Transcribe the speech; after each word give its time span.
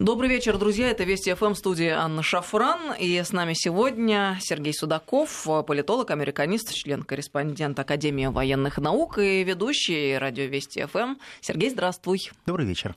Добрый 0.00 0.28
вечер, 0.28 0.58
друзья. 0.58 0.90
Это 0.90 1.04
Вести 1.04 1.32
ФМ, 1.32 1.54
студия 1.54 2.00
Анна 2.00 2.24
Шафран. 2.24 2.94
И 2.98 3.16
с 3.16 3.30
нами 3.30 3.52
сегодня 3.54 4.36
Сергей 4.40 4.74
Судаков, 4.74 5.46
политолог, 5.68 6.10
американист, 6.10 6.74
член-корреспондент 6.74 7.78
Академии 7.78 8.26
военных 8.26 8.78
наук 8.78 9.18
и 9.18 9.44
ведущий 9.44 10.18
радио 10.18 10.46
Вести 10.46 10.84
ФМ. 10.84 11.14
Сергей, 11.40 11.70
здравствуй. 11.70 12.28
Добрый 12.44 12.66
вечер. 12.66 12.96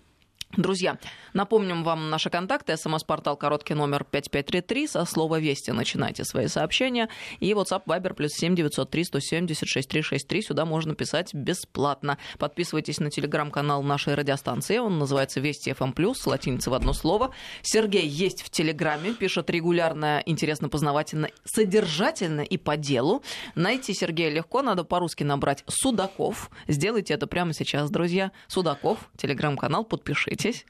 Друзья, 0.56 0.98
напомним 1.34 1.84
вам 1.84 2.10
наши 2.10 2.30
контакты. 2.30 2.78
СМС-портал 2.78 3.36
короткий 3.36 3.74
номер 3.74 4.06
5533. 4.06 4.88
Со 4.88 5.06
слова 5.06 5.40
«Вести» 5.40 5.72
начинайте 5.72 6.24
свои 6.24 6.48
сообщения. 6.48 7.10
И 7.40 7.52
WhatsApp 7.52 7.84
Viber 7.86 8.14
плюс 8.14 8.32
7 8.32 8.56
903 8.56 9.04
176 9.04 9.90
363. 9.90 10.42
Сюда 10.42 10.66
можно 10.66 10.96
писать 10.96 11.34
бесплатно. 11.34 12.18
Подписывайтесь 12.40 13.00
на 13.00 13.12
телеграм-канал 13.12 13.84
нашей 13.84 14.16
радиостанции. 14.16 14.78
Он 14.78 14.98
называется 14.98 15.42
«Вести 15.42 15.72
FM+,» 15.72 15.92
плюс 15.92 16.26
латиница 16.26 16.72
в 16.72 16.74
одно 16.74 16.94
слово. 16.94 17.32
Сергей 17.62 18.08
есть 18.08 18.42
в 18.42 18.50
Телеграме, 18.50 19.14
пишет 19.14 19.50
регулярно, 19.50 20.24
интересно, 20.26 20.70
познавательно, 20.70 21.30
содержательно 21.44 22.42
и 22.42 22.58
по 22.58 22.78
делу. 22.78 23.22
Найти 23.56 23.94
Сергея 23.94 24.32
легко, 24.32 24.62
надо 24.62 24.86
по-русски 24.86 25.24
набрать 25.24 25.66
«Судаков». 25.68 26.50
Сделайте 26.68 27.14
это 27.14 27.28
прямо 27.28 27.54
сейчас, 27.54 27.92
друзья. 27.92 28.32
«Судаков», 28.48 29.10
телеграм-канал, 29.18 29.84
подпишите 29.84 30.37
подписывайтесь. 30.38 30.66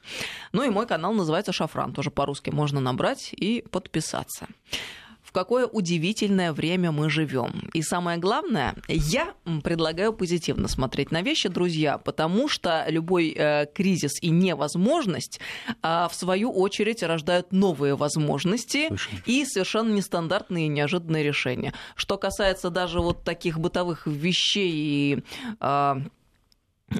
Ну 0.52 0.62
и 0.62 0.70
мой 0.70 0.86
канал 0.86 1.12
называется 1.12 1.52
«Шафран». 1.52 1.92
Тоже 1.92 2.10
по-русски 2.10 2.50
можно 2.50 2.80
набрать 2.80 3.30
и 3.32 3.64
подписаться 3.70 4.46
в 5.22 5.32
какое 5.32 5.66
удивительное 5.66 6.54
время 6.54 6.90
мы 6.90 7.10
живем. 7.10 7.68
И 7.74 7.82
самое 7.82 8.16
главное, 8.16 8.74
я 8.88 9.34
предлагаю 9.62 10.14
позитивно 10.14 10.68
смотреть 10.68 11.10
на 11.10 11.20
вещи, 11.20 11.50
друзья, 11.50 11.98
потому 11.98 12.48
что 12.48 12.86
любой 12.88 13.34
э, 13.36 13.66
кризис 13.74 14.22
и 14.22 14.30
невозможность 14.30 15.38
э, 15.82 16.06
в 16.10 16.14
свою 16.14 16.50
очередь 16.50 17.02
рождают 17.02 17.52
новые 17.52 17.94
возможности 17.94 18.88
Слушай. 18.88 19.20
и 19.26 19.44
совершенно 19.44 19.92
нестандартные 19.92 20.64
и 20.64 20.70
неожиданные 20.70 21.24
решения. 21.24 21.74
Что 21.94 22.16
касается 22.16 22.70
даже 22.70 23.00
вот 23.00 23.22
таких 23.22 23.58
бытовых 23.58 24.06
вещей 24.06 24.72
и 24.72 25.22
э, 25.60 25.94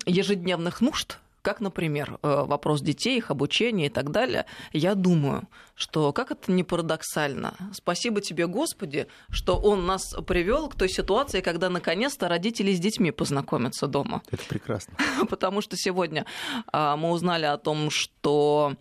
ежедневных 0.05 0.83
нужд, 0.83 1.19
как, 1.49 1.63
например, 1.63 2.19
э, 2.23 2.45
вопрос 2.45 2.83
детей, 2.83 3.17
их 3.17 3.31
обучения 3.31 3.87
и 3.87 3.89
так 3.89 4.11
далее, 4.11 4.45
я 4.75 4.95
думаю, 4.95 5.49
что 5.75 6.13
как 6.13 6.31
это 6.31 6.53
не 6.53 6.63
парадоксально. 6.63 7.55
Спасибо 7.73 8.21
тебе, 8.21 8.47
Господи, 8.47 9.07
что 9.31 9.57
Он 9.57 9.87
нас 9.87 10.15
привел 10.27 10.69
к 10.69 10.75
той 10.75 10.91
ситуации, 10.91 11.41
когда 11.41 11.71
наконец-то 11.71 12.29
родители 12.29 12.75
с 12.75 12.81
детьми 12.81 13.13
познакомятся 13.13 13.87
дома. 13.87 14.21
Это 14.31 14.45
прекрасно. 14.47 14.95
Потому 15.31 15.63
что 15.63 15.75
сегодня 15.79 16.27
а, 16.71 16.99
мы 16.99 17.13
узнали 17.13 17.47
о 17.47 17.57
том, 17.57 17.89
что 17.91 18.75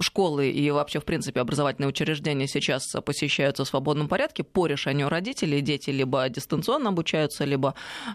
школы 0.00 0.50
и 0.50 0.70
вообще, 0.70 1.00
в 1.00 1.04
принципе, 1.04 1.40
образовательные 1.40 1.88
учреждения 1.88 2.46
сейчас 2.46 2.84
посещаются 3.04 3.64
в 3.64 3.68
свободном 3.68 4.08
порядке 4.08 4.42
по 4.42 4.66
решению 4.66 5.08
родителей. 5.08 5.60
Дети 5.60 5.90
либо 5.90 6.28
дистанционно 6.28 6.90
обучаются, 6.90 7.44
либо 7.44 7.74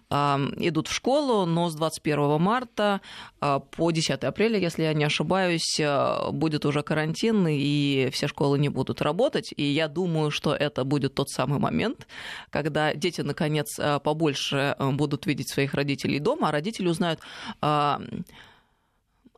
э, 0.10 0.16
идут 0.58 0.88
в 0.88 0.94
школу, 0.94 1.46
но 1.46 1.70
с 1.70 1.76
21 1.76 2.40
марта 2.42 3.02
э, 3.42 3.60
по 3.72 3.92
10 3.92 4.24
апреля, 4.24 4.60
если 4.60 4.84
я 4.84 4.94
не 4.94 5.04
ошибаюсь, 5.04 5.80
э, 5.80 6.32
будет 6.32 6.66
уже 6.66 6.84
карантин, 6.84 7.48
и 7.48 8.10
все 8.12 8.28
школы 8.28 8.60
не 8.60 8.70
будут 8.70 9.02
работать. 9.02 9.54
И 9.56 9.64
я 9.64 9.88
думаю, 9.88 10.32
что 10.32 10.54
это 10.54 10.84
будет 10.84 11.16
тот 11.16 11.30
самый 11.30 11.60
момент, 11.60 12.08
когда 12.50 12.94
дети, 12.94 13.22
наконец, 13.22 13.80
побольше 14.04 14.76
будут 14.80 15.26
видеть 15.26 15.50
своих 15.50 15.74
родителей 15.74 16.20
дома, 16.20 16.50
а 16.50 16.52
родители 16.52 16.88
узнают 16.88 17.20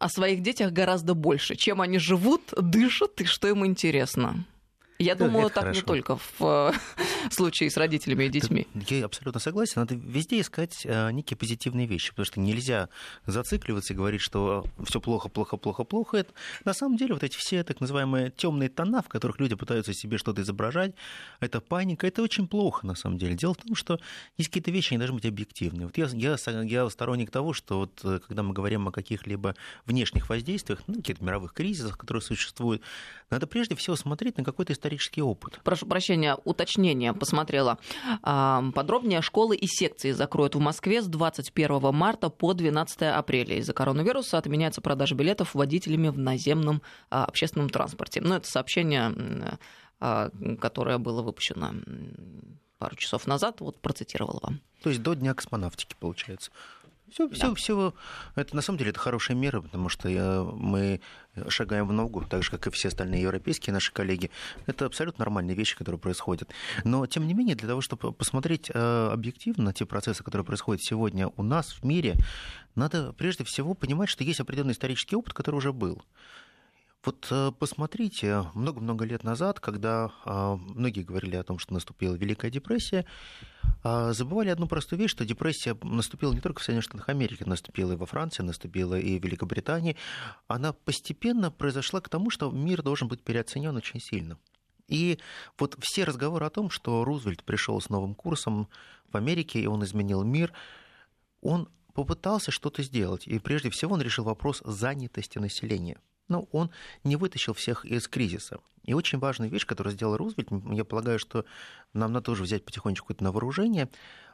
о 0.01 0.09
своих 0.09 0.41
детях 0.41 0.71
гораздо 0.71 1.13
больше, 1.13 1.55
чем 1.55 1.79
они 1.79 1.99
живут, 1.99 2.41
дышат 2.57 3.21
и 3.21 3.25
что 3.25 3.47
им 3.47 3.65
интересно. 3.65 4.45
Я 5.01 5.15
думаю, 5.15 5.47
это 5.47 5.55
так 5.55 5.63
хорошо. 5.63 5.79
не 5.79 5.85
только 5.85 6.17
в 6.17 6.41
э, 6.41 6.71
случае 7.31 7.69
с 7.69 7.77
родителями 7.77 8.25
и 8.25 8.29
детьми. 8.29 8.67
Я 8.87 9.05
абсолютно 9.05 9.39
согласен. 9.39 9.73
Надо 9.77 9.95
везде 9.95 10.39
искать 10.39 10.81
э, 10.85 11.11
некие 11.11 11.37
позитивные 11.37 11.87
вещи, 11.87 12.09
потому 12.09 12.25
что 12.25 12.39
нельзя 12.39 12.89
зацикливаться 13.25 13.93
и 13.93 13.95
говорить, 13.95 14.21
что 14.21 14.65
все 14.83 15.01
плохо, 15.01 15.29
плохо, 15.29 15.57
плохо, 15.57 15.83
плохо. 15.83 16.17
Это, 16.17 16.33
на 16.65 16.73
самом 16.73 16.97
деле 16.97 17.13
вот 17.13 17.23
эти 17.23 17.37
все 17.37 17.63
так 17.63 17.81
называемые 17.81 18.31
темные 18.31 18.69
тона, 18.69 19.01
в 19.01 19.09
которых 19.09 19.39
люди 19.39 19.55
пытаются 19.55 19.93
себе 19.93 20.17
что-то 20.17 20.41
изображать, 20.41 20.93
это 21.39 21.61
паника, 21.61 22.07
это 22.07 22.21
очень 22.21 22.47
плохо 22.47 22.85
на 22.85 22.95
самом 22.95 23.17
деле. 23.17 23.35
Дело 23.35 23.53
в 23.53 23.57
том, 23.57 23.75
что 23.75 23.99
есть 24.37 24.49
какие-то 24.49 24.71
вещи, 24.71 24.93
они 24.93 24.99
должны 24.99 25.15
быть 25.15 25.25
объективны. 25.25 25.85
Вот 25.85 25.97
я, 25.97 26.07
я, 26.13 26.37
я 26.63 26.89
сторонник 26.89 27.31
того, 27.31 27.53
что 27.53 27.79
вот 27.79 28.01
э, 28.03 28.19
когда 28.27 28.43
мы 28.43 28.53
говорим 28.53 28.87
о 28.87 28.91
каких-либо 28.91 29.55
внешних 29.85 30.29
воздействиях, 30.29 30.81
ну, 30.87 30.95
каких-то 30.95 31.23
мировых 31.23 31.53
кризисах, 31.53 31.97
которые 31.97 32.21
существуют, 32.21 32.81
надо 33.29 33.47
прежде 33.47 33.75
всего 33.75 33.95
смотреть 33.95 34.37
на 34.37 34.43
какой-то 34.43 34.73
исторический 34.73 34.90
исторический 34.91 35.21
опыт. 35.21 35.59
Прошу 35.63 35.85
прощения, 35.85 36.37
уточнение 36.43 37.13
посмотрела. 37.13 37.77
Подробнее 38.21 39.21
школы 39.21 39.55
и 39.55 39.67
секции 39.67 40.11
закроют 40.11 40.55
в 40.55 40.59
Москве 40.59 41.01
с 41.01 41.07
21 41.07 41.93
марта 41.93 42.29
по 42.29 42.53
12 42.53 43.01
апреля. 43.03 43.57
Из-за 43.57 43.73
коронавируса 43.73 44.37
отменяется 44.37 44.81
продажа 44.81 45.15
билетов 45.15 45.55
водителями 45.55 46.09
в 46.09 46.17
наземном 46.17 46.81
а, 47.09 47.25
общественном 47.25 47.69
транспорте. 47.69 48.21
Ну, 48.21 48.35
это 48.35 48.47
сообщение, 48.47 49.13
а, 49.99 50.29
которое 50.59 50.97
было 50.97 51.21
выпущено 51.21 51.71
пару 52.77 52.95
часов 52.95 53.27
назад, 53.27 53.61
вот 53.61 53.79
процитировала 53.79 54.39
вам. 54.41 54.61
То 54.81 54.89
есть 54.89 55.01
до 55.03 55.13
Дня 55.13 55.33
космонавтики, 55.33 55.95
получается. 55.99 56.51
Все, 57.11 57.27
да. 57.27 57.35
все, 57.35 57.53
все, 57.55 57.93
это 58.35 58.55
на 58.55 58.61
самом 58.61 58.79
деле 58.79 58.91
это 58.91 58.99
хорошая 58.99 59.35
мера, 59.35 59.59
потому 59.59 59.89
что 59.89 60.07
я, 60.07 60.43
мы 60.43 61.01
шагаем 61.49 61.85
в 61.87 61.91
ногу, 61.91 62.25
так 62.29 62.41
же, 62.41 62.51
как 62.51 62.67
и 62.67 62.69
все 62.69 62.87
остальные 62.87 63.21
европейские 63.21 63.73
наши 63.73 63.91
коллеги. 63.91 64.31
Это 64.65 64.85
абсолютно 64.85 65.23
нормальные 65.23 65.55
вещи, 65.55 65.77
которые 65.77 65.99
происходят. 65.99 66.49
Но, 66.85 67.05
тем 67.05 67.27
не 67.27 67.33
менее, 67.33 67.55
для 67.55 67.67
того, 67.67 67.81
чтобы 67.81 68.13
посмотреть 68.13 68.71
э, 68.73 69.09
объективно 69.11 69.65
на 69.65 69.73
те 69.73 69.85
процессы, 69.85 70.23
которые 70.23 70.45
происходят 70.45 70.81
сегодня 70.83 71.27
у 71.35 71.43
нас 71.43 71.73
в 71.73 71.83
мире, 71.83 72.15
надо 72.75 73.11
прежде 73.13 73.43
всего 73.43 73.73
понимать, 73.73 74.09
что 74.09 74.23
есть 74.23 74.39
определенный 74.39 74.73
исторический 74.73 75.17
опыт, 75.17 75.33
который 75.33 75.55
уже 75.55 75.73
был. 75.73 76.01
Вот 77.03 77.27
э, 77.31 77.51
посмотрите, 77.57 78.45
много-много 78.53 79.05
лет 79.05 79.23
назад, 79.23 79.59
когда 79.59 80.11
э, 80.23 80.55
многие 80.75 81.01
говорили 81.01 81.35
о 81.35 81.43
том, 81.43 81.57
что 81.57 81.73
наступила 81.73 82.13
Великая 82.13 82.51
депрессия, 82.51 83.07
э, 83.83 84.13
забывали 84.13 84.49
одну 84.49 84.67
простую 84.67 84.99
вещь, 84.99 85.09
что 85.09 85.25
депрессия 85.25 85.75
наступила 85.81 86.31
не 86.31 86.41
только 86.41 86.61
в 86.61 86.63
Соединенных 86.63 86.83
Штатах 86.83 87.09
Америки, 87.09 87.43
наступила 87.43 87.93
и 87.93 87.95
во 87.95 88.05
Франции, 88.05 88.43
наступила 88.43 88.99
и 88.99 89.17
в 89.17 89.23
Великобритании. 89.23 89.97
Она 90.47 90.73
постепенно 90.73 91.49
произошла 91.49 92.01
к 92.01 92.09
тому, 92.09 92.29
что 92.29 92.51
мир 92.51 92.83
должен 92.83 93.07
быть 93.07 93.23
переоценен 93.23 93.75
очень 93.75 93.99
сильно. 93.99 94.37
И 94.87 95.17
вот 95.57 95.75
все 95.81 96.03
разговоры 96.03 96.45
о 96.45 96.51
том, 96.51 96.69
что 96.69 97.03
Рузвельт 97.03 97.43
пришел 97.43 97.81
с 97.81 97.89
новым 97.89 98.13
курсом 98.13 98.67
в 99.11 99.17
Америке, 99.17 99.59
и 99.59 99.65
он 99.65 99.83
изменил 99.83 100.23
мир, 100.23 100.53
он 101.41 101.67
попытался 101.95 102.51
что-то 102.51 102.83
сделать. 102.83 103.25
И 103.25 103.39
прежде 103.39 103.71
всего 103.71 103.95
он 103.95 104.01
решил 104.03 104.25
вопрос 104.25 104.61
занятости 104.63 105.39
населения– 105.39 105.99
но 106.31 106.47
он 106.51 106.71
не 107.03 107.17
вытащил 107.17 107.53
всех 107.53 107.85
из 107.85 108.07
кризиса. 108.07 108.59
И 108.83 108.93
очень 108.93 109.19
важная 109.19 109.49
вещь, 109.49 109.65
которую 109.65 109.93
сделал 109.93 110.17
Рузвельт, 110.17 110.49
я 110.71 110.85
полагаю, 110.85 111.19
что 111.19 111.45
нам 111.93 112.13
надо 112.13 112.25
тоже 112.25 112.43
взять 112.43 112.65
потихонечку 112.65 113.13
это 113.13 113.23
на 113.23 113.31
вооружение. 113.31 113.89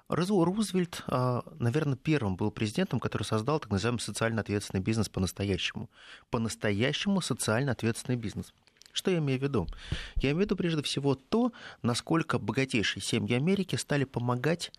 Рузвельт, 0.07 1.03
а, 1.07 1.43
наверное, 1.59 1.97
первым 1.97 2.37
был 2.37 2.49
президентом, 2.51 3.01
который 3.01 3.23
создал 3.23 3.59
так 3.59 3.71
называемый 3.71 3.99
социально 3.99 4.39
ответственный 4.39 4.81
бизнес 4.81 5.09
по-настоящему. 5.09 5.89
По-настоящему 6.29 7.19
социально 7.19 7.73
ответственный 7.73 8.15
бизнес. 8.15 8.53
Что 8.93 9.11
я 9.11 9.17
имею 9.17 9.39
в 9.39 9.43
виду? 9.43 9.67
Я 10.15 10.31
имею 10.31 10.37
в 10.37 10.41
виду 10.41 10.55
прежде 10.55 10.81
всего 10.83 11.15
то, 11.15 11.51
насколько 11.81 12.39
богатейшие 12.39 13.03
семьи 13.03 13.35
Америки 13.35 13.75
стали 13.75 14.05
помогать 14.05 14.71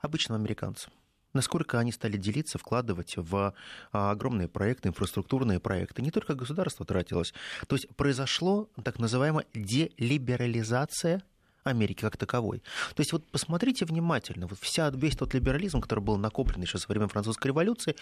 обычным 0.00 0.36
американцам 0.36 0.92
насколько 1.32 1.78
они 1.78 1.92
стали 1.92 2.16
делиться, 2.16 2.58
вкладывать 2.58 3.14
в 3.16 3.54
а, 3.92 4.10
огромные 4.10 4.48
проекты, 4.48 4.88
инфраструктурные 4.88 5.60
проекты. 5.60 6.02
Не 6.02 6.10
только 6.10 6.34
государство 6.34 6.84
тратилось. 6.84 7.32
То 7.66 7.76
есть 7.76 7.88
произошло 7.96 8.68
так 8.82 8.98
называемая 8.98 9.46
делиберализация 9.54 11.22
Америки 11.64 12.00
как 12.00 12.16
таковой. 12.16 12.58
То 12.94 13.00
есть 13.00 13.12
вот 13.12 13.30
посмотрите 13.30 13.84
внимательно, 13.84 14.46
вот 14.46 14.58
вся, 14.60 14.90
весь 14.90 15.16
тот 15.16 15.34
либерализм, 15.34 15.80
который 15.80 16.00
был 16.00 16.16
накоплен 16.16 16.60
еще 16.60 16.78
со 16.78 16.88
времен 16.88 17.08
французской 17.08 17.48
революции, 17.48 17.96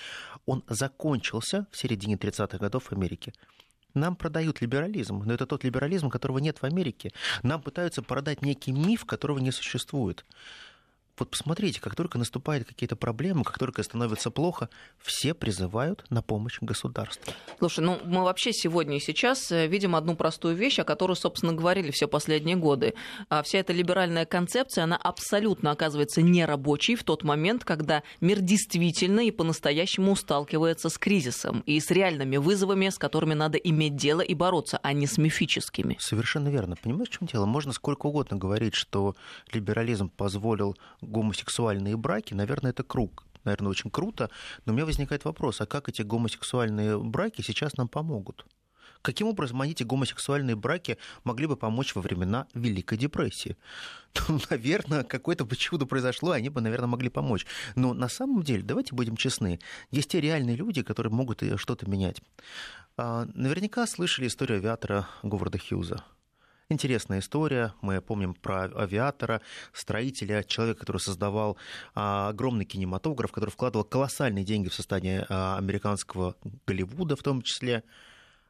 он 0.47 0.65
закончился 0.69 1.67
в 1.71 1.77
середине 1.77 2.15
30-х 2.15 2.59
годов 2.59 2.85
в 2.85 2.93
Америке. 2.93 3.35
Нам 3.93 4.15
продают 4.15 4.61
либерализм, 4.61 5.25
но 5.25 5.35
это 5.35 5.47
тот 5.47 5.65
либерализм, 5.65 6.11
которого 6.11 6.39
нет 6.39 6.59
в 6.59 6.65
Америке. 6.65 7.13
Нам 7.43 7.61
пытаются 7.61 8.03
продать 8.03 8.41
некий 8.41 8.73
миф, 8.73 9.05
которого 9.05 9.41
не 9.41 9.51
существует 9.51 10.25
Вот 11.21 11.31
посмотрите, 11.31 11.83
как 11.83 11.95
только 11.95 12.17
наступают 12.17 12.67
какие-то 12.67 12.97
проблемы, 12.97 13.45
как 13.45 13.59
только 13.59 13.83
становится 13.83 14.31
плохо, 14.31 14.71
все 14.99 15.35
призывают 15.35 16.07
на 16.09 16.23
помощь 16.23 16.57
государства. 16.63 17.35
Слушай, 17.59 17.85
ну 17.85 17.99
мы 18.07 18.25
вообще 18.25 18.55
сегодня 18.55 18.97
и 18.97 19.01
сейчас 19.01 19.53
э, 19.53 19.67
видим 19.67 19.95
одну 19.95 20.17
простую 20.17 20.57
вещь, 20.57 20.79
о 20.79 20.85
которой, 20.85 21.17
собственно, 21.17 21.53
говорили 21.53 21.91
все 21.91 22.09
последние 22.09 22.57
годы. 22.57 22.95
А 23.29 23.43
вся 23.43 23.59
эта 23.59 23.75
либеральная 23.75 24.25
концепция, 24.25 24.85
она 24.85 24.97
абсолютно 24.97 25.73
оказывается 25.73 26.23
нерабочей 26.23 26.95
в 26.95 27.05
тот 27.05 27.23
момент, 27.23 27.65
когда 27.65 28.03
мир 28.23 28.41
действительно 28.41 29.21
и 29.21 29.31
по-настоящему 29.31 30.17
сталкивается 30.17 30.89
с 30.89 30.97
кризисом 30.97 31.63
и 31.67 31.79
с 31.79 31.91
реальными 31.91 32.39
вызовами, 32.39 32.89
с 32.89 32.97
которыми 32.97 33.35
надо 33.35 33.59
иметь 33.59 33.95
дело 33.95 34.23
и 34.23 34.33
бороться, 34.33 34.81
а 34.83 34.95
не 34.95 35.07
с 35.07 35.19
мифическими. 35.19 35.99
Совершенно 36.01 36.49
верно. 36.49 36.77
Понимаешь, 36.83 37.11
в 37.11 37.19
чем 37.19 37.29
дело? 37.29 37.45
Можно 37.45 37.75
сколько 37.75 38.07
угодно 38.07 38.39
говорить, 38.39 38.75
что 38.75 39.15
либерализм 39.53 40.09
позволил 40.09 40.79
гомосексуальные 41.11 41.97
браки. 41.97 42.35
Наверное, 42.35 42.71
это 42.71 42.83
круг 42.83 43.27
наверное, 43.45 43.71
очень 43.71 43.91
круто, 43.91 44.29
но 44.67 44.73
у 44.73 44.77
меня 44.77 44.85
возникает 44.85 45.25
вопрос, 45.25 45.63
а 45.63 45.67
как 45.67 45.89
эти 45.89 46.03
гомосексуальные 46.03 46.99
браки 46.99 47.41
сейчас 47.41 47.77
нам 47.79 47.89
помогут? 47.89 48.45
Каким 49.03 49.29
образом 49.29 49.63
они, 49.63 49.73
эти 49.73 49.83
гомосексуальные 49.83 50.57
браки, 50.57 50.99
могли 51.25 51.47
бы 51.47 51.57
помочь 51.57 51.95
во 51.95 52.03
времена 52.03 52.47
Великой 52.55 52.99
депрессии? 52.99 53.57
Ну, 54.29 54.41
наверное, 54.51 55.05
какое-то 55.05 55.45
бы 55.45 55.55
чудо 55.55 55.87
произошло, 55.87 56.33
они 56.33 56.49
бы, 56.49 56.61
наверное, 56.61 56.89
могли 56.89 57.09
помочь. 57.09 57.47
Но 57.77 57.95
на 57.95 58.09
самом 58.09 58.43
деле, 58.43 58.63
давайте 58.65 58.95
будем 58.95 59.17
честны, 59.17 59.61
есть 59.93 60.11
те 60.11 60.21
реальные 60.21 60.57
люди, 60.57 60.83
которые 60.83 61.13
могут 61.13 61.43
что-то 61.57 61.89
менять. 61.89 62.21
А, 62.97 63.27
наверняка 63.35 63.87
слышали 63.87 64.27
историю 64.27 64.59
авиатора 64.59 65.09
Говарда 65.23 65.59
Хьюза. 65.59 66.05
Интересная 66.73 67.19
история. 67.19 67.75
Мы 67.83 68.01
помним 68.01 68.33
про 68.33 68.67
авиатора, 68.67 69.41
строителя, 69.73 70.45
человека, 70.45 70.79
который 70.79 70.99
создавал 70.99 71.57
а, 71.97 72.29
огромный 72.29 72.65
кинематограф, 72.65 73.33
который 73.33 73.51
вкладывал 73.51 73.85
колоссальные 73.85 74.45
деньги 74.45 74.69
в 74.69 74.75
создание 74.75 75.27
а, 75.29 75.59
американского 75.59 76.37
Голливуда 76.69 77.17
в 77.17 77.25
том 77.25 77.43
числе. 77.43 77.83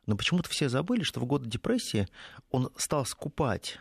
Но 0.05 0.19
почему-то 0.19 0.51
все 0.51 0.69
забыли, 0.69 1.03
что 1.03 1.19
в 1.21 1.25
годы 1.25 1.49
депрессии 1.49 2.09
он 2.51 2.71
стал 2.77 3.07
скупать 3.07 3.79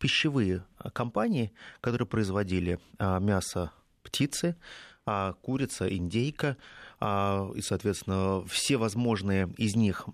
пищевые 0.00 0.64
компании, 0.92 1.52
которые 1.80 2.08
производили 2.08 2.80
а, 2.98 3.20
мясо 3.20 3.70
птицы, 4.02 4.56
курица, 5.40 5.88
индейка, 5.88 6.56
и, 7.54 7.60
соответственно, 7.62 8.44
все 8.46 8.76
возможные 8.76 9.52
из 9.56 9.74
них 9.74 10.06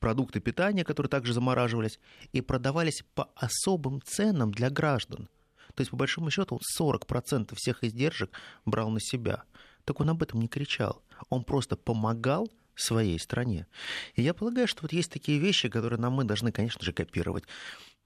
продукты 0.00 0.40
питания, 0.40 0.84
которые 0.84 1.10
также 1.10 1.32
замораживались, 1.32 2.00
и 2.32 2.40
продавались 2.40 3.04
по 3.14 3.30
особым 3.36 4.02
ценам 4.02 4.52
для 4.52 4.70
граждан. 4.70 5.28
То 5.74 5.82
есть, 5.82 5.90
по 5.90 5.96
большому 5.96 6.30
счету, 6.30 6.58
40% 6.80 7.54
всех 7.54 7.84
издержек 7.84 8.30
брал 8.64 8.90
на 8.90 9.00
себя. 9.00 9.44
Так 9.84 10.00
он 10.00 10.10
об 10.10 10.22
этом 10.22 10.40
не 10.40 10.48
кричал. 10.48 11.02
Он 11.28 11.44
просто 11.44 11.76
помогал 11.76 12.50
своей 12.74 13.18
стране. 13.18 13.66
И 14.14 14.22
я 14.22 14.34
полагаю, 14.34 14.66
что 14.68 14.82
вот 14.82 14.92
есть 14.92 15.10
такие 15.12 15.38
вещи, 15.38 15.68
которые 15.68 16.00
нам 16.00 16.14
мы 16.14 16.24
должны, 16.24 16.50
конечно 16.52 16.82
же, 16.84 16.92
копировать. 16.92 17.44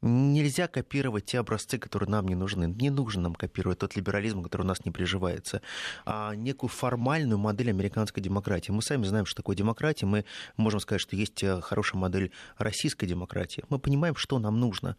Нельзя 0.02 0.66
копировать 0.66 1.26
те 1.26 1.40
образцы, 1.40 1.78
которые 1.78 2.08
нам 2.08 2.26
не 2.26 2.34
нужны. 2.34 2.64
Не 2.64 2.88
нужно 2.88 3.22
нам 3.22 3.34
копировать 3.34 3.80
тот 3.80 3.96
либерализм, 3.96 4.42
который 4.42 4.62
у 4.62 4.66
нас 4.66 4.82
не 4.86 4.90
приживается, 4.90 5.60
а 6.06 6.34
некую 6.34 6.70
формальную 6.70 7.38
модель 7.38 7.68
американской 7.68 8.22
демократии. 8.22 8.72
Мы 8.72 8.80
сами 8.80 9.04
знаем, 9.04 9.26
что 9.26 9.36
такое 9.36 9.56
демократия. 9.56 10.06
Мы 10.06 10.24
можем 10.56 10.80
сказать, 10.80 11.02
что 11.02 11.16
есть 11.16 11.42
э, 11.42 11.60
хорошая 11.60 12.00
модель 12.00 12.32
российской 12.56 13.06
демократии. 13.06 13.62
Мы 13.68 13.78
понимаем, 13.78 14.16
что 14.16 14.38
нам 14.38 14.58
нужно. 14.58 14.96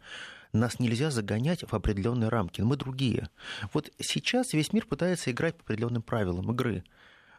Нас 0.52 0.78
нельзя 0.78 1.10
загонять 1.10 1.64
в 1.68 1.74
определенные 1.74 2.28
рамки. 2.28 2.60
Мы 2.60 2.76
другие. 2.76 3.28
Вот 3.72 3.90
сейчас 3.98 4.52
весь 4.52 4.72
мир 4.72 4.86
пытается 4.86 5.32
играть 5.32 5.56
по 5.56 5.64
определенным 5.64 6.02
правилам 6.02 6.52
игры. 6.52 6.84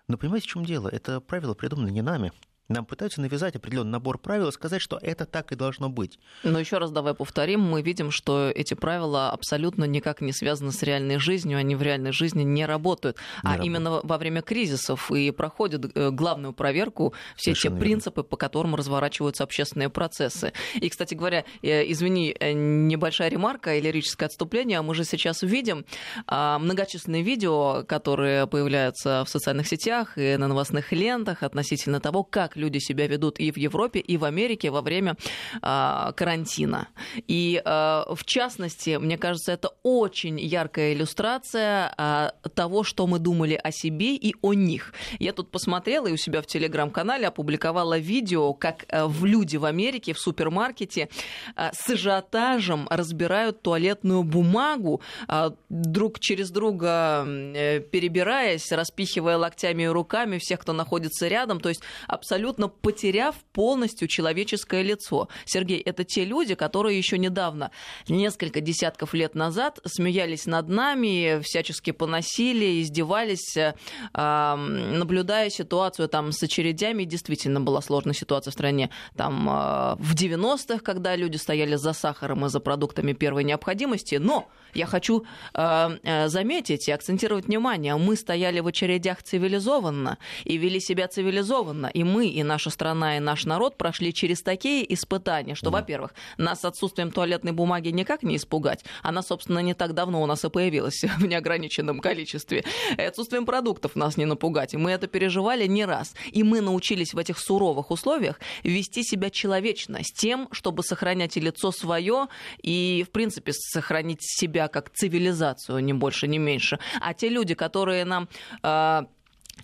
Но 0.10 0.18
понимаете, 0.18 0.48
в 0.48 0.52
чем 0.52 0.66
дело? 0.66 0.90
Это 0.90 1.22
правила 1.22 1.54
придуманы 1.54 1.92
не 1.92 2.02
нами. 2.02 2.34
Нам 2.70 2.86
пытаются 2.86 3.20
навязать 3.20 3.58
определенный 3.58 3.92
набор 3.92 4.18
правил 4.18 4.48
и 4.48 4.52
сказать, 4.54 4.82
что 4.82 4.98
это 5.02 5.26
так 5.26 5.52
и 5.52 5.56
должно 5.56 5.90
быть. 5.90 6.18
Но 6.44 6.60
еще 6.60 6.78
раз 6.78 6.92
давай 6.92 7.14
повторим, 7.14 7.60
мы 7.60 7.82
видим, 7.82 8.10
что 8.10 8.50
эти 8.50 8.74
правила 8.74 9.32
абсолютно 9.32 9.84
никак 9.84 10.22
не 10.22 10.32
связаны 10.32 10.72
с 10.72 10.82
реальной 10.82 11.18
жизнью, 11.18 11.58
они 11.58 11.76
в 11.76 11.82
реальной 11.82 12.14
жизни 12.14 12.44
не 12.44 12.66
работают. 12.66 13.18
Не 13.18 13.22
а 13.42 13.44
работают. 13.54 13.66
именно 13.66 14.02
во 14.02 14.18
время 14.18 14.42
кризисов 14.42 15.12
и 15.12 15.32
проходят 15.32 15.92
э, 15.94 16.10
главную 16.12 16.54
проверку 16.54 17.14
все 17.36 17.52
Совершенно 17.52 17.76
те 17.76 17.80
принципы, 17.82 18.24
по 18.24 18.38
которым 18.38 18.76
разворачиваются 18.76 19.44
общественные 19.44 19.90
процессы. 19.90 20.54
И, 20.76 20.88
кстати 20.88 21.16
говоря, 21.16 21.44
э, 21.62 21.92
извини, 21.92 22.34
э, 22.40 22.54
небольшая 22.54 23.30
ремарка 23.30 23.76
и 23.76 23.82
лирическое 23.82 24.28
отступление, 24.28 24.82
мы 24.82 24.96
же 24.96 25.04
сейчас 25.04 25.42
видим 25.42 25.86
а, 26.28 26.60
многочисленные 26.60 27.24
видео, 27.24 27.84
которые 27.84 28.48
появляются 28.48 29.26
в 29.26 29.30
социальных 29.30 29.68
сетях 29.68 30.18
и 30.18 30.38
на 30.38 30.48
новостных 30.48 30.94
лентах 30.94 31.44
относительно 31.44 32.00
того, 32.00 32.24
как 32.24 32.54
как 32.54 32.63
люди 32.64 32.80
себя 32.80 33.08
ведут 33.08 33.40
и 33.40 33.52
в 33.52 33.58
Европе, 33.58 34.00
и 34.00 34.18
в 34.18 34.24
Америке 34.24 34.72
во 34.72 34.82
время 34.82 35.16
э, 35.62 36.12
карантина. 36.16 36.88
И 37.28 37.62
э, 37.64 37.70
в 37.70 38.24
частности, 38.26 38.98
мне 38.98 39.18
кажется, 39.18 39.52
это 39.52 39.70
очень 39.84 40.40
яркая 40.40 40.94
иллюстрация 40.94 41.94
э, 41.98 42.50
того, 42.56 42.84
что 42.84 43.08
мы 43.08 43.20
думали 43.20 43.60
о 43.64 43.72
себе 43.72 44.16
и 44.16 44.36
о 44.42 44.54
них. 44.54 44.94
Я 45.20 45.34
тут 45.34 45.52
посмотрела 45.52 46.08
и 46.08 46.14
у 46.14 46.18
себя 46.18 46.42
в 46.42 46.46
телеграм-канале 46.46 47.28
опубликовала 47.28 47.98
видео, 47.98 48.54
как 48.54 48.86
э, 48.88 49.06
в 49.06 49.26
люди 49.26 49.58
в 49.58 49.66
Америке 49.66 50.14
в 50.14 50.20
супермаркете 50.20 51.10
э, 51.56 51.70
с 51.74 51.90
ажиотажем 51.90 52.88
разбирают 52.90 53.62
туалетную 53.62 54.24
бумагу, 54.24 55.02
э, 55.28 55.52
друг 55.70 56.20
через 56.20 56.52
друга 56.52 57.26
э, 57.28 57.80
перебираясь, 57.80 58.72
распихивая 58.72 59.38
локтями 59.38 59.84
и 59.84 59.88
руками 59.88 60.38
всех, 60.38 60.60
кто 60.60 60.74
находится 60.74 61.28
рядом. 61.28 61.60
То 61.60 61.70
есть 61.70 61.82
абсолютно 62.08 62.43
абсолютно 62.44 62.68
потеряв 62.68 63.36
полностью 63.54 64.08
человеческое 64.08 64.84
лицо. 64.84 65.30
Сергей, 65.46 65.80
это 65.80 66.04
те 66.04 66.26
люди, 66.26 66.56
которые 66.56 66.98
еще 66.98 67.18
недавно, 67.18 67.72
несколько 68.10 68.60
десятков 68.60 69.14
лет 69.14 69.34
назад, 69.34 69.80
смеялись 69.86 70.46
над 70.46 70.68
нами, 70.68 71.42
всячески 71.42 71.92
поносили, 71.92 72.82
издевались, 72.82 73.56
э, 73.56 73.74
наблюдая 74.14 75.50
ситуацию 75.50 76.10
там 76.10 76.34
с 76.34 76.44
очередями. 76.44 77.06
Действительно 77.06 77.62
была 77.62 77.82
сложная 77.82 78.14
ситуация 78.14 78.52
в 78.52 78.54
стране. 78.54 78.90
Там 79.16 79.48
э, 79.48 79.96
в 80.00 80.14
90-х, 80.14 80.80
когда 80.80 81.16
люди 81.16 81.38
стояли 81.38 81.76
за 81.78 81.94
сахаром 81.94 82.46
и 82.46 82.50
за 82.50 82.60
продуктами 82.60 83.14
первой 83.14 83.46
необходимости. 83.46 84.16
Но 84.16 84.50
я 84.74 84.86
хочу 84.86 85.24
э, 85.54 86.28
заметить 86.28 86.90
и 86.90 86.92
акцентировать 86.92 87.46
внимание, 87.46 87.96
мы 87.96 88.18
стояли 88.18 88.60
в 88.60 88.68
очередях 88.68 89.24
цивилизованно 89.24 90.18
и 90.44 90.58
вели 90.58 90.80
себя 90.82 91.08
цивилизованно. 91.08 91.88
И 91.94 92.04
мы 92.04 92.33
и 92.34 92.44
наша 92.44 92.70
страна, 92.70 93.18
и 93.18 93.20
наш 93.20 93.46
народ 93.46 93.78
прошли 93.78 94.14
через 94.14 94.42
такие 94.42 94.92
испытания, 94.94 95.56
что, 95.56 95.70
mm. 95.70 95.74
во-первых, 95.74 96.14
нас 96.38 96.66
отсутствием 96.66 97.12
туалетной 97.12 97.52
бумаги 97.52 97.90
никак 97.90 98.24
не 98.24 98.36
испугать. 98.36 98.84
Она, 99.02 99.22
собственно, 99.22 99.60
не 99.60 99.74
так 99.74 99.94
давно 99.94 100.22
у 100.22 100.26
нас 100.26 100.44
и 100.44 100.50
появилась 100.50 101.04
в 101.18 101.26
неограниченном 101.26 102.00
количестве. 102.00 102.64
И 102.98 103.02
отсутствием 103.02 103.46
продуктов 103.46 103.96
нас 103.96 104.18
не 104.18 104.26
напугать. 104.26 104.74
И 104.74 104.78
мы 104.78 104.92
это 104.92 105.08
переживали 105.08 105.68
не 105.68 105.86
раз. 105.86 106.16
И 106.32 106.44
мы 106.44 106.62
научились 106.62 107.14
в 107.14 107.18
этих 107.18 107.38
суровых 107.38 107.92
условиях 107.92 108.40
вести 108.64 109.04
себя 109.04 109.30
человечно, 109.30 110.04
с 110.04 110.12
тем, 110.12 110.48
чтобы 110.52 110.84
сохранять 110.84 111.38
и 111.38 111.40
лицо 111.40 111.72
свое, 111.72 112.28
и, 112.62 113.06
в 113.08 113.12
принципе, 113.12 113.54
сохранить 113.54 114.20
себя 114.22 114.68
как 114.68 114.90
цивилизацию, 114.90 115.80
ни 115.84 115.94
больше, 115.94 116.28
ни 116.28 116.38
меньше. 116.38 116.80
А 117.02 117.14
те 117.14 117.30
люди, 117.30 117.54
которые 117.54 118.06
нам 118.06 118.28
э, 118.64 119.04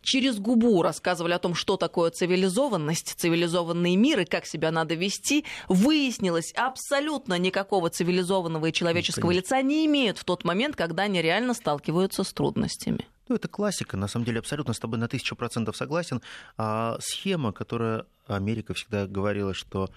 через 0.01 0.39
губу 0.39 0.81
рассказывали 0.81 1.33
о 1.33 1.39
том, 1.39 1.55
что 1.55 1.77
такое 1.77 2.11
цивилизованность, 2.11 3.15
цивилизованный 3.17 3.95
мир 3.95 4.19
и 4.19 4.25
как 4.25 4.45
себя 4.45 4.71
надо 4.71 4.95
вести, 4.95 5.45
выяснилось, 5.67 6.51
абсолютно 6.55 7.37
никакого 7.37 7.89
цивилизованного 7.89 8.67
и 8.67 8.73
человеческого 8.73 9.29
Конечно. 9.29 9.39
лица 9.39 9.61
не 9.61 9.85
имеют 9.85 10.17
в 10.17 10.23
тот 10.23 10.43
момент, 10.43 10.75
когда 10.75 11.03
они 11.03 11.21
реально 11.21 11.53
сталкиваются 11.53 12.23
с 12.23 12.33
трудностями. 12.33 13.07
Ну, 13.27 13.35
это 13.35 13.47
классика, 13.47 13.95
на 13.95 14.07
самом 14.07 14.25
деле, 14.25 14.39
абсолютно 14.39 14.73
с 14.73 14.79
тобой 14.79 14.97
на 14.97 15.07
тысячу 15.07 15.35
процентов 15.35 15.77
согласен. 15.77 16.21
А 16.57 16.97
схема, 16.99 17.53
которая 17.53 18.05
Америка 18.25 18.73
всегда 18.73 19.05
говорила, 19.05 19.53
что 19.53 19.89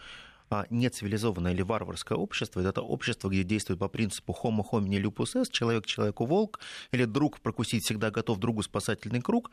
а 0.52 0.66
нецивилизованное 0.68 1.54
или 1.54 1.62
варварское 1.62 2.18
общество, 2.18 2.60
это 2.60 2.82
общество, 2.82 3.30
где 3.30 3.42
действует 3.42 3.80
по 3.80 3.88
принципу 3.88 4.36
homo 4.42 4.62
homini 4.70 5.00
lupus 5.00 5.34
est, 5.34 5.50
человек 5.50 5.86
человеку 5.86 6.26
волк, 6.26 6.60
или 6.90 7.06
друг 7.06 7.40
прокусить 7.40 7.84
всегда 7.84 8.10
готов 8.10 8.38
другу 8.38 8.62
спасательный 8.62 9.22
круг, 9.22 9.50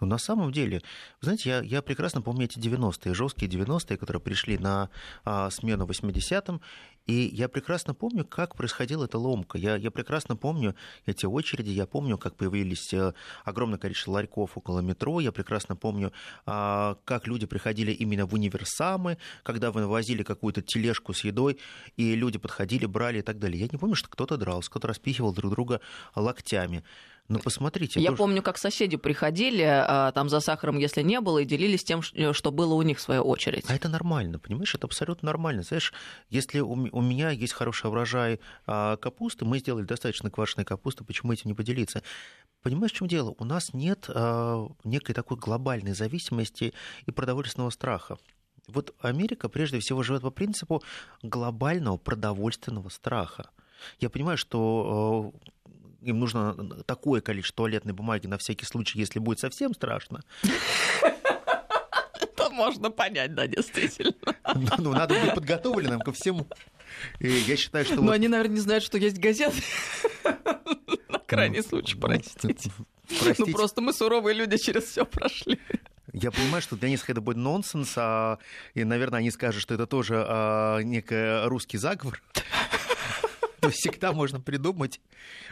Но 0.00 0.06
на 0.06 0.18
самом 0.18 0.52
деле, 0.52 0.78
вы 1.20 1.24
знаете, 1.26 1.48
я, 1.50 1.60
я 1.60 1.82
прекрасно 1.82 2.22
помню 2.22 2.44
эти 2.44 2.58
90-е, 2.58 3.14
жесткие 3.14 3.50
90-е, 3.50 3.96
которые 3.96 4.20
пришли 4.20 4.58
на 4.58 4.90
а, 5.24 5.50
смену 5.50 5.86
80-м, 5.86 6.60
и 7.06 7.28
я 7.32 7.48
прекрасно 7.48 7.94
помню, 7.94 8.24
как 8.24 8.56
происходила 8.56 9.04
эта 9.04 9.18
ломка. 9.18 9.58
Я, 9.58 9.76
я 9.76 9.90
прекрасно 9.90 10.36
помню 10.36 10.74
эти 11.04 11.26
очереди, 11.26 11.70
я 11.70 11.86
помню, 11.86 12.16
как 12.16 12.36
появились 12.36 12.94
э, 12.94 13.12
огромное 13.44 13.78
количество 13.78 14.12
ларьков 14.12 14.56
около 14.56 14.80
метро, 14.80 15.20
я 15.20 15.30
прекрасно 15.30 15.76
помню, 15.76 16.12
а, 16.46 16.96
как 17.04 17.26
люди 17.26 17.46
приходили 17.46 17.92
именно 17.92 18.24
в 18.24 18.32
универсамы, 18.32 19.18
когда 19.42 19.70
вывозили 19.70 20.22
какую-то 20.22 20.62
тележку 20.62 21.12
с 21.12 21.24
едой, 21.24 21.58
и 21.96 22.14
люди 22.14 22.38
подходили, 22.38 22.86
брали 22.86 23.18
и 23.18 23.22
так 23.22 23.38
далее. 23.38 23.60
Я 23.60 23.68
не 23.70 23.78
помню, 23.78 23.96
что 23.96 24.08
кто-то 24.08 24.38
дрался, 24.38 24.70
кто-то 24.70 24.88
распихивал 24.88 25.34
друг 25.34 25.52
друга 25.52 25.80
локтями. 26.14 26.84
Ну, 27.28 27.38
посмотрите. 27.38 28.00
Я 28.00 28.10
тоже... 28.10 28.18
помню, 28.18 28.42
как 28.42 28.58
соседи 28.58 28.96
приходили, 28.98 29.62
а, 29.62 30.12
там 30.12 30.28
за 30.28 30.40
сахаром, 30.40 30.78
если 30.78 31.00
не 31.00 31.20
было, 31.20 31.38
и 31.38 31.46
делились 31.46 31.82
тем, 31.82 32.02
что 32.02 32.50
было 32.50 32.74
у 32.74 32.82
них 32.82 32.98
в 32.98 33.00
свою 33.00 33.22
очередь. 33.22 33.64
А 33.68 33.74
это 33.74 33.88
нормально, 33.88 34.38
понимаешь? 34.38 34.74
Это 34.74 34.86
абсолютно 34.86 35.26
нормально. 35.26 35.62
Знаешь, 35.62 35.94
если 36.28 36.60
у, 36.60 36.72
у 36.72 37.00
меня 37.00 37.30
есть 37.30 37.54
хороший 37.54 37.88
урожай 37.88 38.40
а, 38.66 38.98
капусты, 38.98 39.46
мы 39.46 39.58
сделали 39.58 39.84
достаточно 39.84 40.30
квашеной 40.30 40.66
капусты, 40.66 41.02
почему 41.04 41.32
этим 41.32 41.48
не 41.48 41.54
поделиться? 41.54 42.02
Понимаешь, 42.62 42.92
в 42.92 42.96
чем 42.96 43.08
дело? 43.08 43.34
У 43.38 43.44
нас 43.44 43.72
нет 43.72 44.04
а, 44.08 44.68
некой 44.84 45.14
такой 45.14 45.38
глобальной 45.38 45.94
зависимости 45.94 46.74
и 47.06 47.10
продовольственного 47.10 47.70
страха. 47.70 48.18
Вот 48.68 48.94
Америка 49.00 49.48
прежде 49.48 49.78
всего 49.78 50.02
живет 50.02 50.22
по 50.22 50.30
принципу 50.30 50.82
глобального 51.22 51.96
продовольственного 51.96 52.90
страха. 52.90 53.50
Я 53.98 54.10
понимаю, 54.10 54.38
что 54.38 55.32
им 56.04 56.20
нужно 56.20 56.54
такое 56.86 57.20
количество 57.20 57.64
туалетной 57.64 57.92
бумаги 57.92 58.26
на 58.26 58.38
всякий 58.38 58.66
случай, 58.66 58.98
если 58.98 59.18
будет 59.18 59.38
совсем 59.38 59.74
страшно. 59.74 60.20
Это 62.20 62.50
можно 62.50 62.90
понять, 62.90 63.34
да, 63.34 63.46
действительно. 63.46 64.14
Ну, 64.54 64.68
ну, 64.78 64.92
надо 64.92 65.14
быть 65.14 65.34
подготовленным 65.34 66.00
ко 66.00 66.12
всему. 66.12 66.46
И 67.18 67.28
я 67.28 67.56
считаю, 67.56 67.84
что... 67.84 67.96
Но 67.96 68.02
вот... 68.02 68.12
они, 68.12 68.28
наверное, 68.28 68.54
не 68.54 68.60
знают, 68.60 68.84
что 68.84 68.98
есть 68.98 69.18
газеты. 69.18 69.56
На 71.08 71.18
крайний 71.18 71.58
ну, 71.58 71.68
случай, 71.68 71.96
простите. 71.96 72.70
простите. 73.08 73.44
Ну, 73.46 73.52
просто 73.52 73.80
мы 73.80 73.92
суровые 73.92 74.34
люди 74.34 74.56
через 74.56 74.84
все 74.84 75.04
прошли. 75.04 75.58
Я 76.12 76.30
понимаю, 76.30 76.62
что 76.62 76.76
для 76.76 76.88
них 76.88 77.10
это 77.10 77.20
будет 77.20 77.38
нонсенс, 77.38 77.94
а, 77.96 78.38
и, 78.74 78.84
наверное, 78.84 79.18
они 79.18 79.32
скажут, 79.32 79.60
что 79.60 79.74
это 79.74 79.86
тоже 79.86 80.24
а, 80.26 80.78
некий 80.80 81.48
русский 81.48 81.76
заговор. 81.76 82.22
То 83.64 83.70
всегда 83.70 84.12
можно 84.12 84.40
придумать. 84.40 85.00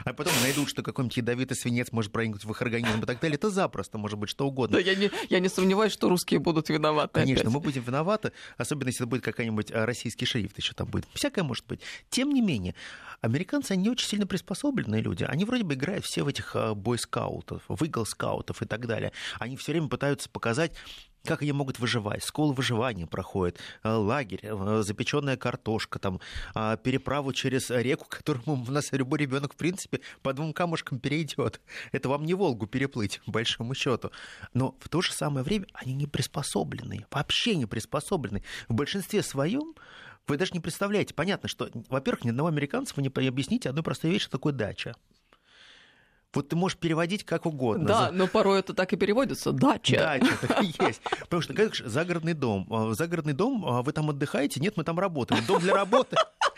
А 0.05 0.13
потом 0.13 0.33
найдут, 0.43 0.69
что 0.69 0.83
какой-нибудь 0.83 1.17
ядовитый 1.17 1.57
свинец 1.57 1.93
может 1.93 2.13
проникнуть 2.13 2.45
в 2.45 2.51
их 2.51 2.63
организм 2.63 3.03
и 3.03 3.07
так 3.07 3.21
далее. 3.21 3.37
Это 3.37 3.51
запросто 3.51 3.99
может 3.99 4.19
быть 4.19 4.31
что 4.31 4.47
угодно. 4.47 4.77
Да, 4.77 4.83
я 4.83 4.95
не, 4.95 5.11
я 5.29 5.41
не 5.41 5.49
сомневаюсь, 5.49 5.93
что 5.93 6.09
русские 6.09 6.41
будут 6.41 6.69
виноваты. 6.69 7.15
Конечно, 7.15 7.43
опять. 7.43 7.55
мы 7.55 7.61
будем 7.61 7.83
виноваты, 7.83 8.33
особенно 8.57 8.89
если 8.89 9.05
это 9.05 9.11
будет 9.11 9.23
какой-нибудь 9.23 9.73
а, 9.73 9.87
российский 9.87 10.27
шрифт 10.27 10.59
еще 10.59 10.73
там 10.75 10.89
будет. 10.89 11.07
Всякое 11.15 11.43
может 11.43 11.67
быть. 11.67 11.81
Тем 12.11 12.31
не 12.31 12.41
менее, 12.41 12.75
американцы, 13.21 13.73
они 13.73 13.91
очень 13.91 14.09
сильно 14.09 14.27
приспособленные 14.27 15.03
люди. 15.03 15.25
Они 15.25 15.45
вроде 15.45 15.65
бы 15.65 15.75
играют 15.75 16.05
все 16.05 16.23
в 16.23 16.29
этих 16.29 16.55
а, 16.55 16.75
бойскаутов, 16.75 17.63
в 17.69 17.85
игл-скаутов 17.85 18.63
и 18.63 18.67
так 18.67 18.87
далее. 18.87 19.13
Они 19.39 19.57
все 19.57 19.73
время 19.73 19.89
пытаются 19.89 20.29
показать, 20.29 20.73
как 21.25 21.43
они 21.43 21.53
могут 21.53 21.79
выживать. 21.79 22.25
Школа 22.25 22.53
выживания 22.53 23.07
проходит, 23.07 23.59
э, 23.83 23.91
лагерь, 23.91 24.41
э, 24.43 24.83
запеченная 24.85 25.37
картошка, 25.37 25.99
там, 25.99 26.21
а, 26.55 26.77
переправу 26.77 27.33
через 27.33 27.71
реку, 27.71 28.07
которому 28.11 28.65
у 28.67 28.71
нас 28.71 28.93
любой 28.93 29.21
ребенок, 29.21 29.55
в 29.55 29.57
принципе, 29.57 30.01
по 30.23 30.33
двум 30.33 30.53
камушкам 30.53 30.99
перейдет. 30.99 31.61
Это 31.93 32.09
вам 32.09 32.25
не 32.25 32.35
Волгу 32.35 32.67
переплыть, 32.67 33.21
по 33.27 33.33
большому 33.33 33.75
счету. 33.75 34.11
Но 34.55 34.77
в 34.81 34.89
то 34.89 35.01
же 35.01 35.13
самое 35.13 35.45
время 35.45 35.67
они 35.75 35.95
не 35.95 36.07
приспособлены, 36.07 37.07
вообще 37.11 37.57
не 37.57 37.67
приспособлены. 37.67 38.43
В 38.69 38.75
большинстве 38.75 39.23
своем 39.23 39.75
вы 40.27 40.37
даже 40.37 40.53
не 40.53 40.61
представляете. 40.61 41.15
Понятно, 41.15 41.49
что, 41.49 41.69
во-первых, 41.89 42.25
ни 42.25 42.31
одного 42.31 42.49
американца 42.49 42.95
вы 42.97 43.03
не 43.03 43.09
объясните 43.29 43.69
одну 43.69 43.83
простую 43.83 44.13
вещь, 44.13 44.23
что 44.23 44.33
такое 44.33 44.53
дача. 44.53 44.95
Вот 46.35 46.49
ты 46.49 46.57
можешь 46.57 46.79
переводить 46.79 47.25
как 47.25 47.45
угодно. 47.45 47.87
Да, 47.87 48.11
но 48.11 48.27
порой 48.27 48.61
это 48.61 48.73
так 48.73 48.93
и 48.93 48.97
переводится. 48.97 49.53
Дача. 49.53 49.97
Дача, 49.97 50.39
так 50.41 50.63
и 50.63 50.67
есть. 50.87 51.03
Потому 51.21 51.43
что, 51.43 51.53
как 51.53 51.75
же, 51.75 51.89
загородный 51.89 52.33
дом. 52.33 52.67
А, 52.71 52.95
загородный 52.95 53.35
дом, 53.35 53.65
а 53.67 53.83
вы 53.83 53.93
там 53.93 54.09
отдыхаете? 54.09 54.59
Нет, 54.61 54.77
мы 54.77 54.85
там 54.85 54.99
работаем. 54.99 55.45
Дом 55.47 55.61
для 55.61 55.75
работы? 55.75 56.17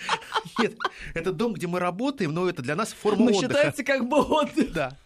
Нет, 0.58 0.76
это 1.14 1.32
дом, 1.32 1.54
где 1.54 1.66
мы 1.66 1.80
работаем, 1.80 2.32
но 2.32 2.48
это 2.48 2.62
для 2.62 2.76
нас 2.76 2.92
форма 2.92 3.24
отдыха. 3.24 3.40
считается 3.40 3.82
как 3.82 4.08
бы 4.08 4.18
отдых. 4.18 4.72
Да. 4.72 4.96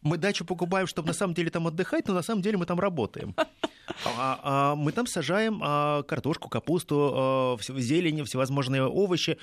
Мы 0.00 0.16
дачу 0.16 0.44
покупаем, 0.44 0.86
чтобы 0.86 1.08
на 1.08 1.14
самом 1.14 1.34
деле 1.34 1.50
там 1.50 1.66
отдыхать, 1.66 2.08
но 2.08 2.14
на 2.14 2.22
самом 2.22 2.42
деле 2.42 2.56
мы 2.56 2.66
там 2.66 2.80
работаем. 2.80 3.34
А, 4.04 4.40
а, 4.42 4.74
мы 4.74 4.92
там 4.92 5.06
сажаем 5.06 5.60
а, 5.62 6.02
картошку, 6.02 6.48
капусту, 6.48 7.12
а, 7.14 7.56
зелень, 7.60 8.24
всевозможные 8.24 8.84
овощи 8.84 9.38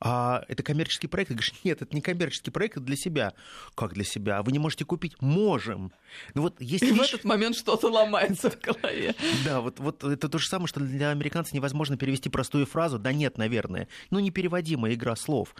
а 0.00 0.44
это 0.48 0.62
коммерческий 0.62 1.06
проект. 1.06 1.28
Ты 1.28 1.34
говоришь, 1.34 1.54
нет, 1.64 1.82
это 1.82 1.94
не 1.94 2.00
коммерческий 2.00 2.50
проект, 2.50 2.76
это 2.76 2.86
для 2.86 2.96
себя. 2.96 3.34
Как 3.74 3.94
для 3.94 4.04
себя? 4.04 4.42
Вы 4.42 4.52
не 4.52 4.58
можете 4.58 4.84
купить? 4.84 5.20
Можем. 5.20 5.92
Ну, 6.34 6.42
вот 6.42 6.60
есть 6.60 6.82
И 6.82 6.86
вещь... 6.92 6.98
в 6.98 7.14
этот 7.14 7.24
момент 7.24 7.56
что-то 7.56 7.88
ломается 7.88 8.50
в 8.50 8.60
голове. 8.60 9.14
Да, 9.44 9.60
вот, 9.60 9.78
вот 9.80 10.04
это 10.04 10.28
то 10.28 10.38
же 10.38 10.48
самое, 10.48 10.68
что 10.68 10.80
для 10.80 11.10
американцев 11.10 11.52
невозможно 11.54 11.96
перевести 11.96 12.28
простую 12.28 12.66
фразу 12.66 12.98
«да 12.98 13.12
нет, 13.12 13.36
наверное». 13.36 13.88
Ну, 14.10 14.20
непереводимая 14.20 14.94
игра 14.94 15.16
слов. 15.16 15.54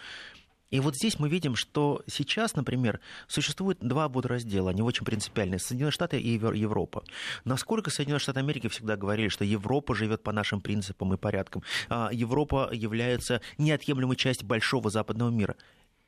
И 0.75 0.81
вот 0.81 0.97
здесь 0.97 1.21
мы 1.21 1.29
видим, 1.29 1.55
что 1.55 2.03
сейчас, 2.09 2.57
например, 2.57 2.99
существует 3.29 3.79
два 3.81 4.09
подраздела, 4.09 4.71
они 4.71 4.83
очень 4.83 5.05
принципиальные, 5.05 5.61
Соединенные 5.61 5.93
Штаты 5.93 6.19
и 6.19 6.31
Европа. 6.31 7.05
Насколько 7.45 7.91
Соединенные 7.91 8.19
Штаты 8.19 8.41
Америки 8.41 8.67
всегда 8.67 8.97
говорили, 8.97 9.29
что 9.29 9.45
Европа 9.45 9.95
живет 9.95 10.25
по 10.25 10.33
нашим 10.33 10.61
принципам 10.61 11.15
и 11.15 11.17
порядкам, 11.17 11.63
а 11.89 12.11
Европа 12.13 12.71
является 12.73 13.41
неотъемлемой 13.57 14.17
частью 14.17 14.49
большого 14.49 14.91
западного 14.91 15.31
мира. 15.31 15.55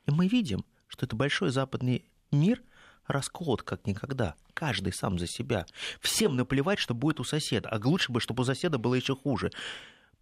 И 0.07 0.11
мы 0.11 0.27
видим, 0.27 0.65
что 0.89 1.07
это 1.07 1.15
большой 1.15 1.51
западный 1.51 2.05
мир 2.33 2.61
расколот 3.07 3.63
как 3.63 3.87
никогда. 3.87 4.35
Каждый 4.53 4.93
сам 4.93 5.17
за 5.21 5.29
себя. 5.29 5.67
Всем 6.01 6.35
наплевать, 6.35 6.81
что 6.81 6.93
будет 6.93 7.21
у 7.21 7.25
соседа. 7.25 7.69
А 7.69 7.81
лучше 7.85 8.11
бы, 8.11 8.21
чтобы 8.21 8.43
у 8.43 8.45
соседа 8.45 8.79
было 8.79 8.97
еще 8.97 9.15
хуже 9.15 9.53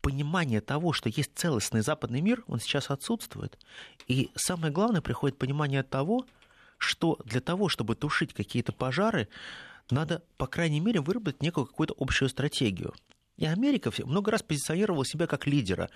понимание 0.05 0.61
того, 0.61 0.93
что 0.93 1.09
есть 1.09 1.31
целостный 1.35 1.81
западный 1.81 2.21
мир, 2.21 2.45
он 2.47 2.61
сейчас 2.61 2.91
отсутствует. 2.91 3.59
И 4.07 4.31
самое 4.35 4.71
главное, 4.71 5.01
приходит 5.01 5.39
понимание 5.39 5.83
того, 5.83 6.27
что 6.77 7.19
для 7.25 7.41
того, 7.41 7.71
чтобы 7.71 7.95
тушить 7.95 8.35
какие-то 8.35 8.73
пожары, 8.73 9.29
надо, 9.91 10.23
по 10.37 10.47
крайней 10.47 10.81
мере, 10.81 11.01
выработать 11.01 11.43
некую 11.43 11.67
какую-то 11.67 11.95
общую 11.99 12.29
стратегию. 12.29 12.93
И 13.39 13.47
Америка 13.47 13.91
много 14.05 14.31
раз 14.31 14.43
позиционировала 14.43 15.07
себя 15.07 15.27
как 15.27 15.47
лидера. 15.47 15.89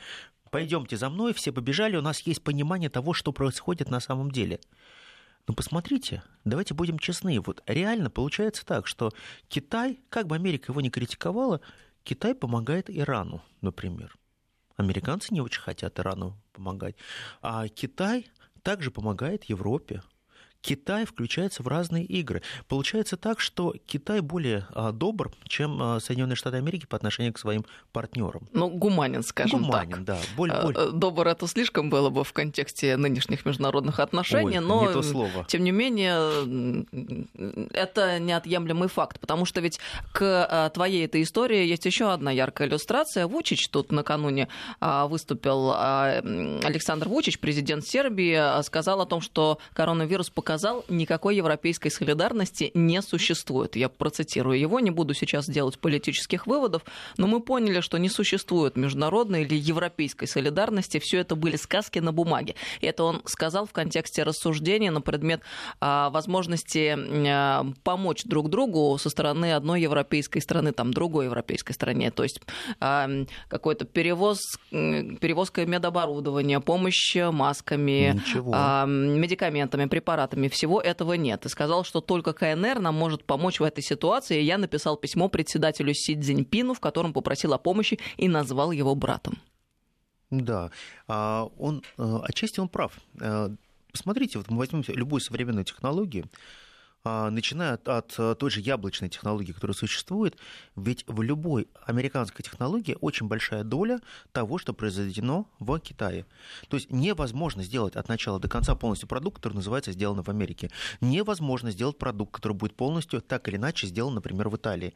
Пойдемте 0.50 0.96
за 0.96 1.10
мной, 1.10 1.34
все 1.34 1.52
побежали, 1.52 1.96
у 1.96 2.02
нас 2.02 2.20
есть 2.20 2.42
понимание 2.42 2.88
того, 2.88 3.12
что 3.12 3.32
происходит 3.32 3.90
на 3.90 4.00
самом 4.00 4.30
деле. 4.30 4.58
Но 5.46 5.52
посмотрите, 5.52 6.22
давайте 6.46 6.72
будем 6.72 6.98
честны. 6.98 7.38
Вот 7.40 7.62
реально 7.66 8.08
получается 8.08 8.64
так, 8.64 8.86
что 8.86 9.12
Китай, 9.48 9.98
как 10.08 10.26
бы 10.26 10.34
Америка 10.34 10.72
его 10.72 10.80
не 10.80 10.90
критиковала, 10.90 11.60
Китай 12.08 12.34
помогает 12.34 12.88
Ирану, 12.88 13.42
например. 13.60 14.16
Американцы 14.76 15.34
не 15.34 15.42
очень 15.42 15.60
хотят 15.60 16.00
Ирану 16.00 16.40
помогать. 16.52 16.96
А 17.42 17.68
Китай 17.68 18.30
также 18.62 18.90
помогает 18.90 19.44
Европе. 19.44 20.02
Китай 20.60 21.04
включается 21.06 21.62
в 21.62 21.68
разные 21.68 22.04
игры. 22.04 22.42
Получается 22.66 23.16
так, 23.16 23.40
что 23.40 23.74
Китай 23.86 24.20
более 24.20 24.66
а, 24.74 24.92
добр, 24.92 25.30
чем 25.46 25.80
а, 25.80 26.00
Соединенные 26.00 26.36
Штаты 26.36 26.56
Америки 26.56 26.84
по 26.86 26.96
отношению 26.96 27.32
к 27.32 27.38
своим 27.38 27.64
партнерам. 27.92 28.48
Ну, 28.52 28.68
гуманин, 28.68 29.22
скажем 29.22 29.62
гуманин, 29.62 30.04
так. 30.04 30.04
да. 30.04 30.18
Боль, 30.36 30.52
боль. 30.62 30.74
Э, 30.76 30.90
добр 30.92 31.28
это 31.28 31.46
слишком 31.46 31.90
было 31.90 32.10
бы 32.10 32.24
в 32.24 32.32
контексте 32.32 32.96
нынешних 32.96 33.46
международных 33.46 34.00
отношений, 34.00 34.58
Ой, 34.58 34.64
но 34.64 34.86
не 34.86 34.92
то 34.92 35.02
слово. 35.02 35.44
тем 35.46 35.62
не 35.62 35.70
менее 35.70 36.86
это 37.72 38.18
неотъемлемый 38.18 38.88
факт, 38.88 39.20
потому 39.20 39.44
что 39.44 39.60
ведь 39.60 39.78
к 40.12 40.20
а, 40.22 40.70
твоей 40.70 41.04
этой 41.04 41.22
истории 41.22 41.64
есть 41.66 41.86
еще 41.86 42.12
одна 42.12 42.32
яркая 42.32 42.68
иллюстрация. 42.68 43.26
Вучич 43.26 43.68
тут 43.68 43.92
накануне 43.92 44.48
выступил 44.80 45.72
Александр 45.72 47.08
Вучич, 47.08 47.38
президент 47.38 47.86
Сербии, 47.86 48.62
сказал 48.62 49.00
о 49.00 49.06
том, 49.06 49.20
что 49.20 49.58
коронавирус 49.72 50.30
показал 50.30 50.47
сказал, 50.48 50.82
никакой 50.88 51.36
европейской 51.36 51.90
солидарности 51.90 52.70
не 52.72 53.02
существует. 53.02 53.76
Я 53.76 53.90
процитирую 53.90 54.58
его, 54.58 54.80
не 54.80 54.90
буду 54.90 55.12
сейчас 55.12 55.44
делать 55.44 55.78
политических 55.78 56.46
выводов, 56.46 56.84
но 57.18 57.26
мы 57.26 57.40
поняли, 57.40 57.80
что 57.80 57.98
не 57.98 58.08
существует 58.08 58.74
международной 58.74 59.42
или 59.42 59.54
европейской 59.54 60.24
солидарности. 60.24 61.00
Все 61.00 61.18
это 61.18 61.36
были 61.36 61.56
сказки 61.56 61.98
на 61.98 62.12
бумаге. 62.12 62.54
И 62.80 62.86
это 62.86 63.04
он 63.04 63.20
сказал 63.26 63.66
в 63.66 63.72
контексте 63.72 64.22
рассуждения 64.22 64.90
на 64.90 65.02
предмет 65.02 65.42
а, 65.80 66.08
возможности 66.08 66.96
а, 66.96 67.66
помочь 67.84 68.24
друг 68.24 68.48
другу 68.48 68.96
со 68.98 69.10
стороны 69.10 69.52
одной 69.52 69.82
европейской 69.82 70.40
страны, 70.40 70.72
там, 70.72 70.94
другой 70.94 71.26
европейской 71.26 71.72
стране. 71.72 72.10
То 72.10 72.22
есть 72.22 72.40
а, 72.80 73.06
какой-то 73.48 73.84
перевоз, 73.84 74.38
перевозка 74.70 75.66
медоборудования, 75.66 76.60
помощь 76.60 77.16
масками, 77.16 78.18
а, 78.50 78.86
медикаментами, 78.86 79.84
препаратами 79.84 80.37
Штатами. 80.38 80.48
Всего 80.48 80.80
этого 80.80 81.14
нет. 81.14 81.46
И 81.46 81.48
сказал, 81.48 81.84
что 81.84 82.00
только 82.00 82.32
КНР 82.32 82.80
нам 82.80 82.94
может 82.94 83.24
помочь 83.24 83.60
в 83.60 83.64
этой 83.64 83.82
ситуации. 83.82 84.40
Я 84.40 84.58
написал 84.58 84.96
письмо 84.96 85.28
председателю 85.28 85.94
Си 85.94 86.14
Цзиньпину, 86.14 86.74
в 86.74 86.80
котором 86.80 87.12
попросил 87.12 87.52
о 87.52 87.58
помощи 87.58 87.98
и 88.16 88.28
назвал 88.28 88.72
его 88.72 88.94
братом. 88.94 89.38
Да, 90.30 90.70
а 91.06 91.48
он 91.58 91.82
э, 91.96 92.18
отчасти 92.24 92.60
он 92.60 92.68
прав. 92.68 92.92
Э, 93.20 93.48
посмотрите, 93.92 94.38
вот 94.38 94.50
мы 94.50 94.58
возьмем 94.58 94.84
любую 94.88 95.20
современную 95.20 95.64
технологию, 95.64 96.24
начиная 97.30 97.74
от, 97.74 97.88
от 97.88 98.14
э, 98.18 98.34
той 98.38 98.50
же 98.50 98.60
яблочной 98.60 99.08
технологии, 99.08 99.52
которая 99.52 99.74
существует, 99.74 100.36
ведь 100.76 101.04
в 101.06 101.22
любой 101.22 101.68
американской 101.84 102.42
технологии 102.42 102.96
очень 103.00 103.26
большая 103.26 103.64
доля 103.64 104.00
того, 104.32 104.58
что 104.58 104.72
произведено 104.72 105.46
в 105.58 105.78
Китае. 105.78 106.26
То 106.68 106.76
есть 106.76 106.90
невозможно 106.90 107.62
сделать 107.62 107.96
от 107.96 108.08
начала 108.08 108.38
до 108.38 108.48
конца 108.48 108.74
полностью 108.74 109.08
продукт, 109.08 109.36
который 109.36 109.54
называется 109.54 109.92
«сделано 109.92 110.22
в 110.22 110.28
Америке». 110.28 110.70
Невозможно 111.00 111.70
сделать 111.70 111.98
продукт, 111.98 112.34
который 112.34 112.54
будет 112.54 112.74
полностью 112.74 113.20
так 113.20 113.48
или 113.48 113.56
иначе 113.56 113.86
сделан, 113.86 114.14
например, 114.14 114.48
в 114.48 114.56
Италии 114.56 114.94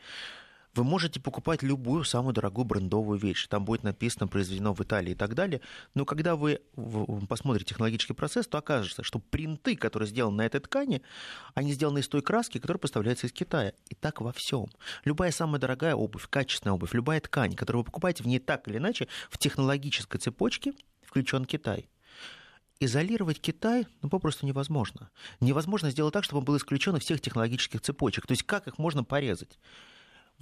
вы 0.74 0.84
можете 0.84 1.20
покупать 1.20 1.62
любую 1.62 2.04
самую 2.04 2.32
дорогую 2.32 2.64
брендовую 2.64 3.18
вещь. 3.18 3.46
Там 3.48 3.64
будет 3.64 3.82
написано 3.82 4.26
«произведено 4.26 4.72
в 4.74 4.80
Италии» 4.80 5.12
и 5.12 5.14
так 5.14 5.34
далее. 5.34 5.60
Но 5.94 6.04
когда 6.04 6.34
вы 6.34 6.60
посмотрите 7.28 7.70
технологический 7.70 8.14
процесс, 8.14 8.46
то 8.46 8.58
окажется, 8.58 9.02
что 9.02 9.18
принты, 9.18 9.76
которые 9.76 10.08
сделаны 10.08 10.38
на 10.38 10.46
этой 10.46 10.60
ткани, 10.60 11.02
они 11.54 11.72
сделаны 11.72 11.98
из 11.98 12.08
той 12.08 12.22
краски, 12.22 12.58
которая 12.58 12.78
поставляется 12.78 13.26
из 13.26 13.32
Китая. 13.32 13.74
И 13.88 13.94
так 13.94 14.20
во 14.20 14.32
всем. 14.32 14.66
Любая 15.04 15.30
самая 15.30 15.60
дорогая 15.60 15.94
обувь, 15.94 16.28
качественная 16.28 16.74
обувь, 16.74 16.94
любая 16.94 17.20
ткань, 17.20 17.54
которую 17.54 17.82
вы 17.82 17.86
покупаете, 17.86 18.22
в 18.22 18.26
ней 18.26 18.38
так 18.38 18.66
или 18.68 18.78
иначе 18.78 19.08
в 19.30 19.38
технологической 19.38 20.20
цепочке 20.20 20.72
включен 21.02 21.44
Китай 21.44 21.88
изолировать 22.84 23.40
Китай 23.40 23.86
ну, 24.02 24.08
попросту 24.08 24.44
невозможно. 24.44 25.10
Невозможно 25.38 25.90
сделать 25.90 26.12
так, 26.12 26.24
чтобы 26.24 26.40
он 26.40 26.44
был 26.44 26.56
исключен 26.56 26.96
из 26.96 27.02
всех 27.02 27.20
технологических 27.20 27.80
цепочек. 27.80 28.26
То 28.26 28.32
есть 28.32 28.42
как 28.42 28.66
их 28.66 28.78
можно 28.78 29.04
порезать? 29.04 29.56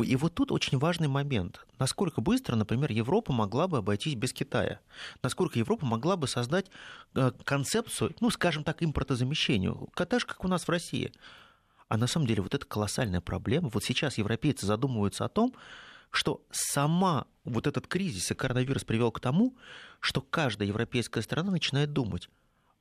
И 0.03 0.17
вот 0.17 0.35
тут 0.35 0.53
очень 0.53 0.79
важный 0.79 1.09
момент. 1.09 1.67
Насколько 1.79 2.21
быстро, 2.21 2.57
например, 2.57 2.91
Европа 2.93 3.33
могла 3.33 3.69
бы 3.69 3.79
обойтись 3.79 4.15
без 4.15 4.33
Китая? 4.33 4.81
Насколько 5.23 5.59
Европа 5.59 5.87
могла 5.87 6.17
бы 6.17 6.29
создать 6.29 6.67
э, 7.15 7.33
концепцию, 7.45 8.15
ну, 8.21 8.31
скажем 8.31 8.65
так, 8.65 8.83
импортозамещения? 8.83 9.71
Же, 9.73 10.27
как 10.27 10.45
у 10.45 10.49
нас 10.49 10.67
в 10.67 10.69
России. 10.69 11.13
А 11.89 11.97
на 11.97 12.07
самом 12.07 12.27
деле 12.27 12.43
вот 12.43 12.55
это 12.55 12.65
колоссальная 12.67 13.21
проблема. 13.21 13.69
Вот 13.69 13.85
сейчас 13.85 14.19
европейцы 14.19 14.67
задумываются 14.67 15.25
о 15.25 15.29
том, 15.29 15.55
что 16.11 16.43
сама 16.51 17.27
вот 17.45 17.67
этот 17.67 17.87
кризис 17.87 18.31
и 18.31 18.35
коронавирус 18.35 18.85
привел 18.85 19.11
к 19.11 19.21
тому, 19.21 19.57
что 20.01 20.21
каждая 20.21 20.69
европейская 20.69 21.23
страна 21.23 21.51
начинает 21.51 21.93
думать, 21.93 22.29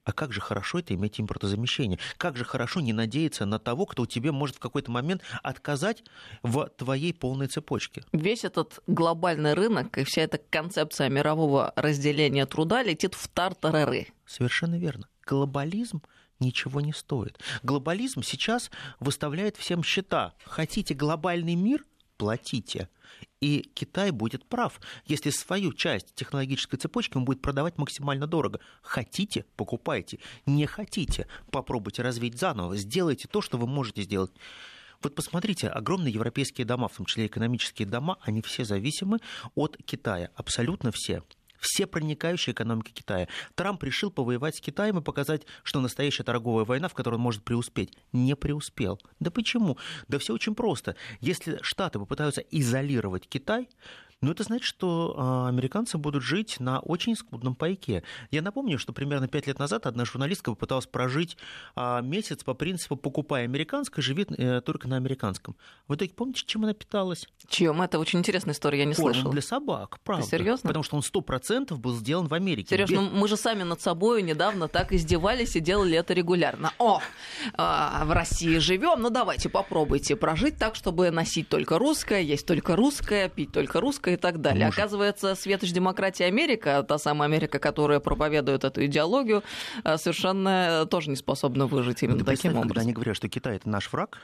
а 0.09 0.11
как 0.11 0.33
же 0.33 0.41
хорошо 0.41 0.79
это 0.79 0.95
иметь 0.95 1.21
импортозамещение? 1.21 1.99
Как 2.17 2.35
же 2.35 2.43
хорошо 2.43 2.79
не 2.79 2.93
надеяться 2.93 3.45
на 3.45 3.59
того, 3.59 3.85
кто 3.85 4.07
тебе 4.07 4.31
может 4.31 4.55
в 4.55 4.59
какой-то 4.59 4.89
момент 4.89 5.21
отказать 5.43 6.03
в 6.41 6.67
твоей 6.77 7.13
полной 7.13 7.45
цепочке? 7.45 8.03
Весь 8.11 8.43
этот 8.43 8.79
глобальный 8.87 9.53
рынок 9.53 9.99
и 9.99 10.03
вся 10.03 10.23
эта 10.23 10.39
концепция 10.39 11.09
мирового 11.09 11.73
разделения 11.75 12.47
труда 12.47 12.81
летит 12.81 13.13
в 13.13 13.27
тартарары. 13.27 14.07
Совершенно 14.25 14.79
верно. 14.79 15.07
Глобализм 15.27 16.01
ничего 16.39 16.81
не 16.81 16.93
стоит. 16.93 17.39
Глобализм 17.61 18.23
сейчас 18.23 18.71
выставляет 18.99 19.57
всем 19.57 19.83
счета. 19.83 20.33
Хотите 20.43 20.95
глобальный 20.95 21.53
мир? 21.53 21.85
Платите. 22.19 22.89
И 23.39 23.71
Китай 23.73 24.11
будет 24.11 24.45
прав, 24.45 24.81
если 25.05 25.29
свою 25.29 25.71
часть 25.71 26.13
технологической 26.15 26.77
цепочки 26.77 27.15
он 27.15 27.23
будет 27.23 27.41
продавать 27.41 27.77
максимально 27.77 28.27
дорого. 28.27 28.59
Хотите– 28.81 29.45
покупайте. 29.55 30.19
Не 30.45 30.65
хотите– 30.65 31.27
попробуйте 31.51 32.01
развить 32.01 32.38
заново. 32.38 32.75
Сделайте 32.75 33.29
то, 33.29 33.39
что 33.41 33.57
вы 33.57 33.67
можете 33.67 34.01
сделать. 34.01 34.31
Вот 35.01 35.15
посмотрите, 35.15 35.69
огромные 35.69 36.13
европейские 36.13 36.65
дома, 36.65 36.89
в 36.89 36.97
том 36.97 37.05
числе 37.05 37.27
экономические 37.27 37.88
дома, 37.88 38.17
они 38.19 38.41
все 38.41 38.65
зависимы 38.65 39.19
от 39.55 39.77
Китая, 39.85 40.29
абсолютно 40.35 40.91
все 40.91 41.23
все 41.59 41.87
проникающие 41.87 42.53
экономики 42.53 42.91
Китая. 42.91 43.27
Трамп 43.55 43.83
решил 43.83 44.11
повоевать 44.11 44.55
с 44.55 44.61
Китаем 44.61 44.97
и 44.97 45.01
показать, 45.01 45.43
что 45.63 45.79
настоящая 45.79 46.23
торговая 46.23 46.65
война, 46.65 46.87
в 46.87 46.93
которой 46.93 47.15
он 47.15 47.21
может 47.21 47.43
преуспеть. 47.43 47.97
Не 48.11 48.35
преуспел. 48.35 48.99
Да 49.19 49.31
почему? 49.31 49.77
Да 50.07 50.19
все 50.19 50.33
очень 50.33 50.55
просто. 50.55 50.95
Если 51.21 51.59
Штаты 51.61 51.99
попытаются 51.99 52.41
изолировать 52.41 53.27
Китай, 53.27 53.69
ну, 54.21 54.31
это 54.31 54.43
значит, 54.43 54.65
что 54.65 55.15
а, 55.17 55.47
американцы 55.47 55.97
будут 55.97 56.23
жить 56.23 56.59
на 56.59 56.79
очень 56.79 57.15
скудном 57.15 57.55
пайке. 57.55 58.03
Я 58.31 58.41
напомню, 58.41 58.77
что 58.77 58.91
примерно 58.91 59.29
пять 59.29 59.47
лет 59.47 59.59
назад 59.59 59.85
одна 59.85 60.03
журналистка 60.03 60.51
попыталась 60.51 60.88
прожить 60.88 61.38
а, 61.75 62.01
месяц 62.01 62.43
по 62.43 62.53
принципу 62.53 62.97
«покупай 62.97 63.45
американское, 63.45 64.03
живи 64.03 64.25
э, 64.38 64.59
только 64.59 64.89
на 64.89 64.97
американском». 64.97 65.55
В 65.88 65.95
итоге 65.95 66.11
помните, 66.13 66.43
чем 66.45 66.63
она 66.63 66.73
питалась? 66.73 67.27
Чем? 67.47 67.81
Это 67.81 67.97
очень 67.97 68.19
интересная 68.19 68.53
история, 68.53 68.79
я 68.79 68.85
не 68.85 68.93
слышала. 68.93 69.31
для 69.31 69.41
собак, 69.41 69.99
правда. 70.03 70.25
Ты 70.25 70.31
серьезно? 70.31 70.67
Потому 70.67 70.83
что 70.83 70.97
он 70.97 71.01
сто 71.01 71.21
процентов 71.21 71.79
был 71.79 71.95
сделан 71.95 72.27
в 72.27 72.33
Америке. 72.33 72.75
Сереж, 72.75 72.89
Без... 72.89 72.97
ну 72.97 73.09
мы 73.09 73.29
же 73.29 73.38
сами 73.38 73.63
над 73.63 73.79
собой 73.79 74.21
недавно 74.21 74.67
так 74.67 74.91
издевались 74.91 75.55
и 75.55 75.61
делали 75.61 75.97
это 75.97 76.13
регулярно. 76.13 76.73
О, 76.77 76.99
а, 77.53 78.03
в 78.03 78.11
России 78.11 78.57
живем, 78.57 79.01
ну 79.01 79.09
давайте 79.09 79.47
попробуйте 79.47 80.17
прожить 80.17 80.57
так, 80.57 80.75
чтобы 80.75 81.09
носить 81.09 81.47
только 81.47 81.79
русское, 81.79 82.21
есть 82.21 82.45
только 82.45 82.75
русское, 82.75 83.29
пить 83.29 83.53
только 83.53 83.79
русское 83.79 84.08
и 84.13 84.17
так 84.17 84.41
далее. 84.41 84.65
Может. 84.65 84.79
Оказывается, 84.79 85.35
светоч 85.35 85.71
демократии 85.71 86.23
Америка, 86.23 86.83
та 86.87 86.97
самая 86.97 87.27
Америка, 87.29 87.59
которая 87.59 87.99
проповедует 87.99 88.63
эту 88.63 88.86
идеологию, 88.86 89.43
э, 89.84 89.97
совершенно 89.97 90.86
тоже 90.89 91.10
не 91.10 91.15
способна 91.15 91.67
выжить 91.67 92.03
именно 92.03 92.19
да, 92.19 92.31
таким 92.31 92.51
образом. 92.51 92.69
Когда 92.69 92.81
они 92.81 92.93
говорят, 92.93 93.15
что 93.15 93.29
Китай 93.29 93.57
это 93.57 93.69
наш 93.69 93.91
враг, 93.91 94.19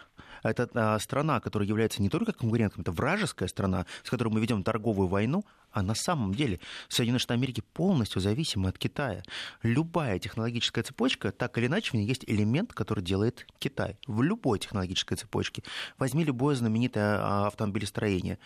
это 0.50 0.70
а, 0.74 1.00
страна, 1.00 1.40
которая 1.40 1.68
является 1.68 2.02
не 2.02 2.10
только 2.10 2.32
конкурентом, 2.32 2.82
это 2.82 2.92
вражеская 2.92 3.50
страна, 3.50 3.86
с 4.04 4.10
которой 4.10 4.30
мы 4.30 4.40
ведем 4.40 4.64
торговую 4.64 5.08
войну, 5.08 5.44
а 5.72 5.82
на 5.82 5.96
самом 5.96 6.34
деле 6.34 6.60
Соединенные 6.88 7.20
Штаты 7.20 7.34
Америки 7.34 7.62
полностью 7.74 8.22
зависимы 8.22 8.70
от 8.70 8.78
Китая. 8.78 9.24
Любая 9.64 10.20
технологическая 10.20 10.84
цепочка, 10.84 11.32
так 11.32 11.58
или 11.58 11.68
иначе, 11.68 11.92
в 11.92 11.94
ней 11.96 12.06
есть 12.06 12.24
элемент, 12.28 12.74
который 12.74 13.04
делает 13.04 13.46
Китай. 13.60 13.98
В 14.08 14.22
любой 14.22 14.60
технологической 14.60 15.18
цепочке. 15.18 15.64
Возьми 15.98 16.24
любое 16.24 16.56
знаменитое 16.56 17.18
а, 17.20 17.48
автомобилестроение. 17.48 18.40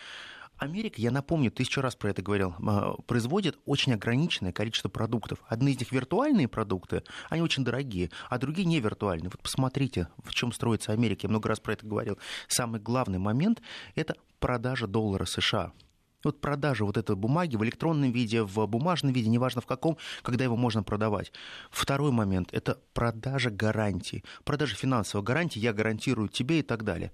Америка, 0.59 1.01
я 1.01 1.09
напомню, 1.09 1.51
тысячу 1.51 1.79
раз 1.79 1.95
про 1.95 2.09
это 2.09 2.21
говорил, 2.21 2.53
а, 2.67 2.95
производит 3.07 3.57
очень 3.65 3.93
ограниченное 3.93 4.51
количество 4.51 4.89
продуктов. 4.89 5.39
Одни 5.47 5.71
из 5.71 5.79
них 5.79 5.91
виртуальные 5.93 6.49
продукты, 6.49 7.03
они 7.29 7.41
очень 7.41 7.63
дорогие, 7.63 8.11
а 8.29 8.37
другие 8.37 8.65
не 8.65 8.81
виртуальные. 8.81 9.29
Вот 9.29 9.41
посмотрите, 9.41 10.09
в 10.21 10.33
чем 10.33 10.51
строится 10.51 10.91
Америка. 10.91 11.21
Я 11.23 11.29
много 11.29 11.47
раз 11.47 11.61
про 11.61 11.73
это 11.73 11.87
говорил. 11.87 12.19
Самый 12.49 12.81
главный 12.81 13.19
момент– 13.19 13.61
это 13.95 14.15
продажа 14.39 14.85
доллара 14.85 15.23
США. 15.23 15.71
Вот 16.25 16.41
продажа 16.41 16.83
вот 16.83 16.97
этой 16.97 17.15
бумаги 17.15 17.55
в 17.55 17.63
электронном 17.63 18.11
виде, 18.11 18.43
в 18.43 18.67
бумажном 18.67 19.13
виде, 19.13 19.29
неважно 19.29 19.61
в 19.61 19.65
каком, 19.65 19.97
когда 20.21 20.43
его 20.43 20.57
можно 20.57 20.83
продавать. 20.83 21.31
Второй 21.71 22.11
момент– 22.11 22.49
это 22.51 22.81
продажа 22.93 23.49
гарантий. 23.49 24.25
Продажа 24.43 24.75
финансовой 24.75 25.23
гарантии, 25.23 25.59
я 25.59 25.71
гарантирую 25.71 26.27
тебе 26.27 26.59
и 26.59 26.63
так 26.63 26.83
далее. 26.83 27.13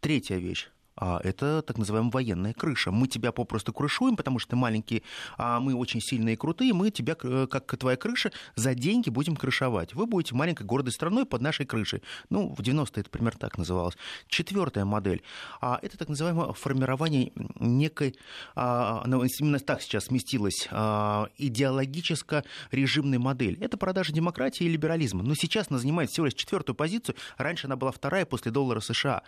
Третья 0.00 0.36
вещь 0.36 0.68
а 1.04 1.20
это 1.24 1.62
так 1.62 1.78
называемая 1.78 2.12
военная 2.12 2.52
крыша. 2.52 2.92
Мы 2.92 3.08
тебя 3.08 3.32
попросту 3.32 3.72
крышуем, 3.72 4.14
потому 4.14 4.38
что 4.38 4.50
ты 4.50 4.56
маленький, 4.56 5.02
а 5.36 5.58
мы 5.58 5.74
очень 5.74 6.00
сильные 6.00 6.34
и 6.34 6.36
крутые, 6.36 6.72
мы 6.74 6.92
тебя, 6.92 7.16
э, 7.20 7.48
как 7.50 7.76
твоя 7.76 7.96
крыша, 7.96 8.30
за 8.54 8.76
деньги 8.76 9.10
будем 9.10 9.34
крышевать. 9.34 9.94
Вы 9.94 10.06
будете 10.06 10.36
маленькой 10.36 10.62
гордой 10.64 10.92
страной 10.92 11.26
под 11.26 11.40
нашей 11.42 11.66
крышей. 11.66 12.04
Ну, 12.30 12.54
в 12.54 12.60
90-е 12.60 13.00
это 13.00 13.10
примерно 13.10 13.40
так 13.40 13.58
называлось. 13.58 13.96
Четвертая 14.28 14.84
модель. 14.84 15.24
А 15.60 15.80
это 15.82 15.98
так 15.98 16.08
называемое 16.08 16.52
формирование 16.52 17.32
некой, 17.58 18.14
а, 18.54 19.02
именно 19.04 19.58
так 19.58 19.82
сейчас 19.82 20.04
сместилась, 20.04 20.68
а, 20.70 21.26
идеологическо-режимной 21.36 23.18
модели. 23.18 23.58
Это 23.60 23.76
продажа 23.76 24.12
демократии 24.12 24.66
и 24.66 24.68
либерализма. 24.68 25.24
Но 25.24 25.34
сейчас 25.34 25.66
она 25.68 25.80
занимает 25.80 26.10
всего 26.10 26.26
лишь 26.26 26.34
четвертую 26.34 26.76
позицию. 26.76 27.16
Раньше 27.38 27.66
она 27.66 27.74
была 27.74 27.90
вторая 27.90 28.24
после 28.24 28.52
доллара 28.52 28.78
США. 28.78 29.24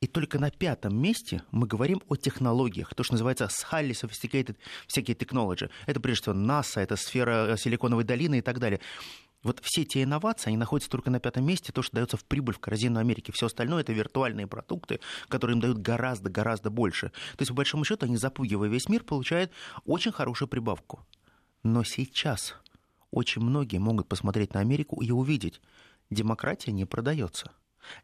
И 0.00 0.06
только 0.06 0.38
на 0.38 0.50
пятом 0.50 0.96
месте 0.96 1.42
мы 1.50 1.66
говорим 1.66 2.00
о 2.08 2.16
технологиях, 2.16 2.94
то, 2.94 3.02
что 3.02 3.14
называется 3.14 3.50
highly 3.70 3.90
sophisticated 3.90 4.56
всякие 4.86 5.14
technology. 5.14 5.70
Это 5.84 6.00
прежде 6.00 6.22
всего 6.22 6.34
НАСА, 6.34 6.80
это 6.80 6.96
сфера 6.96 7.48
э, 7.48 7.56
Силиконовой 7.58 8.04
долины 8.04 8.38
и 8.38 8.40
так 8.40 8.58
далее. 8.60 8.80
Вот 9.42 9.60
все 9.62 9.84
те 9.84 10.02
инновации, 10.02 10.48
они 10.48 10.56
находятся 10.56 10.90
только 10.90 11.10
на 11.10 11.20
пятом 11.20 11.44
месте, 11.44 11.70
то, 11.70 11.82
что 11.82 11.96
дается 11.96 12.16
в 12.16 12.24
прибыль 12.24 12.54
в 12.54 12.60
корзину 12.60 12.98
Америки. 12.98 13.30
Все 13.30 13.46
остальное 13.46 13.82
это 13.82 13.92
виртуальные 13.92 14.46
продукты, 14.46 15.00
которые 15.28 15.56
им 15.56 15.60
дают 15.60 15.78
гораздо-гораздо 15.78 16.70
больше. 16.70 17.08
То 17.36 17.42
есть, 17.42 17.50
по 17.50 17.56
большому 17.56 17.84
счету, 17.84 18.06
они, 18.06 18.16
запугивая 18.16 18.70
весь 18.70 18.88
мир, 18.88 19.04
получают 19.04 19.52
очень 19.84 20.12
хорошую 20.12 20.48
прибавку. 20.48 21.06
Но 21.62 21.84
сейчас 21.84 22.54
очень 23.10 23.42
многие 23.42 23.78
могут 23.78 24.08
посмотреть 24.08 24.54
на 24.54 24.60
Америку 24.60 25.02
и 25.02 25.10
увидеть, 25.10 25.60
демократия 26.08 26.72
не 26.72 26.86
продается. 26.86 27.52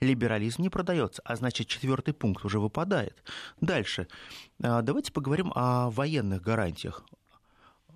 Либерализм 0.00 0.62
не 0.62 0.68
продается, 0.68 1.22
а 1.24 1.36
значит 1.36 1.68
четвертый 1.68 2.14
пункт 2.14 2.44
уже 2.44 2.58
выпадает. 2.58 3.22
Дальше. 3.60 4.08
А, 4.62 4.82
давайте 4.82 5.12
поговорим 5.12 5.52
о 5.54 5.90
военных 5.90 6.42
гарантиях. 6.42 7.04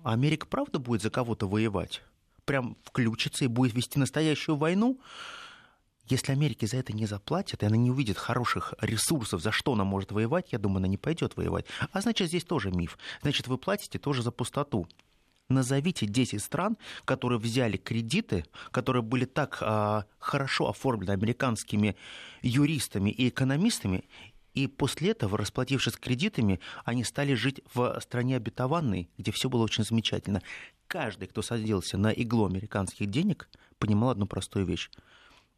Америка 0.03 0.47
правда 0.47 0.79
будет 0.79 1.01
за 1.01 1.09
кого-то 1.09 1.47
воевать? 1.47 2.01
Прям 2.45 2.77
включится 2.83 3.45
и 3.45 3.47
будет 3.47 3.73
вести 3.73 3.99
настоящую 3.99 4.55
войну? 4.57 4.99
Если 6.07 6.31
Америке 6.31 6.67
за 6.67 6.77
это 6.77 6.91
не 6.93 7.05
заплатят, 7.05 7.63
и 7.63 7.65
она 7.65 7.77
не 7.77 7.91
увидит 7.91 8.17
хороших 8.17 8.73
ресурсов, 8.81 9.41
за 9.41 9.51
что 9.51 9.73
она 9.73 9.83
может 9.83 10.11
воевать, 10.11 10.51
я 10.51 10.59
думаю, 10.59 10.77
она 10.77 10.87
не 10.87 10.97
пойдет 10.97 11.37
воевать. 11.37 11.65
А 11.91 12.01
значит, 12.01 12.27
здесь 12.27 12.43
тоже 12.43 12.71
миф. 12.71 12.97
Значит, 13.21 13.47
вы 13.47 13.57
платите 13.57 13.99
тоже 13.99 14.23
за 14.23 14.31
пустоту. 14.31 14.87
Назовите 15.49 16.05
10 16.05 16.41
стран, 16.41 16.77
которые 17.05 17.39
взяли 17.39 17.77
кредиты, 17.77 18.45
которые 18.71 19.03
были 19.03 19.25
так 19.25 19.57
а, 19.61 20.05
хорошо 20.17 20.69
оформлены 20.69 21.11
американскими 21.11 21.95
юристами 22.41 23.09
и 23.09 23.27
экономистами, 23.27 24.05
и 24.53 24.67
после 24.67 25.11
этого, 25.11 25.37
расплатившись 25.37 25.95
кредитами, 25.95 26.59
они 26.83 27.03
стали 27.03 27.33
жить 27.33 27.61
в 27.73 27.99
стране 28.01 28.37
обетованной, 28.37 29.09
где 29.17 29.31
все 29.31 29.49
было 29.49 29.63
очень 29.63 29.83
замечательно. 29.83 30.41
Каждый, 30.87 31.27
кто 31.27 31.41
садился 31.41 31.97
на 31.97 32.11
иглу 32.11 32.45
американских 32.45 33.09
денег, 33.09 33.49
понимал 33.79 34.09
одну 34.09 34.27
простую 34.27 34.65
вещь. 34.65 34.89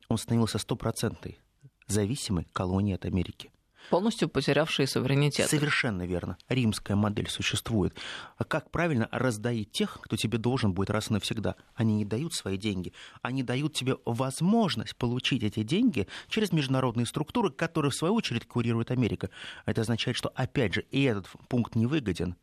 Он 0.09 0.17
становился 0.17 0.59
стопроцентной 0.59 1.39
зависимой 1.87 2.45
колонией 2.53 2.95
от 2.95 3.05
Америки 3.05 3.51
полностью 3.89 4.29
потерявшие 4.29 4.87
суверенитет. 4.87 5.49
Совершенно 5.49 6.05
верно. 6.05 6.37
Римская 6.49 6.95
модель 6.95 7.29
существует. 7.29 7.95
А 8.37 8.43
как 8.43 8.71
правильно 8.71 9.07
раздоить 9.11 9.71
тех, 9.71 9.99
кто 10.01 10.15
тебе 10.15 10.37
должен 10.37 10.73
будет 10.73 10.89
раз 10.89 11.09
и 11.09 11.13
навсегда? 11.13 11.55
Они 11.75 11.95
не 11.95 12.05
дают 12.05 12.33
свои 12.33 12.57
деньги. 12.57 12.93
Они 13.21 13.43
дают 13.43 13.73
тебе 13.73 13.97
возможность 14.05 14.95
получить 14.95 15.43
эти 15.43 15.63
деньги 15.63 16.07
через 16.27 16.51
международные 16.51 17.05
структуры, 17.05 17.51
которые, 17.51 17.91
в 17.91 17.95
свою 17.95 18.13
очередь, 18.15 18.47
курирует 18.47 18.91
Америка. 18.91 19.29
Это 19.65 19.81
означает, 19.81 20.17
что, 20.17 20.29
опять 20.29 20.73
же, 20.73 20.85
и 20.91 21.03
этот 21.03 21.27
пункт 21.47 21.75
не 21.75 21.85
выгоден. 21.85 22.35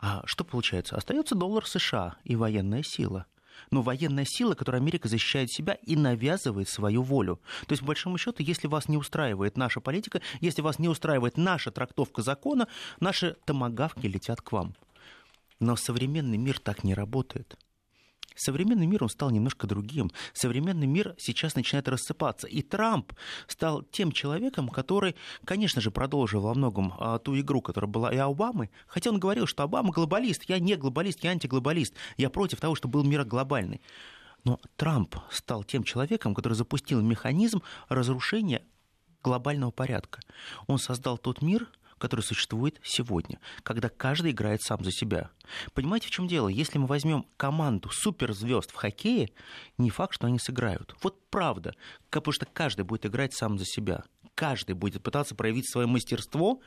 А 0.00 0.22
что 0.26 0.44
получается? 0.44 0.96
Остается 0.96 1.34
доллар 1.34 1.66
США 1.66 2.16
и 2.24 2.36
военная 2.36 2.82
сила– 2.82 3.26
но 3.70 3.82
военная 3.82 4.24
сила, 4.24 4.54
которой 4.54 4.76
Америка 4.76 5.08
защищает 5.08 5.50
себя 5.50 5.74
и 5.74 5.96
навязывает 5.96 6.68
свою 6.68 7.02
волю. 7.02 7.40
То 7.66 7.72
есть, 7.72 7.82
по 7.82 7.88
большому 7.88 8.18
счету, 8.18 8.42
если 8.42 8.66
вас 8.66 8.88
не 8.88 8.96
устраивает 8.96 9.56
наша 9.56 9.80
политика, 9.80 10.20
если 10.40 10.62
вас 10.62 10.78
не 10.78 10.88
устраивает 10.88 11.36
наша 11.36 11.70
трактовка 11.70 12.22
закона, 12.22 12.68
наши 13.00 13.36
томогавки 13.44 14.06
летят 14.06 14.40
к 14.40 14.52
вам. 14.52 14.74
Но 15.60 15.76
современный 15.76 16.38
мир 16.38 16.58
так 16.58 16.84
не 16.84 16.94
работает. 16.94 17.56
Современный 18.38 18.86
мир, 18.86 19.02
он 19.02 19.08
стал 19.08 19.30
немножко 19.30 19.66
другим. 19.66 20.10
Современный 20.32 20.86
мир 20.86 21.14
сейчас 21.18 21.56
начинает 21.56 21.88
рассыпаться. 21.88 22.46
И 22.46 22.62
Трамп 22.62 23.12
стал 23.48 23.82
тем 23.82 24.12
человеком, 24.12 24.68
который, 24.68 25.16
конечно 25.44 25.80
же, 25.80 25.90
продолжил 25.90 26.42
во 26.42 26.54
многом 26.54 26.94
а, 26.98 27.18
ту 27.18 27.38
игру, 27.38 27.60
которая 27.60 27.90
была 27.90 28.12
и 28.12 28.16
Обамы. 28.16 28.70
Хотя 28.86 29.10
он 29.10 29.18
говорил, 29.18 29.46
что 29.46 29.64
Обама 29.64 29.90
глобалист. 29.92 30.44
Я 30.44 30.58
не 30.60 30.76
глобалист, 30.76 31.24
я 31.24 31.30
антиглобалист. 31.30 31.94
Я 32.16 32.30
против 32.30 32.60
того, 32.60 32.74
чтобы 32.76 33.00
был 33.00 33.04
мир 33.04 33.24
глобальный. 33.24 33.80
Но 34.44 34.60
Трамп 34.76 35.16
стал 35.30 35.64
тем 35.64 35.82
человеком, 35.82 36.34
который 36.34 36.54
запустил 36.54 37.00
механизм 37.02 37.62
разрушения 37.88 38.62
глобального 39.22 39.72
порядка. 39.72 40.20
Он 40.68 40.78
создал 40.78 41.18
тот 41.18 41.42
мир, 41.42 41.68
который 41.98 42.20
существует 42.20 42.80
сегодня, 42.82 43.40
когда 43.62 43.88
каждый 43.88 44.32
играет 44.32 44.62
сам 44.62 44.82
за 44.84 44.90
себя. 44.90 45.30
Понимаете, 45.74 46.08
в 46.08 46.10
чем 46.10 46.26
дело? 46.26 46.48
Если 46.48 46.78
мы 46.78 46.86
возьмем 46.86 47.26
команду 47.36 47.90
суперзвезд 47.90 48.70
в 48.70 48.74
хоккее, 48.74 49.30
не 49.76 49.90
факт, 49.90 50.14
что 50.14 50.26
они 50.26 50.38
сыграют. 50.38 50.94
Вот 51.02 51.20
правда, 51.30 51.74
потому 52.10 52.32
что 52.32 52.46
каждый 52.46 52.82
будет 52.82 53.06
играть 53.06 53.34
сам 53.34 53.58
за 53.58 53.64
себя. 53.64 54.04
Каждый 54.34 54.74
будет 54.74 55.02
пытаться 55.02 55.34
проявить 55.34 55.70
свое 55.70 55.86
мастерство, 55.86 56.60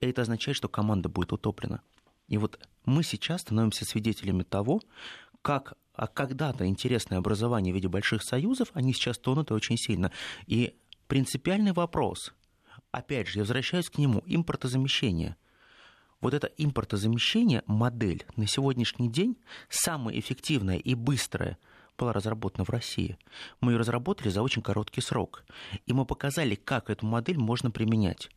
и 0.00 0.06
это 0.06 0.22
означает, 0.22 0.56
что 0.56 0.68
команда 0.68 1.08
будет 1.08 1.32
утоплена. 1.32 1.80
И 2.28 2.36
вот 2.36 2.60
мы 2.84 3.02
сейчас 3.02 3.40
становимся 3.40 3.84
свидетелями 3.84 4.42
того, 4.42 4.80
как 5.42 5.74
а 5.98 6.06
когда-то 6.06 6.64
интересное 6.64 7.18
образование 7.18 7.72
в 7.72 7.76
виде 7.76 7.88
больших 7.88 8.22
союзов, 8.22 8.68
они 8.72 8.92
сейчас 8.92 9.18
тонут 9.18 9.50
очень 9.50 9.76
сильно. 9.76 10.12
И 10.46 10.76
принципиальный 11.08 11.72
вопрос, 11.72 12.32
опять 12.90 13.28
же, 13.28 13.38
я 13.38 13.42
возвращаюсь 13.42 13.90
к 13.90 13.98
нему, 13.98 14.22
импортозамещение. 14.26 15.36
Вот 16.20 16.34
это 16.34 16.48
импортозамещение, 16.56 17.62
модель 17.66 18.26
на 18.36 18.46
сегодняшний 18.46 19.08
день 19.08 19.36
самая 19.68 20.18
эффективная 20.18 20.78
и 20.78 20.94
быстрая 20.94 21.58
была 21.96 22.12
разработана 22.12 22.64
в 22.64 22.70
России. 22.70 23.18
Мы 23.60 23.72
ее 23.72 23.78
разработали 23.78 24.28
за 24.28 24.42
очень 24.42 24.62
короткий 24.62 25.00
срок. 25.00 25.44
И 25.86 25.92
мы 25.92 26.06
показали, 26.06 26.54
как 26.54 26.90
эту 26.90 27.06
модель 27.06 27.38
можно 27.38 27.70
применять. 27.70 28.30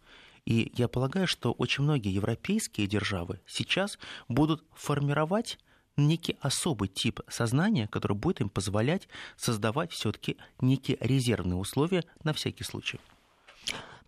И 0.46 0.72
я 0.76 0.88
полагаю, 0.88 1.28
что 1.28 1.52
очень 1.52 1.84
многие 1.84 2.14
европейские 2.14 2.88
державы 2.88 3.40
сейчас 3.46 4.00
будут 4.28 4.64
формировать 4.74 5.60
некий 5.98 6.38
особый 6.40 6.88
тип 6.88 7.20
сознания, 7.28 7.88
который 7.88 8.18
будет 8.18 8.42
им 8.42 8.50
позволять 8.50 9.08
создавать 9.38 9.92
все-таки 9.92 10.38
некие 10.60 10.98
резервные 11.00 11.58
условия 11.58 12.04
на 12.24 12.34
всякий 12.34 12.64
случай. 12.64 13.00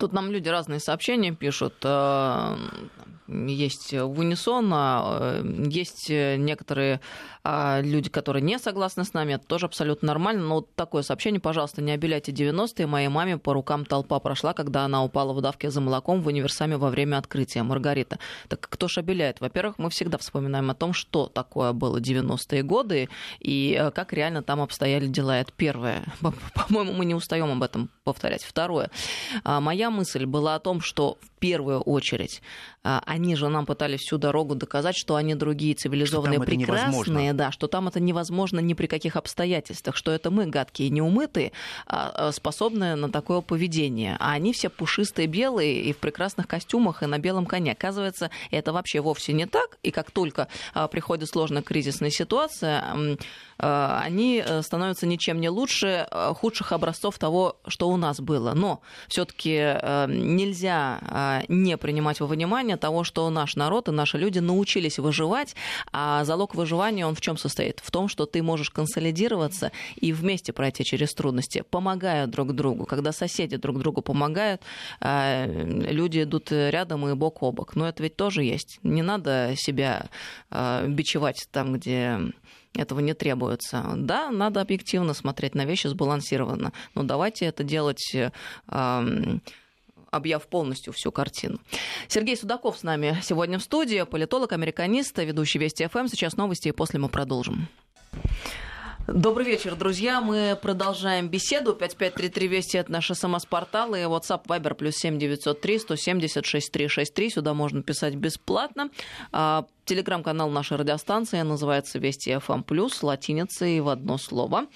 Тут 0.04 0.12
нам 0.12 0.30
люди 0.30 0.50
разные 0.50 0.80
сообщения 0.80 1.32
пишут. 1.32 1.76
Э, 1.82 2.58
есть 3.26 3.94
в 3.94 4.20
унисон, 4.20 4.70
а, 4.70 5.40
э, 5.42 5.66
есть 5.70 6.10
некоторые 6.10 7.00
а, 7.46 7.82
люди, 7.82 8.08
которые 8.08 8.42
не 8.42 8.58
согласны 8.58 9.04
с 9.04 9.12
нами, 9.12 9.34
это 9.34 9.46
тоже 9.46 9.66
абсолютно 9.66 10.06
нормально. 10.06 10.42
Но 10.42 10.54
вот 10.56 10.74
такое 10.74 11.02
сообщение, 11.02 11.40
пожалуйста, 11.40 11.82
не 11.82 11.92
обеляйте 11.92 12.32
90-е. 12.32 12.86
Моей 12.86 13.08
маме 13.08 13.36
по 13.36 13.52
рукам 13.52 13.84
толпа 13.84 14.18
прошла, 14.18 14.54
когда 14.54 14.86
она 14.86 15.04
упала 15.04 15.34
в 15.34 15.42
давке 15.42 15.70
за 15.70 15.82
молоком 15.82 16.22
в 16.22 16.26
универсаме 16.26 16.78
во 16.78 16.88
время 16.88 17.18
открытия. 17.18 17.62
Маргарита. 17.62 18.18
Так 18.48 18.60
кто 18.62 18.88
ж 18.88 18.98
обеляет? 18.98 19.42
Во-первых, 19.42 19.76
мы 19.76 19.90
всегда 19.90 20.16
вспоминаем 20.16 20.70
о 20.70 20.74
том, 20.74 20.94
что 20.94 21.26
такое 21.26 21.72
было 21.74 21.98
90-е 21.98 22.62
годы 22.62 23.10
и 23.40 23.76
э, 23.78 23.90
как 23.90 24.14
реально 24.14 24.42
там 24.42 24.62
обстояли 24.62 25.06
дела. 25.06 25.38
Это 25.38 25.52
первое. 25.54 26.04
По-моему, 26.54 26.94
мы 26.94 27.04
не 27.04 27.14
устаем 27.14 27.50
об 27.50 27.62
этом 27.62 27.90
повторять. 28.04 28.42
Второе. 28.42 28.90
А, 29.44 29.60
моя 29.60 29.90
мысль 29.94 30.26
была 30.26 30.56
о 30.56 30.58
том, 30.58 30.80
что 30.80 31.16
в 31.22 31.30
первую 31.38 31.80
очередь 31.80 32.42
а, 32.82 33.02
они 33.06 33.34
же 33.36 33.48
нам 33.48 33.64
пытались 33.64 34.00
всю 34.00 34.18
дорогу 34.18 34.54
доказать, 34.54 34.96
что 34.96 35.16
они 35.16 35.34
другие 35.34 35.74
цивилизованные, 35.74 36.38
что 36.38 36.44
прекрасные, 36.44 37.32
да, 37.32 37.50
что 37.50 37.66
там 37.66 37.88
это 37.88 38.00
невозможно 38.00 38.60
ни 38.60 38.74
при 38.74 38.86
каких 38.86 39.16
обстоятельствах, 39.16 39.96
что 39.96 40.10
это 40.10 40.30
мы 40.30 40.46
гадкие, 40.46 40.90
неумытые, 40.90 41.52
а, 41.86 42.12
а, 42.14 42.32
способные 42.32 42.94
на 42.94 43.10
такое 43.10 43.40
поведение, 43.40 44.16
а 44.20 44.32
они 44.32 44.52
все 44.52 44.68
пушистые, 44.68 45.26
белые 45.26 45.82
и 45.82 45.92
в 45.92 45.98
прекрасных 45.98 46.46
костюмах 46.46 47.02
и 47.02 47.06
на 47.06 47.18
белом 47.18 47.46
коне. 47.46 47.72
Оказывается, 47.72 48.30
это 48.50 48.72
вообще 48.72 49.00
вовсе 49.00 49.32
не 49.32 49.46
так, 49.46 49.78
и 49.82 49.90
как 49.90 50.10
только 50.10 50.48
приходит 50.90 51.28
сложная 51.28 51.62
кризисная 51.62 52.10
ситуация, 52.10 53.16
они 53.58 54.42
э, 54.44 54.62
становятся 54.62 55.06
ничем 55.06 55.40
не 55.40 55.48
лучше 55.48 56.06
худших 56.10 56.72
образцов 56.72 57.18
того, 57.18 57.56
что 57.66 57.88
у 57.88 57.96
нас 57.96 58.20
было. 58.20 58.52
Но 58.54 58.80
все-таки 59.08 59.56
э, 59.56 60.06
нельзя 60.08 61.44
не 61.48 61.76
принимать 61.76 62.20
во 62.20 62.26
внимание 62.26 62.76
того, 62.76 63.04
что 63.04 63.28
наш 63.30 63.56
народ 63.56 63.88
и 63.88 63.92
наши 63.92 64.18
люди 64.18 64.38
научились 64.38 64.98
выживать, 64.98 65.54
а 65.92 66.24
залог 66.24 66.54
выживания, 66.54 67.06
он 67.06 67.14
в 67.14 67.20
чем 67.20 67.36
состоит? 67.36 67.80
В 67.80 67.90
том, 67.90 68.08
что 68.08 68.26
ты 68.26 68.42
можешь 68.42 68.70
консолидироваться 68.70 69.72
и 69.96 70.12
вместе 70.12 70.52
пройти 70.52 70.84
через 70.84 71.14
трудности, 71.14 71.64
помогая 71.68 72.26
друг 72.26 72.52
другу. 72.52 72.86
Когда 72.86 73.12
соседи 73.12 73.56
друг 73.56 73.78
другу 73.78 74.02
помогают, 74.02 74.62
люди 75.00 76.22
идут 76.22 76.50
рядом 76.50 77.06
и 77.08 77.14
бок 77.14 77.42
о 77.42 77.52
бок. 77.52 77.76
Но 77.76 77.88
это 77.88 78.02
ведь 78.02 78.16
тоже 78.16 78.42
есть. 78.42 78.78
Не 78.82 79.02
надо 79.02 79.54
себя 79.56 80.08
бичевать 80.50 81.48
там, 81.50 81.74
где 81.74 82.20
этого 82.74 83.00
не 83.00 83.14
требуется. 83.14 83.84
Да, 83.96 84.30
надо 84.30 84.60
объективно 84.60 85.14
смотреть 85.14 85.54
на 85.54 85.64
вещи 85.64 85.86
сбалансированно, 85.86 86.72
но 86.94 87.02
давайте 87.02 87.46
это 87.46 87.64
делать 87.64 88.16
объяв 90.10 90.46
полностью 90.46 90.92
всю 90.92 91.10
картину. 91.10 91.58
Сергей 92.08 92.36
Судаков 92.36 92.78
с 92.78 92.82
нами 92.84 93.18
сегодня 93.22 93.58
в 93.58 93.62
студии, 93.62 94.04
политолог, 94.04 94.52
американист, 94.52 95.18
ведущий 95.18 95.58
Вести 95.58 95.86
ФМ. 95.86 96.06
Сейчас 96.06 96.36
новости, 96.36 96.68
и 96.68 96.72
после 96.72 97.00
мы 97.00 97.08
продолжим. 97.08 97.68
Добрый 99.06 99.44
вечер, 99.44 99.76
друзья. 99.76 100.22
Мы 100.22 100.58
продолжаем 100.60 101.28
беседу. 101.28 101.74
5533 101.74 102.48
Вести– 102.48 102.76
это 102.78 102.90
наш 102.90 103.10
СМС-портал 103.10 103.94
и 103.94 103.98
WhatsApp 103.98 104.46
Viber 104.46 104.72
плюс 104.72 104.94
7903 104.96 105.78
176 105.78 106.72
363. 106.72 107.30
Сюда 107.30 107.52
можно 107.52 107.82
писать 107.82 108.14
бесплатно. 108.14 108.88
А, 109.30 109.66
телеграм-канал 109.84 110.48
нашей 110.48 110.78
радиостанции 110.78 111.42
называется 111.42 111.98
Вести 111.98 112.30
FM+, 112.30 112.62
плюс 112.62 113.02
латиницей 113.02 113.78
в 113.80 113.90
одно 113.90 114.16
слово. 114.16 114.68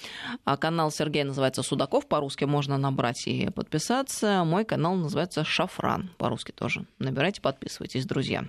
А 0.45 0.59
канал 0.59 0.91
Сергея 0.91 1.25
называется 1.25 1.63
Судаков, 1.63 2.07
по-русски 2.07 2.45
можно 2.45 2.77
набрать 2.77 3.27
и 3.27 3.49
подписаться. 3.49 4.45
Мой 4.45 4.67
канал 4.67 4.97
называется 4.97 5.43
Шафран, 5.43 6.11
по-русски 6.19 6.53
тоже. 6.53 6.85
Набирайте, 6.99 7.41
подписывайтесь, 7.41 8.05
друзья. 8.05 8.45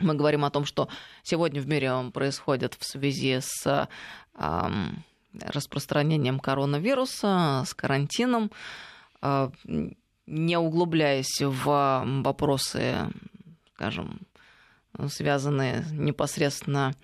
Мы 0.00 0.14
говорим 0.14 0.44
о 0.44 0.50
том, 0.50 0.64
что 0.64 0.88
сегодня 1.22 1.60
в 1.60 1.68
мире 1.68 1.92
происходит 2.12 2.74
в 2.74 2.84
связи 2.84 3.38
с 3.40 3.88
распространением 5.40 6.40
коронавируса, 6.40 7.64
с 7.66 7.74
карантином, 7.74 8.50
э, 9.22 9.50
не 10.26 10.56
углубляясь 10.56 11.40
в 11.40 12.04
вопросы, 12.22 13.10
скажем, 13.74 14.20
связанные 15.08 15.84
непосредственно 15.90 16.94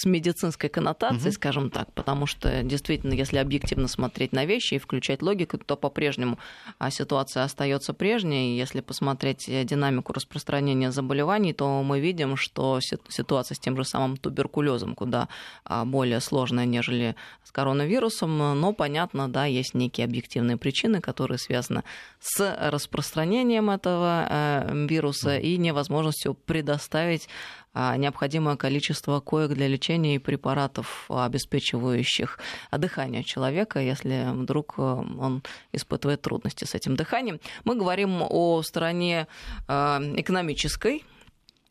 с 0.00 0.06
медицинской 0.06 0.70
коннотацией, 0.70 1.28
угу. 1.28 1.34
скажем 1.34 1.70
так, 1.70 1.92
потому 1.92 2.24
что 2.24 2.62
действительно, 2.62 3.12
если 3.12 3.36
объективно 3.36 3.86
смотреть 3.86 4.32
на 4.32 4.46
вещи 4.46 4.74
и 4.74 4.78
включать 4.78 5.20
логику, 5.20 5.58
то 5.58 5.76
по-прежнему 5.76 6.38
а, 6.78 6.90
ситуация 6.90 7.44
остается 7.44 7.92
прежней. 7.92 8.56
Если 8.56 8.80
посмотреть 8.80 9.44
динамику 9.66 10.14
распространения 10.14 10.90
заболеваний, 10.90 11.52
то 11.52 11.82
мы 11.82 12.00
видим, 12.00 12.36
что 12.36 12.80
ситуация 12.80 13.56
с 13.56 13.58
тем 13.58 13.76
же 13.76 13.84
самым 13.84 14.16
туберкулезом 14.16 14.94
куда 14.94 15.28
а, 15.64 15.84
более 15.84 16.20
сложная, 16.20 16.64
нежели 16.64 17.14
с 17.44 17.52
коронавирусом. 17.52 18.38
Но 18.38 18.72
понятно, 18.72 19.28
да, 19.28 19.44
есть 19.44 19.74
некие 19.74 20.06
объективные 20.06 20.56
причины, 20.56 21.02
которые 21.02 21.36
связаны 21.36 21.84
с 22.20 22.56
распространением 22.70 23.68
этого 23.68 24.26
э, 24.30 24.86
вируса 24.86 25.36
и 25.36 25.58
невозможностью 25.58 26.32
предоставить 26.32 27.28
а, 27.72 27.96
необходимое 27.96 28.56
количество 28.56 29.20
коек 29.20 29.52
для 29.52 29.68
лечения 29.68 29.89
и 29.96 30.18
препаратов, 30.18 31.06
обеспечивающих 31.08 32.38
дыхание 32.72 33.24
человека, 33.24 33.80
если 33.80 34.28
вдруг 34.32 34.74
э, 34.78 34.82
он 34.82 35.42
испытывает 35.72 36.22
трудности 36.22 36.64
с 36.64 36.74
этим 36.74 36.96
дыханием. 36.96 37.40
Мы 37.64 37.76
говорим 37.76 38.22
о 38.22 38.62
стороне 38.62 39.26
э, 39.68 39.72
экономической, 40.16 41.04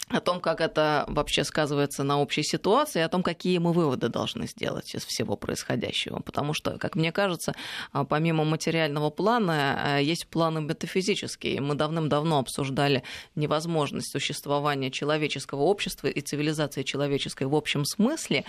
о 0.09 0.19
том, 0.19 0.39
как 0.39 0.61
это 0.61 1.05
вообще 1.07 1.43
сказывается 1.43 2.03
на 2.03 2.19
общей 2.19 2.43
ситуации, 2.43 3.01
о 3.01 3.09
том, 3.09 3.23
какие 3.23 3.59
мы 3.59 3.73
выводы 3.73 4.09
должны 4.09 4.47
сделать 4.47 4.93
из 4.95 5.05
всего 5.05 5.35
происходящего. 5.35 6.19
Потому 6.19 6.53
что, 6.53 6.77
как 6.77 6.95
мне 6.95 7.11
кажется, 7.11 7.53
а, 7.91 8.05
помимо 8.05 8.43
материального 8.43 9.09
плана, 9.09 9.79
а, 9.81 9.97
есть 9.99 10.27
планы 10.27 10.61
метафизические. 10.61 11.61
Мы 11.61 11.75
давным-давно 11.75 12.39
обсуждали 12.39 13.03
невозможность 13.35 14.11
существования 14.11 14.91
человеческого 14.91 15.61
общества 15.61 16.07
и 16.07 16.21
цивилизации 16.21 16.83
человеческой 16.83 17.47
в 17.47 17.55
общем 17.55 17.85
смысле, 17.85 18.45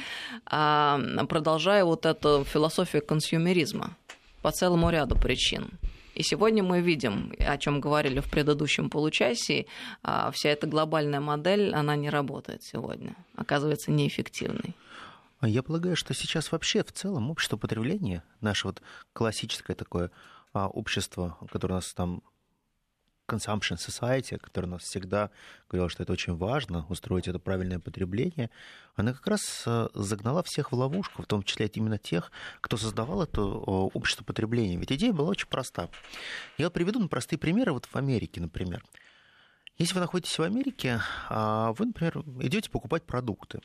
а, 0.47 1.01
продолжая 1.29 1.85
вот 1.85 2.07
эту 2.07 2.45
философию 2.45 3.05
консюмеризма 3.05 3.97
по 4.43 4.51
целому 4.51 4.91
ряду 4.91 5.17
причин. 5.17 5.71
И 6.21 6.23
сегодня 6.23 6.63
мы 6.63 6.83
видим, 6.83 7.33
о 7.39 7.57
чем 7.57 7.81
говорили 7.81 8.21
в 8.21 8.31
предыдущем 8.31 8.91
получасе, 8.91 9.65
а, 10.03 10.31
вся 10.33 10.51
эта 10.51 10.67
глобальная 10.67 11.21
модель, 11.21 11.73
она 11.73 11.97
не 11.97 12.11
работает 12.11 12.63
сегодня, 12.63 13.17
оказывается 13.37 13.91
неэффективной. 13.91 14.77
А 15.39 15.49
я 15.49 15.63
полагаю, 15.63 15.97
что 15.97 16.13
сейчас 16.13 16.53
вообще 16.53 16.85
в 16.85 16.93
целом 16.93 17.31
общество 17.31 17.57
потребления, 17.57 18.23
наше 18.43 18.67
вот 18.67 18.83
классическое 19.15 19.75
такое 19.75 20.11
а, 20.53 20.69
общество, 20.69 21.39
которое 21.51 21.73
у 21.73 21.77
нас 21.77 21.95
там 21.95 22.23
consumption 23.31 23.77
society, 23.77 24.39
которая 24.39 24.73
нас 24.73 24.83
всегда 24.83 25.31
говорила, 25.69 25.89
что 25.89 26.03
это 26.03 26.13
очень 26.13 26.37
важно, 26.37 26.85
устроить 26.89 27.29
это 27.29 27.39
правильное 27.39 27.79
потребление, 27.79 28.51
она 28.97 29.13
как 29.13 29.27
раз 29.27 29.63
э, 29.67 29.89
загнала 29.95 30.43
всех 30.43 30.73
в 30.73 30.75
ловушку, 30.75 31.23
в 31.23 31.27
том 31.27 31.43
числе 31.43 31.67
именно 31.67 31.99
тех, 31.99 32.33
кто 32.61 32.77
создавал 32.77 33.23
это 33.23 33.43
общество 33.43 34.25
потребления. 34.25 34.77
Ведь 34.77 34.93
идея 34.93 35.13
была 35.13 35.31
очень 35.31 35.49
проста. 35.49 35.89
Я 36.59 36.71
приведу 36.71 37.09
простые 37.09 37.39
примеры. 37.39 37.73
Вот 37.73 37.87
в 37.87 37.97
Америке, 37.97 38.41
например. 38.41 38.85
Если 39.79 39.95
вы 39.95 40.01
находитесь 40.01 40.39
в 40.39 40.43
Америке, 40.43 41.01
а 41.29 41.73
вы, 41.73 41.87
например, 41.87 42.19
идете 42.41 42.69
покупать 42.71 43.05
продукты. 43.05 43.61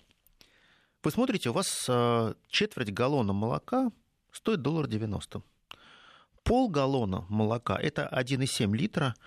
Вы 1.04 1.12
смотрите, 1.12 1.49
у 1.49 1.54
вас 1.54 1.86
э, 1.89 2.34
четверть 2.47 2.93
галлона 2.93 3.34
молока 3.34 3.91
стоит 4.32 4.62
доллар 4.62 4.88
девяносто. 4.88 5.41
Пол 6.43 6.69
галлона 6.69 7.25
молока– 7.28 7.78
это 7.82 8.08
1,7 8.12 8.75
литра– 8.75 9.15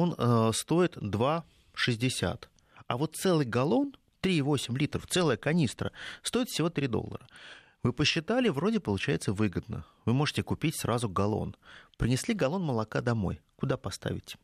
он 0.00 0.14
э, 0.16 0.50
стоит 0.54 0.96
2,60. 0.96 2.48
А 2.86 2.96
вот 2.96 3.16
целый 3.16 3.46
галлон, 3.46 3.94
3,8 4.22 4.76
литров, 4.78 5.06
целая 5.06 5.36
канистра, 5.36 5.92
стоит 6.22 6.48
всего 6.48 6.70
3 6.70 6.86
доллара. 6.86 7.26
Вы 7.82 7.92
посчитали, 7.92 8.48
вроде 8.48 8.80
получается 8.80 9.32
выгодно. 9.32 9.84
Вы 10.04 10.12
можете 10.12 10.42
купить 10.42 10.76
сразу 10.76 11.08
галлон. 11.08 11.56
Принесли 11.96 12.34
галлон 12.34 12.62
молока 12.62 13.00
домой. 13.00 13.40
Куда 13.56 13.76
поставить? 13.76 14.36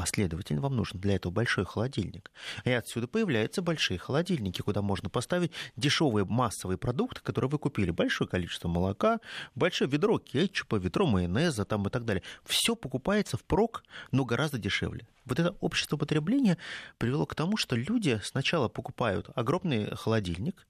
А 0.00 0.06
следовательно, 0.06 0.62
вам 0.62 0.76
нужен 0.76 0.98
для 0.98 1.16
этого 1.16 1.30
большой 1.30 1.66
холодильник. 1.66 2.30
И 2.64 2.70
отсюда 2.70 3.06
появляются 3.06 3.60
большие 3.60 3.98
холодильники, 3.98 4.62
куда 4.62 4.80
можно 4.80 5.10
поставить 5.10 5.52
дешевые 5.76 6.24
массовые 6.24 6.78
продукты, 6.78 7.20
которые 7.20 7.50
вы 7.50 7.58
купили. 7.58 7.90
Большое 7.90 8.26
количество 8.26 8.66
молока, 8.66 9.20
большое 9.54 9.90
ведро 9.90 10.18
кетчупа, 10.18 10.76
ведро 10.76 11.04
майонеза 11.04 11.66
там 11.66 11.86
и 11.86 11.90
так 11.90 12.06
далее. 12.06 12.22
Все 12.46 12.74
покупается 12.74 13.36
впрок, 13.36 13.84
но 14.10 14.24
гораздо 14.24 14.56
дешевле. 14.56 15.06
Вот 15.26 15.38
это 15.38 15.54
общество 15.60 15.98
потребления 15.98 16.56
привело 16.96 17.26
к 17.26 17.34
тому, 17.34 17.58
что 17.58 17.76
люди 17.76 18.18
сначала 18.24 18.68
покупают 18.68 19.28
огромный 19.34 19.94
холодильник, 19.96 20.66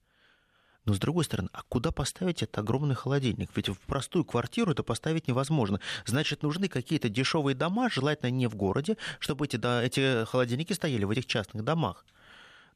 но 0.85 0.93
с 0.93 0.99
другой 0.99 1.25
стороны, 1.25 1.49
а 1.53 1.61
куда 1.69 1.91
поставить 1.91 2.41
этот 2.41 2.57
огромный 2.57 2.95
холодильник? 2.95 3.51
Ведь 3.55 3.69
в 3.69 3.79
простую 3.79 4.25
квартиру 4.25 4.71
это 4.71 4.83
поставить 4.83 5.27
невозможно. 5.27 5.79
Значит, 6.05 6.41
нужны 6.41 6.67
какие-то 6.67 7.07
дешевые 7.07 7.55
дома, 7.55 7.89
желательно 7.89 8.31
не 8.31 8.47
в 8.47 8.55
городе, 8.55 8.97
чтобы 9.19 9.45
эти, 9.45 9.57
да, 9.57 9.83
эти 9.83 10.25
холодильники 10.25 10.73
стояли 10.73 11.03
в 11.03 11.11
этих 11.11 11.27
частных 11.27 11.63
домах. 11.63 12.05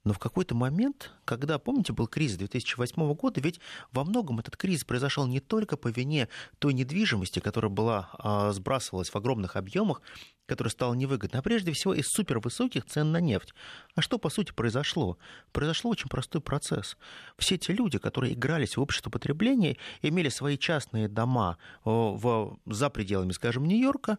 Но 0.03 0.13
в 0.13 0.19
какой-то 0.19 0.53
момент, 0.53 1.11
когда, 1.25 1.57
помните, 1.57 1.91
был 1.91 2.07
кризис 2.07 2.37
2008 2.37 3.13
года, 3.15 3.41
ведь 3.41 3.59
во 3.91 4.03
многом 4.03 4.39
этот 4.39 4.55
кризис 4.55 4.83
произошел 4.83 5.25
не 5.25 5.39
только 5.39 5.77
по 5.77 5.87
вине 5.87 6.29
той 6.59 6.73
недвижимости, 6.73 7.39
которая 7.39 7.71
была, 7.71 8.09
а, 8.13 8.51
сбрасывалась 8.51 9.09
в 9.09 9.15
огромных 9.15 9.55
объемах, 9.55 10.03
которая 10.45 10.71
стала 10.71 10.93
невыгодной, 10.93 11.39
а 11.39 11.43
прежде 11.43 11.71
всего 11.71 11.93
из 11.93 12.07
супервысоких 12.07 12.85
цен 12.85 13.11
на 13.11 13.19
нефть. 13.19 13.53
А 13.95 14.01
что, 14.01 14.17
по 14.17 14.29
сути, 14.29 14.51
произошло? 14.51 15.17
Произошел 15.51 15.91
очень 15.91 16.09
простой 16.09 16.41
процесс. 16.41 16.97
Все 17.37 17.57
те 17.57 17.73
люди, 17.73 17.97
которые 17.97 18.33
игрались 18.33 18.77
в 18.77 18.81
общество 18.81 19.09
потребления, 19.09 19.77
имели 20.01 20.29
свои 20.29 20.57
частные 20.57 21.07
дома 21.07 21.57
в, 21.83 22.57
за 22.65 22.89
пределами, 22.89 23.31
скажем, 23.31 23.65
Нью-Йорка, 23.65 24.17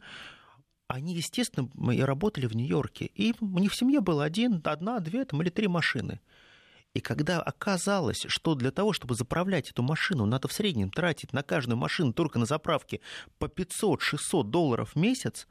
они, 0.88 1.14
естественно, 1.14 1.68
и 1.90 2.00
работали 2.00 2.46
в 2.46 2.54
Нью-Йорке. 2.54 3.06
И 3.06 3.34
у 3.40 3.58
них 3.58 3.72
в 3.72 3.76
семье 3.76 4.00
было 4.00 4.24
один, 4.24 4.60
одна, 4.64 5.00
две 5.00 5.24
там, 5.24 5.42
или 5.42 5.50
три 5.50 5.68
машины. 5.68 6.20
И 6.94 7.00
когда 7.00 7.42
оказалось, 7.42 8.24
что 8.28 8.54
для 8.54 8.70
того, 8.70 8.94
чтобы 8.94 9.14
заправлять 9.14 9.70
эту 9.70 9.82
машину, 9.82 10.24
надо 10.24 10.48
в 10.48 10.52
среднем 10.52 10.90
тратить 10.90 11.34
на 11.34 11.42
каждую 11.42 11.76
машину 11.76 12.14
только 12.14 12.38
на 12.38 12.46
заправке 12.46 13.00
по 13.38 13.46
500-600 13.46 14.44
долларов 14.44 14.92
в 14.94 14.96
месяц, 14.96 15.46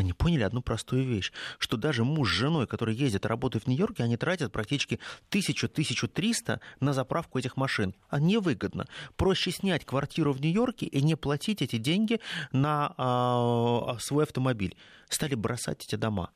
они 0.00 0.14
поняли 0.14 0.42
одну 0.42 0.62
простую 0.62 1.04
вещь, 1.04 1.30
что 1.58 1.76
даже 1.76 2.04
муж 2.04 2.30
с 2.30 2.36
женой, 2.36 2.66
которые 2.66 2.96
ездят 2.96 3.26
работают 3.26 3.64
в 3.64 3.68
Нью-Йорке, 3.68 4.02
они 4.02 4.16
тратят 4.16 4.50
практически 4.50 4.98
1000-1300 5.30 6.60
на 6.80 6.92
заправку 6.92 7.38
этих 7.38 7.56
машин. 7.56 7.94
А 8.08 8.18
невыгодно. 8.18 8.86
Проще 9.16 9.50
снять 9.50 9.84
квартиру 9.84 10.32
в 10.32 10.40
Нью-Йорке 10.40 10.86
и 10.86 11.02
не 11.02 11.16
платить 11.16 11.60
эти 11.60 11.76
деньги 11.76 12.20
на 12.50 12.94
а, 12.96 13.96
свой 14.00 14.24
автомобиль. 14.24 14.74
Стали 15.08 15.34
бросать 15.34 15.84
эти 15.84 15.96
дома. 15.96 16.30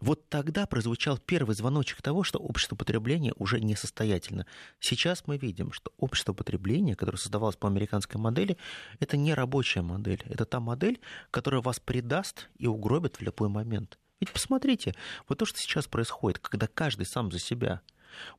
Вот 0.00 0.28
тогда 0.28 0.66
прозвучал 0.66 1.18
первый 1.18 1.54
звоночек 1.54 2.02
того, 2.02 2.22
что 2.22 2.38
общество 2.38 2.76
потребления 2.76 3.32
уже 3.36 3.60
несостоятельно. 3.60 4.46
Сейчас 4.78 5.24
мы 5.26 5.38
видим, 5.38 5.72
что 5.72 5.90
общество 5.96 6.34
потребления, 6.34 6.94
которое 6.94 7.18
создавалось 7.18 7.56
по 7.56 7.68
американской 7.68 8.20
модели, 8.20 8.58
это 9.00 9.16
не 9.16 9.32
рабочая 9.32 9.82
модель. 9.82 10.22
Это 10.26 10.44
та 10.44 10.60
модель, 10.60 11.00
которая 11.30 11.62
вас 11.62 11.80
предаст 11.80 12.48
и 12.58 12.66
угробит 12.66 13.16
в 13.16 13.22
любой 13.22 13.48
момент. 13.48 13.98
Ведь 14.20 14.32
посмотрите, 14.32 14.94
вот 15.28 15.38
то, 15.38 15.46
что 15.46 15.58
сейчас 15.58 15.86
происходит, 15.86 16.38
когда 16.38 16.66
каждый 16.66 17.06
сам 17.06 17.32
за 17.32 17.38
себя, 17.38 17.80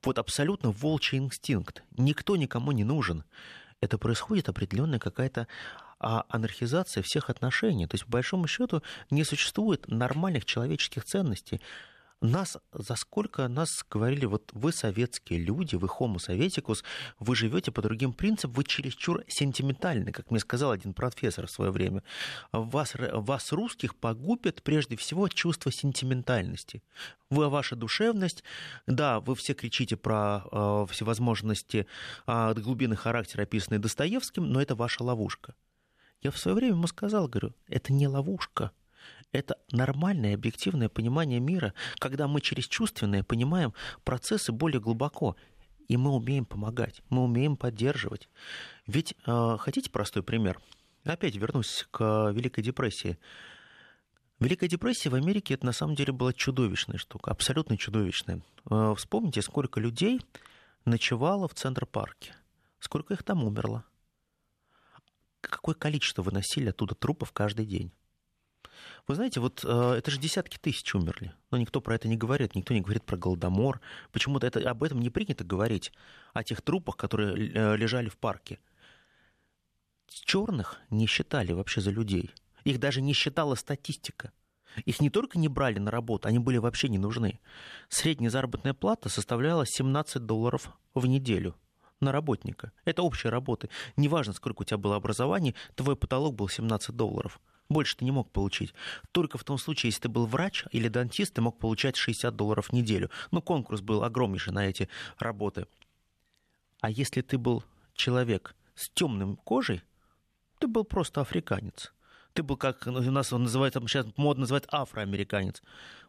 вот 0.03 0.19
абсолютно 0.19 0.71
волчий 0.71 1.17
инстинкт, 1.17 1.83
никто 1.97 2.35
никому 2.35 2.71
не 2.71 2.83
нужен, 2.83 3.23
это 3.79 3.97
происходит 3.97 4.49
определенная 4.49 4.99
какая-то 4.99 5.47
а 5.99 6.25
анархизация 6.29 7.03
всех 7.03 7.29
отношений. 7.29 7.87
То 7.87 7.95
есть, 7.95 8.05
по 8.05 8.11
большому 8.11 8.47
счету, 8.47 8.81
не 9.09 9.23
существует 9.23 9.87
нормальных 9.87 10.45
человеческих 10.45 11.05
ценностей. 11.05 11.61
Нас, 12.19 12.57
за 12.73 12.95
сколько 12.95 13.47
нас 13.47 13.85
говорили, 13.87 14.25
вот 14.25 14.49
вы 14.53 14.71
советские 14.71 15.37
люди, 15.37 15.75
вы 15.75 15.87
homo 15.87 16.17
советикус, 16.17 16.83
вы 17.19 17.35
живете 17.35 17.71
по 17.71 17.83
другим 17.83 18.11
принципам, 18.11 18.55
вы 18.55 18.63
чересчур 18.63 19.23
сентиментальны, 19.27 20.11
как 20.11 20.31
мне 20.31 20.39
сказал 20.39 20.71
один 20.71 20.95
профессор 20.95 21.45
в 21.45 21.51
свое 21.51 21.69
время. 21.69 22.01
Вас, 22.51 22.93
вас 22.95 23.51
русских 23.51 23.95
погубит 23.95 24.63
прежде 24.63 24.95
всего 24.97 25.27
чувство 25.27 25.71
сентиментальности. 25.71 26.81
Вы, 27.29 27.49
ваша 27.49 27.75
душевность, 27.75 28.43
да, 28.87 29.19
вы 29.19 29.35
все 29.35 29.53
кричите 29.53 29.95
про 29.95 30.41
э, 30.51 30.85
всевозможности 30.89 31.85
э, 32.25 32.53
глубины 32.55 32.95
характера, 32.95 33.43
описанные 33.43 33.79
Достоевским, 33.79 34.51
но 34.51 34.59
это 34.59 34.73
ваша 34.73 35.03
ловушка. 35.03 35.53
Я 36.21 36.31
в 36.31 36.37
свое 36.37 36.55
время 36.55 36.73
ему 36.75 36.87
сказал, 36.87 37.27
говорю, 37.27 37.53
это 37.67 37.93
не 37.93 38.07
ловушка, 38.07 38.71
это 39.31 39.57
нормальное 39.71 40.33
объективное 40.33 40.89
понимание 40.89 41.39
мира, 41.39 41.73
когда 41.99 42.27
мы 42.27 42.41
через 42.41 42.67
чувственное 42.67 43.23
понимаем 43.23 43.73
процессы 44.03 44.51
более 44.51 44.79
глубоко, 44.79 45.35
и 45.87 45.97
мы 45.97 46.11
умеем 46.11 46.45
помогать, 46.45 47.01
мы 47.09 47.23
умеем 47.23 47.55
поддерживать. 47.55 48.29
Ведь 48.87 49.15
э, 49.25 49.57
хотите 49.59 49.89
простой 49.89 50.23
пример? 50.23 50.59
Опять 51.03 51.35
вернусь 51.35 51.87
к 51.91 52.31
Великой 52.33 52.63
депрессии. 52.63 53.17
Великая 54.39 54.67
депрессия 54.67 55.09
в 55.09 55.15
Америке 55.15 55.53
это 55.53 55.65
на 55.65 55.71
самом 55.71 55.95
деле 55.95 56.13
была 56.13 56.33
чудовищная 56.33 56.97
штука, 56.97 57.31
абсолютно 57.31 57.77
чудовищная. 57.77 58.41
Э, 58.69 58.93
вспомните, 58.97 59.41
сколько 59.41 59.79
людей 59.79 60.21
ночевало 60.85 61.47
в 61.47 61.53
Центр-парке. 61.53 62.33
Сколько 62.79 63.13
их 63.13 63.23
там 63.23 63.43
умерло? 63.43 63.83
Какое 65.41 65.75
количество 65.75 66.21
выносили 66.21 66.69
оттуда 66.69 66.95
трупов 66.95 67.31
каждый 67.31 67.65
день? 67.65 67.91
Вы 69.07 69.15
знаете, 69.15 69.39
вот 69.39 69.63
э, 69.63 69.93
это 69.97 70.11
же 70.11 70.19
десятки 70.19 70.57
тысяч 70.57 70.93
умерли, 70.93 71.33
но 71.49 71.57
никто 71.57 71.79
про 71.81 71.95
это 71.95 72.07
не 72.07 72.17
говорит, 72.17 72.55
никто 72.55 72.73
не 72.73 72.81
говорит 72.81 73.05
про 73.05 73.17
Голодомор. 73.17 73.79
Почему-то 74.11 74.45
это, 74.45 74.69
об 74.69 74.83
этом 74.83 74.99
не 74.99 75.09
принято 75.09 75.43
говорить, 75.43 75.93
о 76.33 76.43
тех 76.43 76.61
трупах, 76.61 76.97
которые 76.97 77.51
э, 77.51 77.77
лежали 77.77 78.09
в 78.09 78.17
парке. 78.17 78.59
Черных 80.07 80.77
не 80.89 81.07
считали 81.07 81.53
вообще 81.53 81.81
за 81.81 81.91
людей. 81.91 82.31
Их 82.63 82.79
даже 82.79 83.01
не 83.01 83.13
считала 83.13 83.55
статистика. 83.55 84.31
Их 84.85 84.99
не 84.99 85.09
только 85.09 85.39
не 85.39 85.47
брали 85.47 85.79
на 85.79 85.89
работу, 85.89 86.27
они 86.27 86.39
были 86.39 86.57
вообще 86.57 86.89
не 86.89 86.97
нужны. 86.97 87.39
Средняя 87.89 88.29
заработная 88.29 88.73
плата 88.73 89.09
составляла 89.09 89.65
17 89.65 90.25
долларов 90.25 90.69
в 90.93 91.05
неделю 91.05 91.55
на 91.99 92.11
работника. 92.11 92.71
Это 92.85 93.03
общая 93.03 93.29
работа. 93.29 93.69
Неважно, 93.95 94.33
сколько 94.33 94.61
у 94.61 94.65
тебя 94.65 94.77
было 94.77 94.95
образований, 94.95 95.55
твой 95.75 95.95
потолок 95.95 96.35
был 96.35 96.49
17 96.49 96.95
долларов. 96.95 97.39
Больше 97.69 97.97
ты 97.97 98.05
не 98.05 98.11
мог 98.11 98.31
получить. 98.31 98.73
Только 99.11 99.37
в 99.37 99.43
том 99.43 99.57
случае, 99.57 99.89
если 99.89 100.03
ты 100.03 100.09
был 100.09 100.25
врач 100.25 100.63
или 100.71 100.87
дантист, 100.87 101.33
ты 101.33 101.41
мог 101.41 101.59
получать 101.59 101.97
60 101.97 102.35
долларов 102.35 102.67
в 102.67 102.73
неделю. 102.73 103.09
Ну, 103.31 103.41
конкурс 103.41 103.81
был 103.81 104.03
огромнейший 104.03 104.53
на 104.53 104.67
эти 104.67 104.87
работы. 105.19 105.67
А 106.79 106.89
если 106.89 107.21
ты 107.21 107.37
был 107.37 107.63
человек 107.93 108.55
с 108.75 108.89
темным 108.89 109.35
кожей, 109.35 109.81
ты 110.59 110.67
был 110.67 110.85
просто 110.85 111.21
африканец. 111.21 111.93
Ты 112.33 112.43
был, 112.43 112.55
как 112.55 112.85
у 112.85 112.91
нас 112.91 113.33
он 113.33 113.43
называется, 113.43 113.81
сейчас 113.81 114.05
модно 114.15 114.41
называть 114.41 114.65
афроамериканец. 114.71 115.63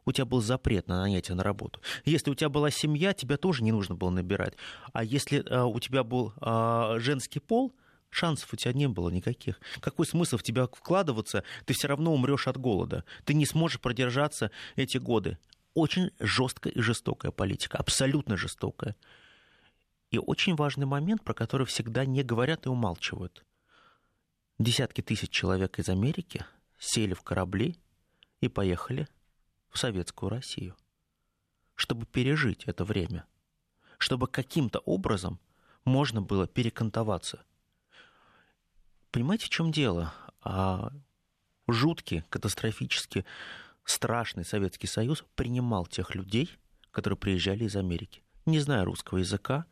У 0.08 0.12
тебя 0.12 0.24
был 0.24 0.40
запрет 0.40 0.88
на 0.88 1.02
нанятие 1.02 1.34
на 1.34 1.42
работу. 1.42 1.82
Если 2.06 2.30
у 2.30 2.34
тебя 2.34 2.48
была 2.48 2.70
семья, 2.70 3.12
тебя 3.12 3.36
тоже 3.36 3.62
не 3.62 3.72
нужно 3.72 3.94
было 3.94 4.08
набирать. 4.08 4.54
А 4.94 5.04
если 5.04 5.44
э, 5.44 5.62
у 5.64 5.78
тебя 5.80 6.02
был 6.02 6.32
э, 6.40 6.94
женский 6.98 7.40
пол, 7.40 7.74
шансов 8.08 8.50
у 8.54 8.56
тебя 8.56 8.72
не 8.72 8.88
было 8.88 9.10
никаких. 9.10 9.60
Какой 9.80 10.06
смысл 10.06 10.38
в 10.38 10.42
тебя 10.42 10.66
вкладываться? 10.66 11.44
Ты 11.66 11.74
все 11.74 11.88
равно 11.88 12.14
умрешь 12.14 12.48
от 12.48 12.56
голода. 12.56 13.04
Ты 13.26 13.34
не 13.34 13.44
сможешь 13.44 13.82
продержаться 13.82 14.50
эти 14.76 14.96
годы. 14.96 15.36
Очень 15.74 16.10
жесткая 16.20 16.72
и 16.72 16.80
жестокая 16.80 17.30
политика, 17.30 17.76
абсолютно 17.76 18.38
жестокая. 18.38 18.96
И 20.10 20.16
очень 20.16 20.56
важный 20.56 20.86
момент, 20.86 21.22
про 21.22 21.34
который 21.34 21.66
всегда 21.66 22.06
не 22.06 22.22
говорят 22.22 22.64
и 22.64 22.70
умалчивают. 22.70 23.44
Десятки 24.58 25.02
тысяч 25.02 25.28
человек 25.28 25.78
из 25.78 25.90
Америки 25.90 26.46
сели 26.78 27.12
в 27.12 27.20
корабли 27.20 27.76
и 28.40 28.48
поехали 28.48 29.06
в 29.70 29.78
советскую 29.78 30.30
Россию, 30.30 30.76
чтобы 31.74 32.06
пережить 32.06 32.64
это 32.64 32.84
время, 32.84 33.24
чтобы 33.98 34.26
каким-то 34.26 34.78
образом 34.80 35.38
можно 35.84 36.20
было 36.22 36.46
перекантоваться. 36.46 37.42
Понимаете, 39.10 39.46
в 39.46 39.50
чем 39.50 39.72
дело? 39.72 40.12
А 40.42 40.92
жуткий, 41.66 42.22
катастрофически 42.28 43.24
страшный 43.84 44.44
Советский 44.44 44.86
Союз 44.86 45.24
принимал 45.34 45.86
тех 45.86 46.14
людей, 46.14 46.50
которые 46.90 47.16
приезжали 47.16 47.64
из 47.64 47.76
Америки, 47.76 48.22
не 48.46 48.60
зная 48.60 48.84
русского 48.84 49.18
языка, 49.18 49.66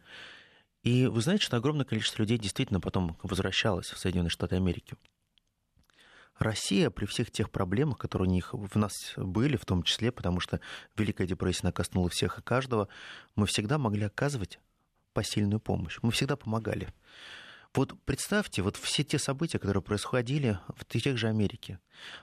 и 0.82 1.06
вы 1.06 1.20
знаете, 1.20 1.44
что 1.44 1.56
огромное 1.56 1.84
количество 1.84 2.22
людей 2.22 2.38
действительно 2.38 2.80
потом 2.80 3.18
возвращалось 3.22 3.90
в 3.90 3.98
Соединенные 3.98 4.30
Штаты 4.30 4.56
Америки. 4.56 4.96
Россия 6.38 6.90
при 6.90 7.06
всех 7.06 7.30
тех 7.30 7.50
проблемах, 7.50 7.98
которые 7.98 8.28
у 8.28 8.32
них 8.32 8.52
в 8.52 8.76
нас 8.76 8.92
были, 9.16 9.56
в 9.56 9.64
том 9.64 9.82
числе, 9.82 10.12
потому 10.12 10.40
что 10.40 10.60
Великая 10.96 11.26
депрессия 11.26 11.66
накоснула 11.66 12.08
всех 12.08 12.38
и 12.38 12.42
каждого, 12.42 12.88
мы 13.34 13.46
всегда 13.46 13.78
могли 13.78 14.04
оказывать 14.04 14.58
посильную 15.12 15.60
помощь. 15.60 15.98
Мы 16.02 16.10
всегда 16.10 16.36
помогали. 16.36 16.88
Вот 17.74 17.94
представьте, 18.04 18.62
вот 18.62 18.76
все 18.76 19.02
те 19.02 19.18
события, 19.18 19.58
которые 19.58 19.82
происходили 19.82 20.58
в 20.76 20.84
тех 20.84 21.16
же 21.16 21.28
Америке. 21.28 21.78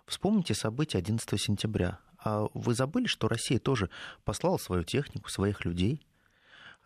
Вспомните 0.06 0.54
события 0.54 1.00
11 1.00 1.42
сентября. 1.42 2.00
А 2.18 2.48
вы 2.54 2.74
забыли, 2.74 3.08
что 3.08 3.28
Россия 3.28 3.60
тоже 3.60 3.90
послала 4.24 4.58
свою 4.58 4.84
технику, 4.84 5.30
своих 5.30 5.66
людей? 5.66 6.06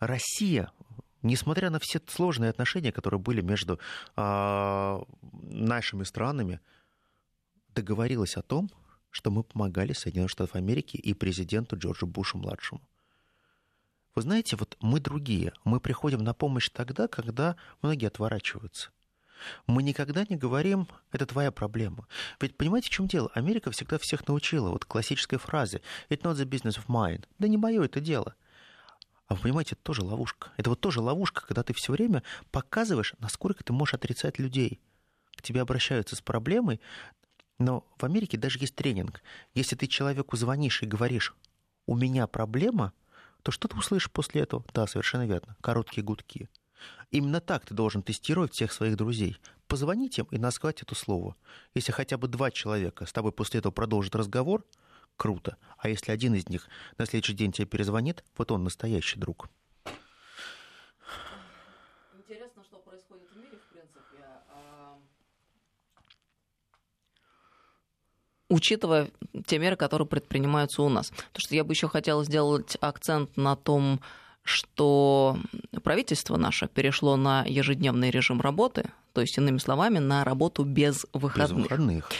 Россия 0.00 0.70
несмотря 1.22 1.70
на 1.70 1.78
все 1.78 2.00
сложные 2.06 2.50
отношения, 2.50 2.92
которые 2.92 3.20
были 3.20 3.40
между 3.40 3.78
э, 4.16 5.00
нашими 5.42 6.04
странами, 6.04 6.60
договорилась 7.80 8.36
о 8.36 8.42
том, 8.42 8.70
что 9.10 9.30
мы 9.30 9.42
помогали 9.42 9.92
Соединенным 9.92 10.28
Штатам 10.28 10.58
Америки 10.58 10.96
и 10.96 11.14
президенту 11.14 11.76
Джорджу 11.76 12.06
Бушу-младшему. 12.06 12.82
Вы 14.14 14.22
знаете, 14.22 14.56
вот 14.56 14.76
мы 14.80 15.00
другие. 15.00 15.52
Мы 15.64 15.80
приходим 15.80 16.24
на 16.24 16.34
помощь 16.34 16.70
тогда, 16.70 17.06
когда 17.06 17.56
многие 17.82 18.06
отворачиваются. 18.06 18.90
Мы 19.68 19.84
никогда 19.84 20.24
не 20.28 20.36
говорим, 20.36 20.88
это 21.12 21.24
твоя 21.24 21.52
проблема. 21.52 22.08
Ведь 22.40 22.56
понимаете, 22.56 22.88
в 22.88 22.90
чем 22.90 23.06
дело? 23.06 23.30
Америка 23.34 23.70
всегда 23.70 23.96
всех 23.98 24.26
научила 24.26 24.70
вот 24.70 24.84
классической 24.84 25.38
фразе 25.38 25.82
«It's 26.08 26.22
not 26.22 26.34
the 26.34 26.44
business 26.44 26.76
of 26.76 26.86
mine». 26.88 27.24
Да 27.38 27.46
не 27.46 27.56
мое 27.56 27.84
это 27.84 28.00
дело. 28.00 28.34
А 29.28 29.34
вы 29.34 29.42
понимаете, 29.42 29.74
это 29.76 29.82
тоже 29.82 30.02
ловушка. 30.02 30.50
Это 30.56 30.70
вот 30.70 30.80
тоже 30.80 31.00
ловушка, 31.00 31.46
когда 31.46 31.62
ты 31.62 31.72
все 31.72 31.92
время 31.92 32.24
показываешь, 32.50 33.14
насколько 33.20 33.62
ты 33.62 33.72
можешь 33.72 33.94
отрицать 33.94 34.38
людей. 34.38 34.80
К 35.36 35.42
тебе 35.42 35.60
обращаются 35.60 36.16
с 36.16 36.20
проблемой, 36.20 36.80
но 37.58 37.84
в 37.96 38.04
Америке 38.04 38.36
даже 38.36 38.58
есть 38.58 38.74
тренинг. 38.74 39.22
Если 39.54 39.76
ты 39.76 39.86
человеку 39.86 40.36
звонишь 40.36 40.82
и 40.82 40.86
говоришь, 40.86 41.34
у 41.86 41.96
меня 41.96 42.26
проблема, 42.26 42.92
то 43.42 43.50
что 43.50 43.68
ты 43.68 43.76
услышишь 43.76 44.10
после 44.10 44.42
этого? 44.42 44.64
Да, 44.74 44.86
совершенно 44.86 45.26
верно. 45.26 45.56
Короткие 45.60 46.04
гудки. 46.04 46.48
Именно 47.10 47.40
так 47.40 47.64
ты 47.64 47.74
должен 47.74 48.02
тестировать 48.02 48.52
всех 48.52 48.72
своих 48.72 48.96
друзей. 48.96 49.38
Позвонить 49.66 50.18
им 50.18 50.26
и 50.30 50.38
назвать 50.38 50.82
это 50.82 50.94
слово. 50.94 51.36
Если 51.74 51.92
хотя 51.92 52.16
бы 52.16 52.28
два 52.28 52.50
человека 52.50 53.06
с 53.06 53.12
тобой 53.12 53.32
после 53.32 53.58
этого 53.58 53.72
продолжат 53.72 54.14
разговор– 54.14 54.64
круто. 55.18 55.58
А 55.76 55.90
если 55.90 56.12
один 56.12 56.34
из 56.34 56.48
них 56.48 56.66
на 56.96 57.04
следующий 57.04 57.34
день 57.34 57.52
тебе 57.52 57.66
перезвонит, 57.66 58.24
вот 58.38 58.50
он 58.50 58.64
настоящий 58.64 59.18
друг. 59.18 59.50
Интересно, 62.16 62.64
что 62.64 62.78
происходит 62.78 63.28
в 63.30 63.36
мире, 63.36 63.58
в 63.58 63.72
принципе. 63.72 64.24
А, 64.48 64.98
учитывая 68.48 69.10
те 69.46 69.58
меры, 69.58 69.76
которые 69.76 70.06
предпринимаются 70.06 70.82
у 70.82 70.88
нас. 70.88 71.10
Потому 71.10 71.40
что 71.40 71.54
я 71.54 71.64
бы 71.64 71.72
еще 71.72 71.88
хотела 71.88 72.24
сделать 72.24 72.76
акцент 72.80 73.36
на 73.36 73.56
том, 73.56 74.00
что 74.42 75.38
правительство 75.82 76.36
наше 76.36 76.68
перешло 76.68 77.16
на 77.16 77.44
ежедневный 77.46 78.10
режим 78.10 78.40
работы, 78.40 78.90
то 79.12 79.20
есть, 79.20 79.36
иными 79.36 79.58
словами, 79.58 79.98
на 79.98 80.24
работу 80.24 80.64
без 80.64 81.06
выходных. 81.12 81.58
Без 81.58 81.62
выходных. 81.64 82.10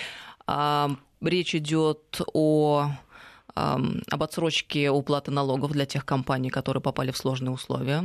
А, 0.47 0.91
речь 1.21 1.55
идет 1.55 2.21
о 2.33 2.91
об 3.55 4.23
отсрочке 4.23 4.88
уплаты 4.88 5.33
налогов 5.33 5.73
для 5.73 5.85
тех 5.85 6.05
компаний, 6.05 6.49
которые 6.49 6.81
попали 6.81 7.11
в 7.11 7.17
сложные 7.17 7.51
условия 7.51 8.05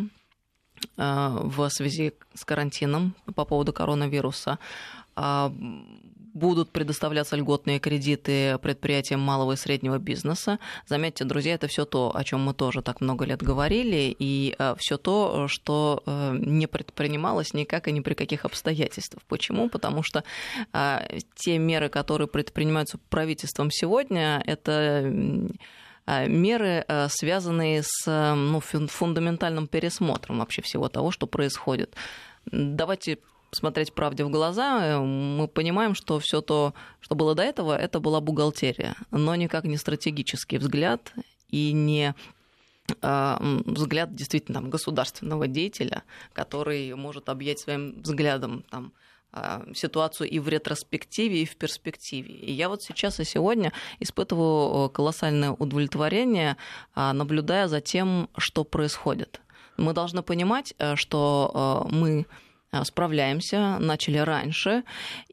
а, 0.97 1.29
в 1.43 1.69
связи 1.69 2.13
с 2.33 2.43
карантином 2.43 3.15
по 3.35 3.45
поводу 3.45 3.71
коронавируса. 3.71 4.57
Будут 6.33 6.71
предоставляться 6.71 7.35
льготные 7.35 7.79
кредиты 7.79 8.57
предприятиям 8.57 9.19
малого 9.19 9.53
и 9.53 9.55
среднего 9.55 9.99
бизнеса. 9.99 10.59
Заметьте, 10.87 11.25
друзья, 11.25 11.53
это 11.53 11.67
все 11.67 11.85
то, 11.85 12.11
о 12.15 12.23
чем 12.23 12.41
мы 12.41 12.53
тоже 12.53 12.81
так 12.81 13.01
много 13.01 13.25
лет 13.25 13.43
говорили, 13.43 14.15
и 14.17 14.55
а, 14.57 14.75
все 14.75 14.97
то, 14.97 15.47
что 15.47 16.01
э, 16.05 16.35
не 16.39 16.67
предпринималось 16.67 17.53
никак 17.53 17.87
и 17.87 17.91
ни 17.91 17.99
при 17.99 18.15
каких 18.15 18.45
обстоятельствах. 18.45 19.23
Почему? 19.27 19.69
Потому 19.69 20.03
что 20.03 20.23
те 21.35 21.57
меры, 21.57 21.89
которые 21.89 22.27
предпринимаются 22.27 22.97
правительством 23.09 23.69
сегодня, 23.71 24.41
это 24.45 25.03
меры, 26.07 26.85
связанные 27.09 27.83
с 27.83 28.33
ну, 28.35 28.59
фундаментальным 28.59 29.67
пересмотром 29.67 30.39
вообще 30.39 30.61
всего 30.61 30.89
того, 30.89 31.11
что 31.11 31.27
происходит. 31.27 31.95
Давайте 32.45 33.19
смотреть 33.55 33.93
правде 33.93 34.23
в 34.23 34.29
глаза, 34.29 34.85
э, 34.85 34.99
мы 34.99 35.47
понимаем, 35.47 35.95
что 35.95 36.19
все 36.19 36.41
то, 36.41 36.73
что 36.99 37.15
было 37.15 37.35
до 37.35 37.43
этого, 37.43 37.77
это 37.77 37.99
была 37.99 38.21
бухгалтерия, 38.21 38.95
но 39.11 39.35
никак 39.35 39.65
не 39.65 39.77
стратегический 39.77 40.57
взгляд 40.57 41.13
и 41.49 41.71
не 41.71 42.15
а, 43.01 43.39
взгляд 43.65 44.13
действительно 44.13 44.59
там, 44.59 44.69
государственного 44.69 45.47
деятеля, 45.47 46.03
который 46.33 46.93
может 46.95 47.29
объять 47.29 47.59
своим 47.59 48.01
взглядом 48.01 48.63
там, 48.69 48.93
а, 49.31 49.63
ситуацию 49.73 50.29
и 50.29 50.39
в 50.39 50.47
ретроспективе, 50.47 51.41
и 51.41 51.45
в 51.45 51.55
перспективе. 51.55 52.33
И 52.35 52.51
я 52.51 52.69
вот 52.69 52.83
сейчас 52.83 53.19
и 53.19 53.23
сегодня 53.23 53.71
испытываю 53.99 54.89
колоссальное 54.89 55.51
удовлетворение, 55.51 56.57
а, 56.93 57.13
наблюдая 57.13 57.67
за 57.67 57.81
тем, 57.81 58.29
что 58.37 58.63
происходит. 58.63 59.41
Мы 59.77 59.93
должны 59.93 60.21
понимать, 60.21 60.75
э, 60.77 60.95
что 60.95 61.87
э, 61.89 61.95
мы 61.95 62.27
справляемся, 62.83 63.77
начали 63.79 64.17
раньше. 64.17 64.83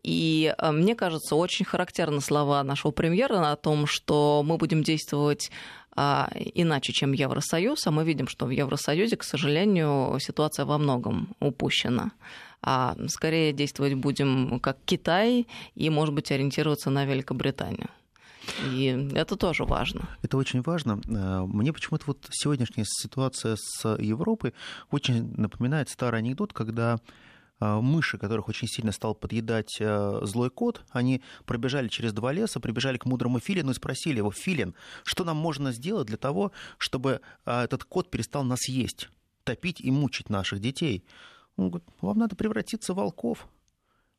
И 0.02 0.54
мне 0.62 0.94
кажется, 0.94 1.36
очень 1.36 1.64
характерны 1.64 2.20
слова 2.20 2.62
нашего 2.62 2.92
премьера 2.92 3.50
о 3.50 3.56
том, 3.56 3.86
что 3.86 4.42
мы 4.44 4.56
будем 4.56 4.82
действовать 4.82 5.50
а, 5.96 6.30
иначе, 6.34 6.92
чем 6.92 7.12
Евросоюз, 7.12 7.86
а 7.86 7.90
мы 7.90 8.04
видим, 8.04 8.28
что 8.28 8.46
в 8.46 8.50
Евросоюзе, 8.50 9.16
к 9.16 9.24
сожалению, 9.24 10.16
ситуация 10.20 10.64
во 10.64 10.78
многом 10.78 11.34
упущена. 11.40 12.12
А 12.62 12.96
скорее 13.08 13.52
действовать 13.52 13.94
будем 13.94 14.60
как 14.60 14.78
Китай 14.84 15.46
и, 15.74 15.90
может 15.90 16.14
быть, 16.14 16.30
ориентироваться 16.30 16.90
на 16.90 17.04
Великобританию. 17.04 17.88
И 18.70 19.10
это 19.14 19.36
тоже 19.36 19.64
важно. 19.64 20.08
Это 20.22 20.36
очень 20.36 20.62
важно. 20.62 21.00
А, 21.08 21.44
мне 21.44 21.72
почему-то 21.72 22.04
вот 22.06 22.18
сегодняшняя 22.30 22.84
ситуация 22.86 23.56
с 23.58 23.96
Европой 23.98 24.54
очень 24.90 25.34
напоминает 25.36 25.88
старый 25.88 26.20
анекдот, 26.20 26.52
когда 26.52 26.94
а, 26.94 26.98
мыши, 27.60 28.18
которых 28.18 28.48
очень 28.48 28.68
сильно 28.68 28.90
стал 28.92 29.14
подъедать 29.14 29.78
а, 29.80 30.20
злой 30.24 30.50
кот, 30.50 30.82
они 30.90 31.22
пробежали 31.44 31.88
через 31.88 32.12
два 32.12 32.32
леса, 32.32 32.58
прибежали 32.60 32.96
к 32.96 33.04
мудрому 33.04 33.38
филину 33.38 33.70
и 33.70 33.74
спросили 33.74 34.18
его, 34.18 34.32
филин, 34.32 34.74
что 35.04 35.24
нам 35.24 35.36
можно 35.36 35.72
сделать 35.72 36.06
для 36.06 36.16
того, 36.16 36.52
чтобы 36.78 37.20
а, 37.44 37.64
этот 37.64 37.84
кот 37.84 38.10
перестал 38.10 38.44
нас 38.44 38.68
есть, 38.68 39.10
топить 39.44 39.80
и 39.80 39.90
мучить 39.90 40.30
наших 40.30 40.60
детей? 40.60 41.04
Он 41.56 41.68
говорит, 41.68 41.88
вам 42.00 42.18
надо 42.18 42.36
превратиться 42.36 42.94
в 42.94 42.96
волков. 42.96 43.46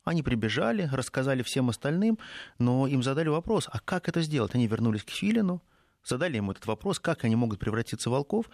Они 0.04 0.22
прибежали, 0.22 0.88
рассказали 0.92 1.42
всем 1.42 1.68
остальным, 1.68 2.18
но 2.58 2.86
им 2.86 3.02
задали 3.02 3.28
вопрос, 3.28 3.68
а 3.70 3.78
как 3.80 4.08
это 4.08 4.22
сделать? 4.22 4.54
Они 4.54 4.66
вернулись 4.66 5.04
к 5.04 5.10
Филину, 5.10 5.62
задали 6.04 6.36
ему 6.36 6.52
этот 6.52 6.66
вопрос, 6.66 6.98
как 6.98 7.24
они 7.24 7.36
могут 7.36 7.60
превратиться 7.60 8.08
в 8.10 8.12
волков, 8.12 8.50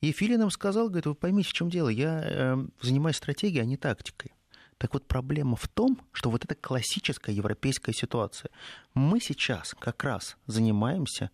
и 0.00 0.12
Филин 0.12 0.42
им 0.42 0.50
сказал, 0.50 0.88
говорит, 0.88 1.06
вы 1.06 1.14
поймите, 1.14 1.48
в 1.48 1.52
чем 1.52 1.70
дело, 1.70 1.88
я 1.88 2.22
э, 2.24 2.66
занимаюсь 2.82 3.16
стратегией, 3.16 3.62
а 3.62 3.66
не 3.66 3.76
тактикой. 3.76 4.32
Так 4.78 4.92
вот, 4.92 5.06
проблема 5.06 5.56
в 5.56 5.68
том, 5.68 6.00
что 6.12 6.30
вот 6.30 6.44
это 6.44 6.54
классическая 6.54 7.34
европейская 7.34 7.92
ситуация. 7.92 8.50
Мы 8.92 9.20
сейчас 9.20 9.74
как 9.78 10.02
раз 10.04 10.36
занимаемся 10.46 11.30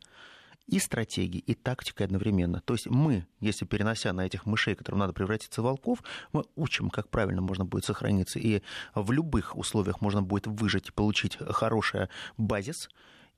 и 0.66 0.78
стратегией, 0.78 1.42
и 1.44 1.54
тактикой 1.54 2.06
одновременно. 2.06 2.60
То 2.60 2.74
есть 2.74 2.86
мы, 2.86 3.26
если 3.40 3.64
перенося 3.64 4.12
на 4.12 4.24
этих 4.24 4.46
мышей, 4.46 4.76
которым 4.76 5.00
надо 5.00 5.12
превратиться 5.12 5.62
в 5.62 5.64
волков, 5.64 6.02
мы 6.32 6.44
учим, 6.54 6.90
как 6.90 7.08
правильно 7.08 7.40
можно 7.40 7.64
будет 7.64 7.84
сохраниться, 7.84 8.38
и 8.38 8.62
в 8.94 9.10
любых 9.10 9.56
условиях 9.56 10.00
можно 10.00 10.22
будет 10.22 10.46
выжить 10.46 10.88
и 10.88 10.92
получить 10.92 11.36
хороший 11.38 12.08
базис, 12.36 12.88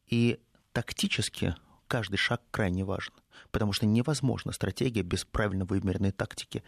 и 0.08 0.40
тактически 0.72 1.54
каждый 1.92 2.16
шаг 2.16 2.40
крайне 2.50 2.84
важен 2.84 3.12
потому 3.50 3.72
что 3.72 3.86
невозможна 3.86 4.52
стратегия 4.52 5.02
без 5.02 5.24
правильно 5.24 5.64
вымеренной 5.64 6.10
тактики. 6.10 6.64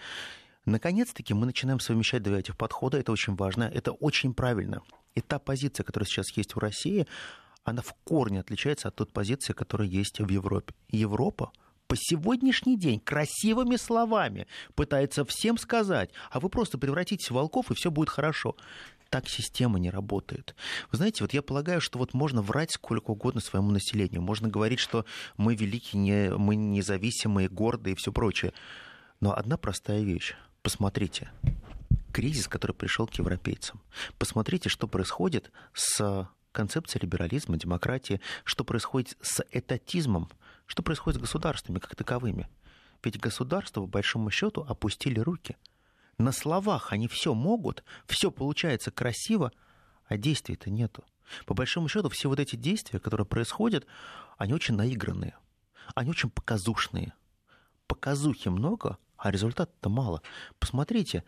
Наконец-таки 0.65 1.35
мы 1.35 1.47
начинаем 1.47 1.81
совмещать 1.81 2.23
два 2.23 2.39
этих 2.39 2.57
подхода, 2.57 2.99
это 2.99 3.13
очень 3.13 3.35
важно, 3.35 3.65
это 3.65 3.93
очень 3.93 4.33
правильно. 4.35 4.83
И 5.15 5.21
та 5.21 5.39
позиция, 5.39 5.85
которая 5.85 6.07
сейчас 6.07 6.31
есть 6.37 6.55
в 6.55 6.59
России, 6.59 7.07
она 7.65 7.83
в 7.83 7.95
корне 8.05 8.41
отличается 8.41 8.89
от 8.89 8.97
той 8.97 9.07
позиции, 9.07 9.53
которая 9.53 9.89
есть 9.89 10.21
в 10.21 10.29
Европе. 10.29 10.75
Европа 10.91 11.53
по 11.87 11.97
сегодняшний 11.97 12.79
день 12.79 12.99
красивыми 12.99 13.77
словами 13.77 14.47
пытается 14.75 15.25
всем 15.25 15.59
сказать, 15.59 16.11
а 16.31 16.41
вы 16.41 16.49
просто 16.49 16.79
превратитесь 16.79 17.31
в 17.31 17.35
волков, 17.35 17.71
и 17.71 17.75
все 17.75 17.91
будет 17.91 18.09
хорошо 18.09 18.57
так 19.11 19.29
система 19.29 19.79
не 19.79 19.91
работает. 19.91 20.55
Вы 20.91 20.99
знаете, 20.99 21.25
вот 21.25 21.33
я 21.33 21.43
полагаю, 21.43 21.81
что 21.81 21.99
вот 21.99 22.15
можно 22.15 22.43
врать 22.43 22.73
сколько 22.73 23.11
угодно 23.11 23.41
своему 23.41 23.71
населению. 23.71 24.23
Можно 24.23 24.49
говорить, 24.49 24.81
что 24.81 25.05
мы 25.37 25.55
великие, 25.55 26.37
мы 26.37 26.57
независимые, 26.57 27.49
гордые 27.49 27.95
и 27.95 27.97
все 27.97 28.13
прочее. 28.13 28.53
Но 29.21 29.35
одна 29.35 29.57
простая 29.57 30.03
вещь. 30.03 30.35
Посмотрите. 30.63 31.31
Кризис, 32.13 32.49
который 32.49 32.73
пришел 32.73 33.07
к 33.07 33.15
европейцам. 33.15 33.81
Посмотрите, 34.19 34.69
что 34.69 34.87
происходит 34.87 35.51
с 35.73 36.29
концепцией 36.53 37.03
либерализма, 37.03 37.57
демократии, 37.57 38.21
что 38.45 38.65
происходит 38.65 39.17
с 39.21 39.45
этатизмом, 39.51 40.31
что 40.67 40.83
происходит 40.83 41.19
с 41.19 41.23
государствами 41.23 41.79
как 41.79 41.97
таковыми. 41.97 42.49
Ведь 43.03 43.19
государства, 43.19 43.81
по 43.81 43.87
большому 43.87 44.31
счету, 44.31 44.65
опустили 44.69 45.21
руки– 45.21 45.57
на 46.19 46.33
словах 46.33 46.93
они 46.93 47.09
все 47.09 47.35
могут, 47.35 47.85
все 48.07 48.31
получается 48.31 48.91
красиво, 48.91 49.53
а 50.07 50.17
действий-то 50.17 50.71
нету. 50.71 51.05
По 51.47 51.55
большому 51.55 51.89
счету, 51.89 52.09
все 52.09 52.29
вот 52.29 52.39
эти 52.39 52.57
действия, 52.57 53.01
которые 53.01 53.27
происходят, 53.27 53.87
они 54.37 54.53
очень 54.53 54.75
наигранные, 54.75 55.37
они 55.95 56.11
очень 56.11 56.31
показушные. 56.31 57.15
Показухи 57.87 58.49
много, 58.49 58.99
а 59.17 59.31
результата-то 59.31 59.89
мало. 59.89 60.23
Посмотрите, 60.59 61.25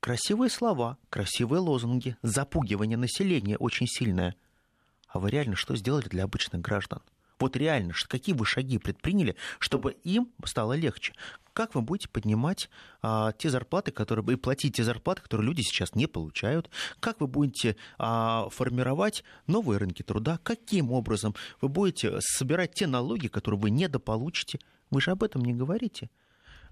красивые 0.00 0.50
слова, 0.50 0.98
красивые 1.08 1.60
лозунги, 1.60 2.16
запугивание 2.22 2.98
населения 2.98 3.56
очень 3.56 3.86
сильное. 3.86 4.34
А 5.08 5.18
вы 5.18 5.30
реально 5.30 5.56
что 5.56 5.76
сделали 5.76 6.08
для 6.08 6.24
обычных 6.24 6.60
граждан? 6.60 7.02
Вот 7.40 7.56
реально, 7.56 7.94
какие 8.06 8.34
вы 8.34 8.44
шаги 8.44 8.76
предприняли, 8.78 9.34
чтобы 9.58 9.92
им 10.04 10.30
стало 10.44 10.74
легче? 10.74 11.14
Как 11.54 11.74
вы 11.74 11.80
будете 11.80 12.08
поднимать 12.08 12.68
а, 13.02 13.32
те 13.32 13.48
зарплаты, 13.50 13.90
которые 13.90 14.34
и 14.34 14.36
платить 14.36 14.76
те 14.76 14.84
зарплаты, 14.84 15.22
которые 15.22 15.46
люди 15.46 15.62
сейчас 15.62 15.94
не 15.94 16.06
получают? 16.06 16.70
Как 17.00 17.20
вы 17.20 17.26
будете 17.26 17.76
а, 17.98 18.48
формировать 18.50 19.24
новые 19.46 19.78
рынки 19.78 20.02
труда? 20.02 20.38
Каким 20.42 20.92
образом 20.92 21.34
вы 21.60 21.68
будете 21.68 22.20
собирать 22.20 22.74
те 22.74 22.86
налоги, 22.86 23.28
которые 23.28 23.58
вы 23.58 23.70
недополучите? 23.70 24.60
Вы 24.90 25.00
же 25.00 25.10
об 25.10 25.22
этом 25.22 25.42
не 25.42 25.54
говорите. 25.54 26.10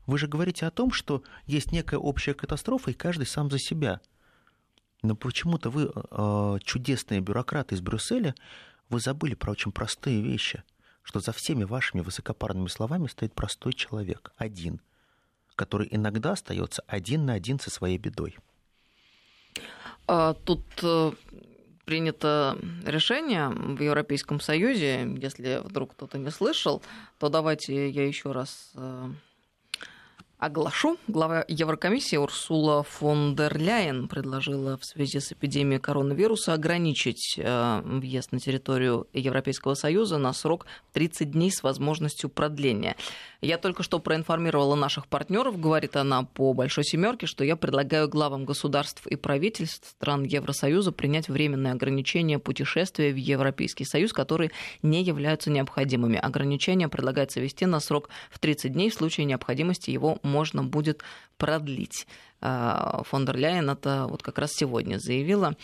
Вы 0.06 0.18
же 0.18 0.28
говорите 0.28 0.66
о 0.66 0.70
том, 0.70 0.92
что 0.92 1.22
есть 1.46 1.72
некая 1.72 1.98
общая 1.98 2.34
катастрофа, 2.34 2.90
и 2.90 2.94
каждый 2.94 3.26
сам 3.26 3.50
за 3.50 3.58
себя. 3.58 4.00
Но 5.02 5.14
почему-то 5.14 5.70
вы, 5.70 5.90
э, 5.94 6.58
чудесные 6.64 7.20
бюрократы 7.20 7.74
из 7.74 7.80
Брюсселя, 7.80 8.34
вы 8.88 9.00
забыли 9.00 9.34
про 9.34 9.52
очень 9.52 9.72
простые 9.72 10.22
вещи, 10.22 10.62
что 11.02 11.20
за 11.20 11.32
всеми 11.32 11.64
вашими 11.64 12.00
высокопарными 12.00 12.68
словами 12.68 13.06
стоит 13.06 13.34
простой 13.34 13.72
человек, 13.72 14.32
один, 14.36 14.80
который 15.54 15.88
иногда 15.90 16.32
остается 16.32 16.82
один 16.86 17.26
на 17.26 17.34
один 17.34 17.58
со 17.58 17.70
своей 17.70 17.98
бедой. 17.98 18.36
А, 20.06 20.34
тут 20.34 20.62
э, 20.82 21.12
принято 21.84 22.58
решение 22.84 23.48
в 23.48 23.80
Европейском 23.80 24.40
Союзе, 24.40 25.08
если 25.20 25.60
вдруг 25.64 25.92
кто-то 25.92 26.18
не 26.18 26.30
слышал, 26.30 26.82
то 27.18 27.28
давайте 27.28 27.88
я 27.90 28.06
еще 28.06 28.32
раз 28.32 28.72
э, 28.74 29.10
оглашу. 30.38 30.96
Глава 31.08 31.44
Еврокомиссии 31.48 32.16
Урсула 32.16 32.84
фон 32.84 33.34
дер 33.34 33.58
Ляйен 33.58 34.06
предложила 34.06 34.76
в 34.78 34.84
связи 34.84 35.18
с 35.18 35.32
эпидемией 35.32 35.80
коронавируса 35.80 36.52
ограничить 36.52 37.34
э, 37.36 37.80
въезд 37.84 38.30
на 38.30 38.38
территорию 38.38 39.08
Европейского 39.12 39.74
Союза 39.74 40.16
на 40.18 40.32
срок 40.32 40.66
30 40.92 41.32
дней 41.32 41.50
с 41.50 41.62
возможностью 41.62 42.30
продления. 42.30 42.96
Я 43.40 43.58
только 43.58 43.82
что 43.82 43.98
проинформировала 43.98 44.76
наших 44.76 45.08
партнеров, 45.08 45.60
говорит 45.60 45.96
она 45.96 46.22
по 46.22 46.52
Большой 46.52 46.84
Семерке, 46.84 47.26
что 47.26 47.44
я 47.44 47.56
предлагаю 47.56 48.08
главам 48.08 48.44
государств 48.44 49.06
и 49.06 49.16
правительств 49.16 49.88
стран 49.88 50.22
Евросоюза 50.22 50.92
принять 50.92 51.28
временные 51.28 51.72
ограничения 51.72 52.38
путешествия 52.38 53.12
в 53.12 53.16
Европейский 53.16 53.84
Союз, 53.84 54.12
которые 54.12 54.52
не 54.82 55.02
являются 55.02 55.50
необходимыми. 55.50 56.16
Ограничения 56.16 56.88
предлагается 56.88 57.40
ввести 57.40 57.66
на 57.66 57.80
срок 57.80 58.08
в 58.30 58.38
30 58.38 58.72
дней. 58.72 58.90
В 58.90 58.94
случае 58.94 59.26
необходимости 59.26 59.90
его 59.90 60.18
можно 60.28 60.62
будет 60.62 61.02
продлить. 61.36 62.06
А, 62.40 63.02
фон 63.04 63.24
дер 63.24 63.36
Ляйен 63.36 63.70
это 63.70 64.06
вот 64.08 64.22
как 64.22 64.38
раз 64.38 64.52
сегодня 64.52 64.98
заявила. 64.98 65.56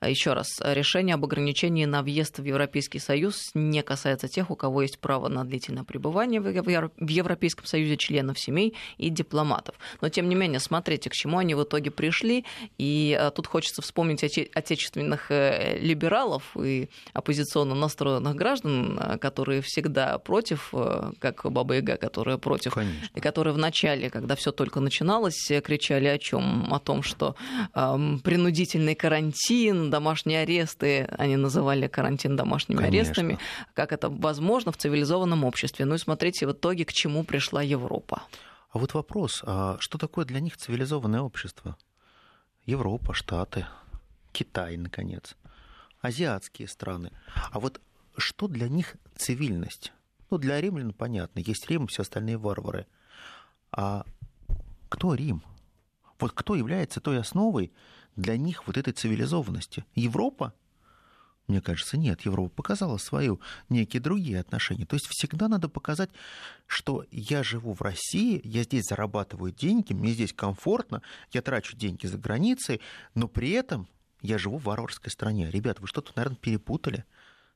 А 0.00 0.08
еще 0.08 0.32
раз, 0.32 0.48
решение 0.64 1.14
об 1.14 1.24
ограничении 1.24 1.84
на 1.84 2.02
въезд 2.02 2.38
в 2.38 2.44
Европейский 2.44 2.98
Союз 2.98 3.50
не 3.52 3.82
касается 3.82 4.28
тех, 4.28 4.50
у 4.50 4.56
кого 4.56 4.80
есть 4.80 4.98
право 4.98 5.28
на 5.28 5.44
длительное 5.44 5.84
пребывание 5.84 6.40
в 6.40 7.08
Европейском 7.08 7.66
Союзе, 7.66 7.98
членов 7.98 8.38
семей 8.38 8.74
и 8.96 9.10
дипломатов. 9.10 9.74
Но, 10.00 10.08
тем 10.08 10.30
не 10.30 10.34
менее, 10.34 10.58
смотрите, 10.58 11.10
к 11.10 11.12
чему 11.12 11.36
они 11.36 11.54
в 11.54 11.62
итоге 11.64 11.90
пришли. 11.90 12.46
И 12.78 13.14
а, 13.18 13.30
тут 13.30 13.46
хочется 13.46 13.82
вспомнить 13.82 14.24
отечественных 14.24 15.30
э, 15.30 15.78
либералов 15.78 16.56
и 16.56 16.88
оппозиционно 17.12 17.74
настроенных 17.74 18.34
граждан, 18.34 18.98
а, 18.98 19.18
которые 19.18 19.60
всегда 19.60 20.18
против, 20.18 20.70
э, 20.72 21.12
как 21.18 21.42
Баба 21.44 21.74
Яга, 21.74 21.98
которая 21.98 22.38
против, 22.38 22.72
Конечно. 22.72 23.06
и 23.14 23.20
которые 23.20 23.52
в 23.52 23.58
начале, 23.58 24.08
когда 24.08 24.34
все 24.34 24.50
только 24.50 24.80
начиналось, 24.80 25.50
кричали 25.62 26.06
о 26.06 26.16
чем? 26.16 26.72
О 26.72 26.78
том, 26.78 27.02
что 27.02 27.36
эм, 27.74 28.20
принудительный 28.20 28.94
карантин, 28.94 29.89
домашние 29.90 30.40
аресты, 30.40 31.04
они 31.18 31.36
называли 31.36 31.88
карантин 31.88 32.36
домашними 32.36 32.78
Конечно. 32.78 33.10
арестами, 33.12 33.38
как 33.74 33.92
это 33.92 34.08
возможно 34.08 34.72
в 34.72 34.76
цивилизованном 34.76 35.44
обществе. 35.44 35.84
Ну 35.84 35.94
и 35.94 35.98
смотрите, 35.98 36.46
в 36.46 36.52
итоге 36.52 36.84
к 36.84 36.92
чему 36.92 37.24
пришла 37.24 37.62
Европа. 37.62 38.22
А 38.70 38.78
вот 38.78 38.94
вопрос, 38.94 39.42
а 39.44 39.76
что 39.80 39.98
такое 39.98 40.24
для 40.24 40.40
них 40.40 40.56
цивилизованное 40.56 41.20
общество? 41.20 41.76
Европа, 42.66 43.14
Штаты, 43.14 43.66
Китай, 44.32 44.76
наконец, 44.76 45.36
азиатские 46.00 46.68
страны. 46.68 47.10
А 47.50 47.58
вот 47.58 47.80
что 48.16 48.46
для 48.46 48.68
них 48.68 48.96
цивильность? 49.16 49.92
Ну, 50.30 50.38
для 50.38 50.60
римлян 50.60 50.92
понятно, 50.92 51.40
есть 51.40 51.68
Рим, 51.68 51.88
все 51.88 52.02
остальные 52.02 52.38
варвары. 52.38 52.86
А 53.72 54.04
кто 54.88 55.14
Рим? 55.14 55.42
Вот 56.20 56.32
кто 56.32 56.54
является 56.54 57.00
той 57.00 57.18
основой, 57.18 57.72
для 58.16 58.36
них 58.36 58.66
вот 58.66 58.76
этой 58.76 58.92
цивилизованности. 58.92 59.84
Европа, 59.94 60.54
мне 61.46 61.60
кажется, 61.60 61.96
нет. 61.96 62.22
Европа 62.22 62.54
показала 62.54 62.96
свою 62.98 63.40
некие 63.68 64.00
другие 64.00 64.40
отношения. 64.40 64.86
То 64.86 64.94
есть 64.94 65.06
всегда 65.08 65.48
надо 65.48 65.68
показать, 65.68 66.10
что 66.66 67.04
я 67.10 67.42
живу 67.42 67.74
в 67.74 67.82
России, 67.82 68.40
я 68.44 68.62
здесь 68.62 68.86
зарабатываю 68.86 69.52
деньги, 69.52 69.92
мне 69.92 70.12
здесь 70.12 70.32
комфортно, 70.32 71.02
я 71.32 71.42
трачу 71.42 71.76
деньги 71.76 72.06
за 72.06 72.18
границей, 72.18 72.80
но 73.14 73.26
при 73.26 73.50
этом 73.50 73.88
я 74.22 74.38
живу 74.38 74.58
в 74.58 74.64
варварской 74.64 75.10
стране. 75.10 75.50
Ребят, 75.50 75.80
вы 75.80 75.86
что-то, 75.86 76.12
наверное, 76.14 76.36
перепутали. 76.36 77.04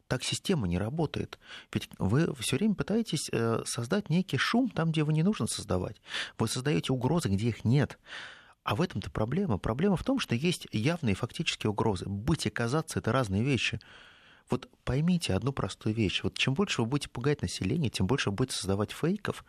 Так 0.07 0.23
система 0.23 0.67
не 0.69 0.79
работает. 0.79 1.39
Ведь 1.73 1.89
вы 1.99 2.35
все 2.39 2.57
время 2.57 2.75
пытаетесь 2.75 3.29
э, 3.33 3.63
создать 3.65 4.11
некий 4.11 4.37
шум 4.37 4.69
там, 4.69 4.91
где 4.91 5.01
его 5.01 5.13
не 5.13 5.23
нужно 5.23 5.47
создавать. 5.47 5.97
Вы 6.39 6.49
создаете 6.49 6.93
угрозы, 6.93 7.29
где 7.29 7.49
их 7.49 7.65
нет. 7.65 7.99
А 8.65 8.75
в 8.75 8.81
этом-то 8.81 9.11
проблема. 9.11 9.59
Проблема 9.59 9.97
в 9.97 10.05
том, 10.05 10.19
что 10.19 10.35
есть 10.35 10.67
явные 10.73 11.15
фактические 11.15 11.71
угрозы. 11.71 12.07
Быть 12.09 12.47
и 12.47 12.51
казаться— 12.51 12.99
это 13.01 13.12
разные 13.12 13.45
вещи. 13.45 13.79
Вот 14.51 14.69
поймите 14.85 15.35
одну 15.35 15.53
простую 15.53 15.95
вещь. 15.95 16.23
Вот 16.23 16.37
чем 16.39 16.55
больше 16.55 16.81
вы 16.81 16.89
будете 16.89 17.11
пугать 17.11 17.43
население, 17.43 17.91
тем 17.91 18.07
больше 18.07 18.31
вы 18.31 18.37
будете 18.37 18.57
создавать 18.57 18.91
фейков. 18.91 19.45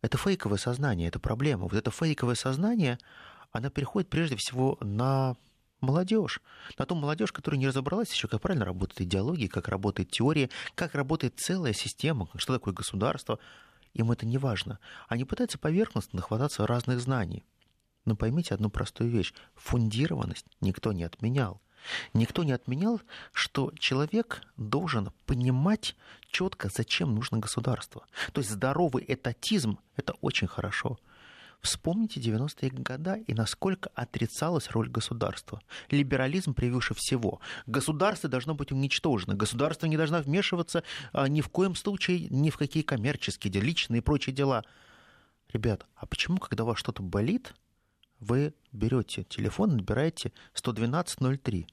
Это 0.00 0.16
фейковое 0.16 0.58
сознание, 0.58 1.08
это 1.08 1.18
проблема. 1.18 1.64
Вот 1.64 1.74
это 1.74 1.90
фейковое 1.90 2.36
сознание, 2.36 2.98
оно 3.52 3.68
переходит 3.68 4.08
прежде 4.08 4.36
всего 4.36 4.78
на 4.80 5.36
молодежь, 5.82 6.40
на 6.78 6.86
ту 6.86 6.94
молодежь, 6.94 7.32
которая 7.32 7.58
не 7.58 7.68
разобралась 7.68 8.12
еще, 8.12 8.28
как 8.28 8.40
правильно 8.40 8.64
работает 8.64 9.02
идеология, 9.02 9.48
как 9.48 9.68
работает 9.68 10.10
теория, 10.10 10.48
как 10.74 10.94
работает 10.94 11.38
целая 11.38 11.74
система, 11.74 12.28
что 12.36 12.54
такое 12.54 12.72
государство. 12.72 13.38
Им 13.92 14.10
это 14.10 14.24
не 14.24 14.38
важно. 14.38 14.78
Они 15.08 15.24
пытаются 15.24 15.58
поверхностно 15.58 16.22
хвататься 16.22 16.66
разных 16.66 17.00
знаний. 17.00 17.44
Но 18.06 18.16
поймите 18.16 18.54
одну 18.54 18.70
простую 18.70 19.10
вещь. 19.10 19.34
Фундированность 19.56 20.46
никто 20.62 20.92
не 20.92 21.04
отменял. 21.04 21.60
Никто 22.14 22.44
не 22.44 22.52
отменял, 22.52 23.00
что 23.32 23.72
человек 23.78 24.42
должен 24.56 25.10
понимать 25.26 25.96
четко, 26.30 26.68
зачем 26.68 27.14
нужно 27.14 27.38
государство. 27.38 28.06
То 28.32 28.40
есть 28.40 28.50
здоровый 28.50 29.04
этатизм– 29.06 29.78
это 29.96 30.14
очень 30.20 30.46
хорошо. 30.46 30.98
Вспомните 31.60 32.20
90-е 32.20 32.70
годы 32.70 33.24
и 33.26 33.34
насколько 33.34 33.90
отрицалась 33.94 34.70
роль 34.70 34.88
государства. 34.88 35.60
Либерализм 35.90 36.54
превыше 36.54 36.94
всего. 36.94 37.40
Государство 37.66 38.28
должно 38.28 38.54
быть 38.54 38.72
уничтожено. 38.72 39.34
Государство 39.34 39.86
не 39.86 39.96
должно 39.96 40.20
вмешиваться 40.20 40.84
а, 41.12 41.28
ни 41.28 41.40
в 41.40 41.48
коем 41.48 41.74
случае 41.74 42.28
ни 42.30 42.50
в 42.50 42.56
какие 42.56 42.82
коммерческие, 42.82 43.52
личные 43.60 43.98
и 43.98 44.02
прочие 44.02 44.34
дела. 44.34 44.64
Ребят, 45.52 45.86
а 45.96 46.06
почему, 46.06 46.38
когда 46.38 46.64
у 46.64 46.66
вас 46.68 46.78
что-то 46.78 47.02
болит, 47.02 47.54
вы 48.20 48.54
берете 48.72 49.24
телефон, 49.24 49.76
набираете 49.76 50.32
112.03? 50.54 51.66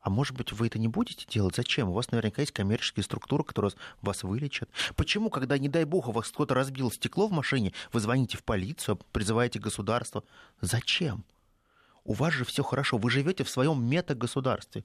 А 0.00 0.10
может 0.10 0.36
быть, 0.36 0.52
вы 0.52 0.68
это 0.68 0.78
не 0.78 0.88
будете 0.88 1.26
делать? 1.28 1.56
Зачем? 1.56 1.88
У 1.88 1.92
вас 1.92 2.10
наверняка 2.10 2.40
есть 2.40 2.52
коммерческие 2.52 3.02
структуры, 3.02 3.44
которые 3.44 3.72
вас 4.00 4.22
вылечат. 4.22 4.70
Почему, 4.94 5.28
когда, 5.28 5.58
не 5.58 5.68
дай 5.68 5.84
бог, 5.84 6.08
у 6.08 6.12
вас 6.12 6.28
кто-то 6.28 6.54
разбил 6.54 6.90
стекло 6.90 7.26
в 7.26 7.32
машине, 7.32 7.72
вы 7.92 8.00
звоните 8.00 8.38
в 8.38 8.44
полицию, 8.44 9.00
призываете 9.12 9.58
государство? 9.58 10.22
Зачем? 10.60 11.24
У 12.04 12.14
вас 12.14 12.32
же 12.32 12.46
все 12.46 12.62
хорошо, 12.62 12.96
вы 12.96 13.10
живете 13.10 13.44
в 13.44 13.50
своем 13.50 13.84
метагосударстве. 13.84 14.82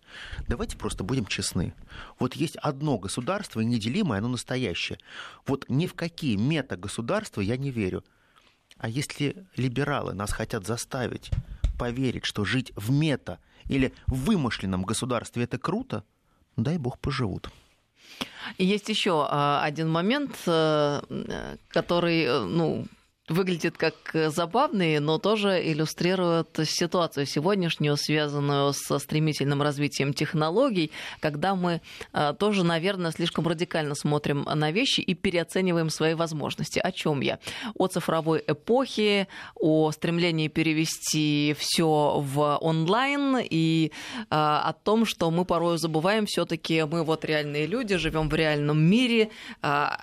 Давайте 0.48 0.76
просто 0.76 1.06
будем 1.06 1.26
честны. 1.26 1.74
Вот 2.20 2.34
есть 2.34 2.58
одно 2.58 2.98
государство, 2.98 3.62
неделимое, 3.62 4.18
оно 4.18 4.28
настоящее. 4.28 5.00
Вот 5.46 5.64
ни 5.70 5.88
в 5.88 5.94
какие 5.94 6.36
метагосударства 6.36 7.40
я 7.40 7.56
не 7.56 7.72
верю. 7.72 8.04
А 8.78 8.90
если 8.90 9.46
либералы 9.56 10.14
нас 10.14 10.32
хотят 10.32 10.66
заставить 10.66 11.32
поверить, 11.78 12.26
что 12.26 12.46
жить 12.46 12.72
в 12.76 12.92
мета 12.92 13.40
или 13.66 13.94
в 14.08 14.26
вымышленном 14.26 14.84
государстве 14.84 15.44
это 15.44 15.58
круто, 15.58 16.04
дай 16.56 16.78
бог 16.78 17.00
поживут. 17.00 17.50
Есть 18.58 18.90
еще 18.90 19.26
а, 19.30 19.64
один 19.64 19.90
момент, 19.90 20.36
э, 20.46 21.56
который, 21.70 22.24
э, 22.24 22.44
ну, 22.44 22.86
выглядит 23.30 23.78
как 23.78 23.94
э, 24.14 24.30
забавный, 24.30 25.00
но 25.00 25.18
тоже 25.18 25.62
иллюстрирует 25.64 26.60
ситуацию 26.66 27.26
сегодняшнюю, 27.26 27.96
связанную 27.96 28.74
со 28.74 29.00
стремительным 29.00 29.62
развитием 29.62 30.14
технологий, 30.14 30.92
когда 31.22 31.56
мы 31.56 31.82
э, 32.12 32.34
тоже, 32.38 32.66
наверное, 32.66 33.12
слишком 33.12 33.48
радикально 33.48 33.96
смотрим 33.96 34.44
на 34.44 34.72
вещи 34.72 35.00
и 35.00 35.14
переоцениваем 35.14 35.90
свои 35.90 36.16
возможности. 36.16 36.80
О 36.80 36.92
чем 36.92 37.22
я? 37.22 37.40
О 37.76 37.88
цифровой 37.88 38.44
эпохе, 38.46 39.30
о 39.56 39.92
стремлении 39.92 40.50
перевести 40.50 41.56
все 41.58 42.20
в 42.20 42.58
онлайн 42.58 43.38
и 43.42 43.92
э, 44.18 44.26
о 44.30 44.74
том, 44.74 45.06
что 45.06 45.32
мы 45.32 45.46
порой 45.46 45.78
забываем 45.78 46.26
все-таки 46.26 46.84
мы 46.84 47.06
вот 47.06 47.24
реальные 47.24 47.68
люди, 47.68 47.96
живем 47.96 48.28
в 48.28 48.36
реальном 48.36 48.84
мире, 48.84 49.30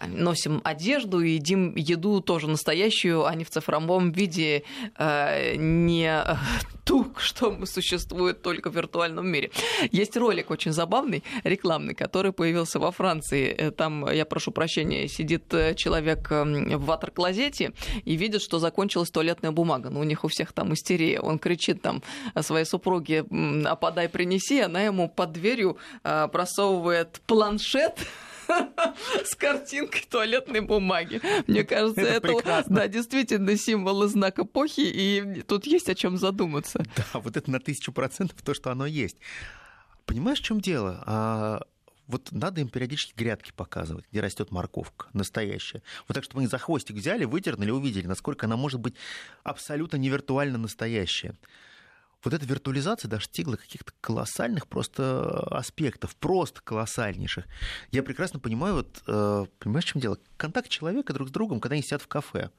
носим 0.06 0.60
одежду 0.64 1.20
и 1.20 1.32
едим 1.32 1.74
еду 1.76 2.20
тоже 2.20 2.48
настоящую 2.48 3.09
воочию, 3.10 3.26
а 3.26 3.34
не 3.34 3.44
в 3.44 3.50
цифровом 3.50 4.12
виде, 4.12 4.62
э, 4.98 5.56
не 5.56 6.24
ту, 6.84 7.12
что 7.16 7.66
существует 7.66 8.42
только 8.42 8.70
в 8.70 8.74
виртуальном 8.74 9.26
мире. 9.26 9.50
Есть 9.92 10.16
ролик 10.16 10.50
очень 10.50 10.72
забавный, 10.72 11.22
рекламный, 11.44 11.94
который 11.94 12.32
появился 12.32 12.78
во 12.78 12.90
Франции. 12.90 13.54
Э, 13.58 13.70
там, 13.70 14.10
я 14.10 14.24
прошу 14.24 14.52
прощения, 14.52 15.08
сидит 15.08 15.54
э, 15.54 15.74
человек 15.74 16.32
эм, 16.32 16.78
в 16.78 16.84
ватер-клозете 16.84 17.72
и 18.04 18.16
видит, 18.16 18.42
что 18.42 18.58
закончилась 18.58 19.10
туалетная 19.10 19.52
бумага. 19.52 19.90
Ну, 19.90 20.00
у 20.00 20.04
них 20.04 20.24
у 20.24 20.28
всех 20.28 20.52
там 20.52 20.72
истерия. 20.72 21.20
Он 21.20 21.38
кричит 21.38 21.82
там 21.82 22.02
своей 22.40 22.64
супруге, 22.64 23.24
а 23.64 23.76
подай, 23.76 24.08
принеси. 24.08 24.60
Она 24.60 24.82
ему 24.82 25.08
под 25.08 25.32
дверью 25.32 25.76
просовывает 26.02 27.20
планшет, 27.26 27.98
с 29.24 29.34
картинкой 29.34 30.04
туалетной 30.08 30.60
бумаги. 30.60 31.20
Мне 31.46 31.64
кажется, 31.64 32.00
это, 32.00 32.28
это 32.28 32.64
да, 32.68 32.88
действительно 32.88 33.56
символ 33.56 34.04
и 34.04 34.08
знак 34.08 34.38
эпохи, 34.38 34.80
и 34.80 35.42
тут 35.42 35.66
есть 35.66 35.88
о 35.88 35.94
чем 35.94 36.16
задуматься. 36.16 36.84
Да, 36.96 37.20
вот 37.20 37.36
это 37.36 37.50
на 37.50 37.60
тысячу 37.60 37.92
процентов 37.92 38.42
то, 38.42 38.52
что 38.52 38.70
оно 38.70 38.84
есть. 38.84 39.16
Понимаешь, 40.04 40.40
в 40.40 40.44
чем 40.44 40.60
дело? 40.60 41.02
А, 41.06 41.62
вот 42.08 42.32
надо 42.32 42.60
им 42.60 42.68
периодически 42.68 43.14
грядки 43.16 43.52
показывать, 43.52 44.04
где 44.10 44.20
растет 44.20 44.50
морковка 44.50 45.06
настоящая. 45.12 45.82
Вот 46.08 46.14
так, 46.14 46.24
чтобы 46.24 46.40
они 46.40 46.48
за 46.48 46.58
хвостик 46.58 46.96
взяли, 46.96 47.24
выдернули, 47.24 47.70
увидели, 47.70 48.06
насколько 48.06 48.46
она 48.46 48.56
может 48.56 48.80
быть 48.80 48.94
абсолютно 49.44 49.96
не 49.96 50.08
виртуально 50.08 50.58
настоящая 50.58 51.36
вот 52.22 52.34
эта 52.34 52.44
виртуализация 52.44 53.08
достигла 53.08 53.56
каких-то 53.56 53.92
колоссальных 54.00 54.66
просто 54.66 55.40
аспектов, 55.50 56.16
просто 56.16 56.60
колоссальнейших. 56.62 57.46
Я 57.90 58.02
прекрасно 58.02 58.38
понимаю, 58.38 58.74
вот, 58.74 59.02
э, 59.06 59.46
понимаешь, 59.58 59.84
в 59.84 59.88
чем 59.88 60.02
дело? 60.02 60.18
Контакт 60.36 60.68
человека 60.68 61.12
друг 61.12 61.28
с 61.28 61.32
другом, 61.32 61.60
когда 61.60 61.74
они 61.74 61.82
сидят 61.82 62.02
в 62.02 62.08
кафе. 62.08 62.50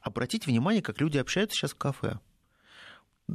Обратите 0.00 0.50
внимание, 0.50 0.82
как 0.82 1.00
люди 1.00 1.18
общаются 1.18 1.56
сейчас 1.56 1.72
в 1.72 1.76
кафе. 1.76 2.18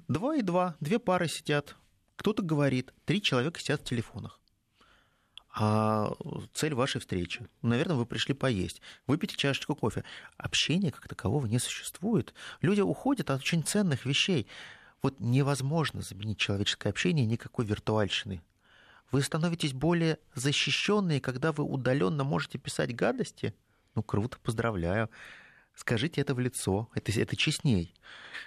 Два 0.07 0.35
и 0.35 0.41
два, 0.41 0.75
две 0.79 0.99
пары 0.99 1.27
сидят, 1.27 1.75
кто-то 2.17 2.43
говорит, 2.43 2.93
три 3.05 3.21
человека 3.21 3.59
сидят 3.59 3.81
в 3.81 3.85
телефонах. 3.85 4.39
А 5.59 6.13
цель 6.53 6.75
вашей 6.75 7.01
встречи. 7.01 7.47
Наверное, 7.63 7.95
вы 7.95 8.05
пришли 8.05 8.35
поесть, 8.35 8.81
выпить 9.07 9.35
чашечку 9.35 9.75
кофе. 9.75 10.03
Общения 10.37 10.91
как 10.91 11.07
такового 11.07 11.47
не 11.47 11.57
существует. 11.57 12.35
Люди 12.61 12.81
уходят 12.81 13.31
от 13.31 13.41
очень 13.41 13.63
ценных 13.63 14.05
вещей. 14.05 14.45
Вот 15.01 15.19
невозможно 15.19 16.01
заменить 16.01 16.39
человеческое 16.39 16.89
общение 16.89 17.25
никакой 17.25 17.65
виртуальщины. 17.65 18.41
Вы 19.11 19.21
становитесь 19.21 19.73
более 19.73 20.19
защищенные, 20.35 21.21
когда 21.21 21.51
вы 21.51 21.63
удаленно 21.63 22.23
можете 22.23 22.57
писать 22.57 22.95
гадости. 22.95 23.53
Ну, 23.95 24.03
круто, 24.03 24.37
поздравляю. 24.39 25.09
Скажите 25.75 26.21
это 26.21 26.33
в 26.33 26.39
лицо, 26.39 26.89
это, 26.93 27.11
это 27.19 27.35
честней. 27.35 27.93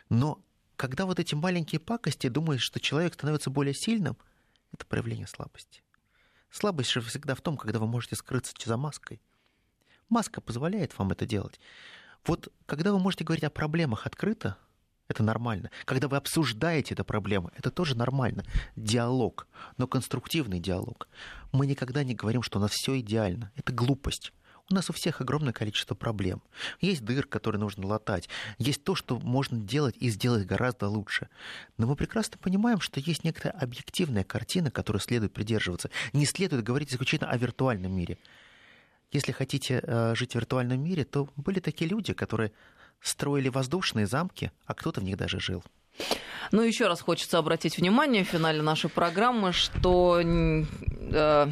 Но 0.08 0.42
когда 0.76 1.06
вот 1.06 1.18
эти 1.18 1.34
маленькие 1.34 1.78
пакости 1.78 2.28
думаешь, 2.28 2.62
что 2.62 2.80
человек 2.80 3.14
становится 3.14 3.50
более 3.50 3.74
сильным, 3.74 4.16
это 4.72 4.84
проявление 4.86 5.26
слабости. 5.26 5.82
Слабость 6.50 6.90
же 6.90 7.00
всегда 7.00 7.34
в 7.34 7.40
том, 7.40 7.56
когда 7.56 7.78
вы 7.78 7.86
можете 7.86 8.16
скрыться 8.16 8.52
за 8.62 8.76
маской. 8.76 9.20
Маска 10.08 10.40
позволяет 10.40 10.98
вам 10.98 11.12
это 11.12 11.24
делать. 11.24 11.60
Вот 12.24 12.52
когда 12.66 12.92
вы 12.92 12.98
можете 12.98 13.24
говорить 13.24 13.44
о 13.44 13.50
проблемах 13.50 14.06
открыто, 14.06 14.58
это 15.10 15.24
нормально. 15.24 15.70
Когда 15.84 16.06
вы 16.06 16.16
обсуждаете 16.16 16.94
эту 16.94 17.04
проблему, 17.04 17.50
это 17.56 17.70
тоже 17.70 17.96
нормально. 17.96 18.44
Диалог, 18.76 19.48
но 19.76 19.88
конструктивный 19.88 20.60
диалог. 20.60 21.08
Мы 21.52 21.66
никогда 21.66 22.04
не 22.04 22.14
говорим, 22.14 22.42
что 22.42 22.58
у 22.58 22.62
нас 22.62 22.70
все 22.70 22.98
идеально. 23.00 23.50
Это 23.56 23.72
глупость. 23.72 24.32
У 24.70 24.74
нас 24.74 24.88
у 24.88 24.92
всех 24.92 25.20
огромное 25.20 25.52
количество 25.52 25.96
проблем. 25.96 26.42
Есть 26.80 27.04
дыр, 27.04 27.26
которые 27.26 27.58
нужно 27.58 27.88
латать. 27.88 28.28
Есть 28.58 28.84
то, 28.84 28.94
что 28.94 29.18
можно 29.18 29.58
делать 29.58 29.96
и 29.98 30.08
сделать 30.10 30.46
гораздо 30.46 30.88
лучше. 30.88 31.28
Но 31.76 31.88
мы 31.88 31.96
прекрасно 31.96 32.38
понимаем, 32.38 32.80
что 32.80 33.00
есть 33.00 33.24
некоторая 33.24 33.60
объективная 33.60 34.22
картина, 34.22 34.70
которой 34.70 34.98
следует 34.98 35.32
придерживаться. 35.32 35.90
Не 36.12 36.24
следует 36.24 36.62
говорить 36.62 36.92
исключительно 36.92 37.30
о 37.30 37.36
виртуальном 37.36 37.92
мире. 37.92 38.16
Если 39.10 39.32
хотите 39.32 39.80
э, 39.82 40.14
жить 40.14 40.32
в 40.32 40.34
виртуальном 40.36 40.80
мире, 40.80 41.04
то 41.04 41.28
были 41.34 41.58
такие 41.58 41.90
люди, 41.90 42.12
которые 42.12 42.52
строили 43.02 43.48
воздушные 43.48 44.06
замки, 44.06 44.52
а 44.66 44.74
кто-то 44.74 45.00
в 45.00 45.04
них 45.04 45.16
даже 45.16 45.40
жил. 45.40 45.62
Ну, 46.52 46.62
еще 46.62 46.86
раз 46.88 47.00
хочется 47.00 47.38
обратить 47.38 47.76
внимание 47.76 48.24
в 48.24 48.28
финале 48.28 48.62
нашей 48.62 48.90
программы, 48.90 49.52
что 49.52 50.20
э, 50.22 51.46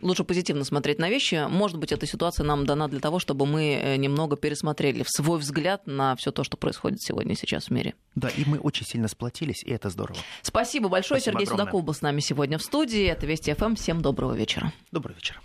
лучше 0.00 0.24
позитивно 0.24 0.64
смотреть 0.64 0.98
на 0.98 1.08
вещи. 1.08 1.46
Может 1.48 1.78
быть, 1.78 1.92
эта 1.92 2.06
ситуация 2.06 2.44
нам 2.44 2.66
дана 2.66 2.88
для 2.88 3.00
того, 3.00 3.18
чтобы 3.18 3.46
мы 3.46 3.74
э, 3.74 3.96
немного 3.96 4.36
пересмотрели 4.36 5.04
свой 5.06 5.38
взгляд 5.38 5.86
на 5.86 6.14
все 6.16 6.30
то, 6.30 6.44
что 6.44 6.56
происходит 6.56 7.02
сегодня 7.02 7.32
и 7.32 7.36
сейчас 7.36 7.66
в 7.66 7.70
мире. 7.70 7.94
Да, 8.14 8.28
и 8.28 8.44
мы 8.46 8.58
очень 8.58 8.86
сильно 8.86 9.08
сплотились, 9.08 9.62
и 9.64 9.70
это 9.70 9.90
здорово. 9.90 10.18
Спасибо 10.42 10.88
большое. 10.88 11.20
Спасибо 11.20 11.40
Сергей 11.40 11.46
огромное. 11.46 11.64
Судаков 11.64 11.84
был 11.84 11.94
с 11.94 12.02
нами 12.02 12.20
сегодня 12.20 12.58
в 12.58 12.62
студии. 12.62 13.04
Это 13.04 13.26
Вести 13.26 13.52
ФМ. 13.54 13.74
Всем 13.74 14.02
доброго 14.02 14.34
вечера. 14.34 14.72
Доброго 14.92 15.16
вечера. 15.16 15.40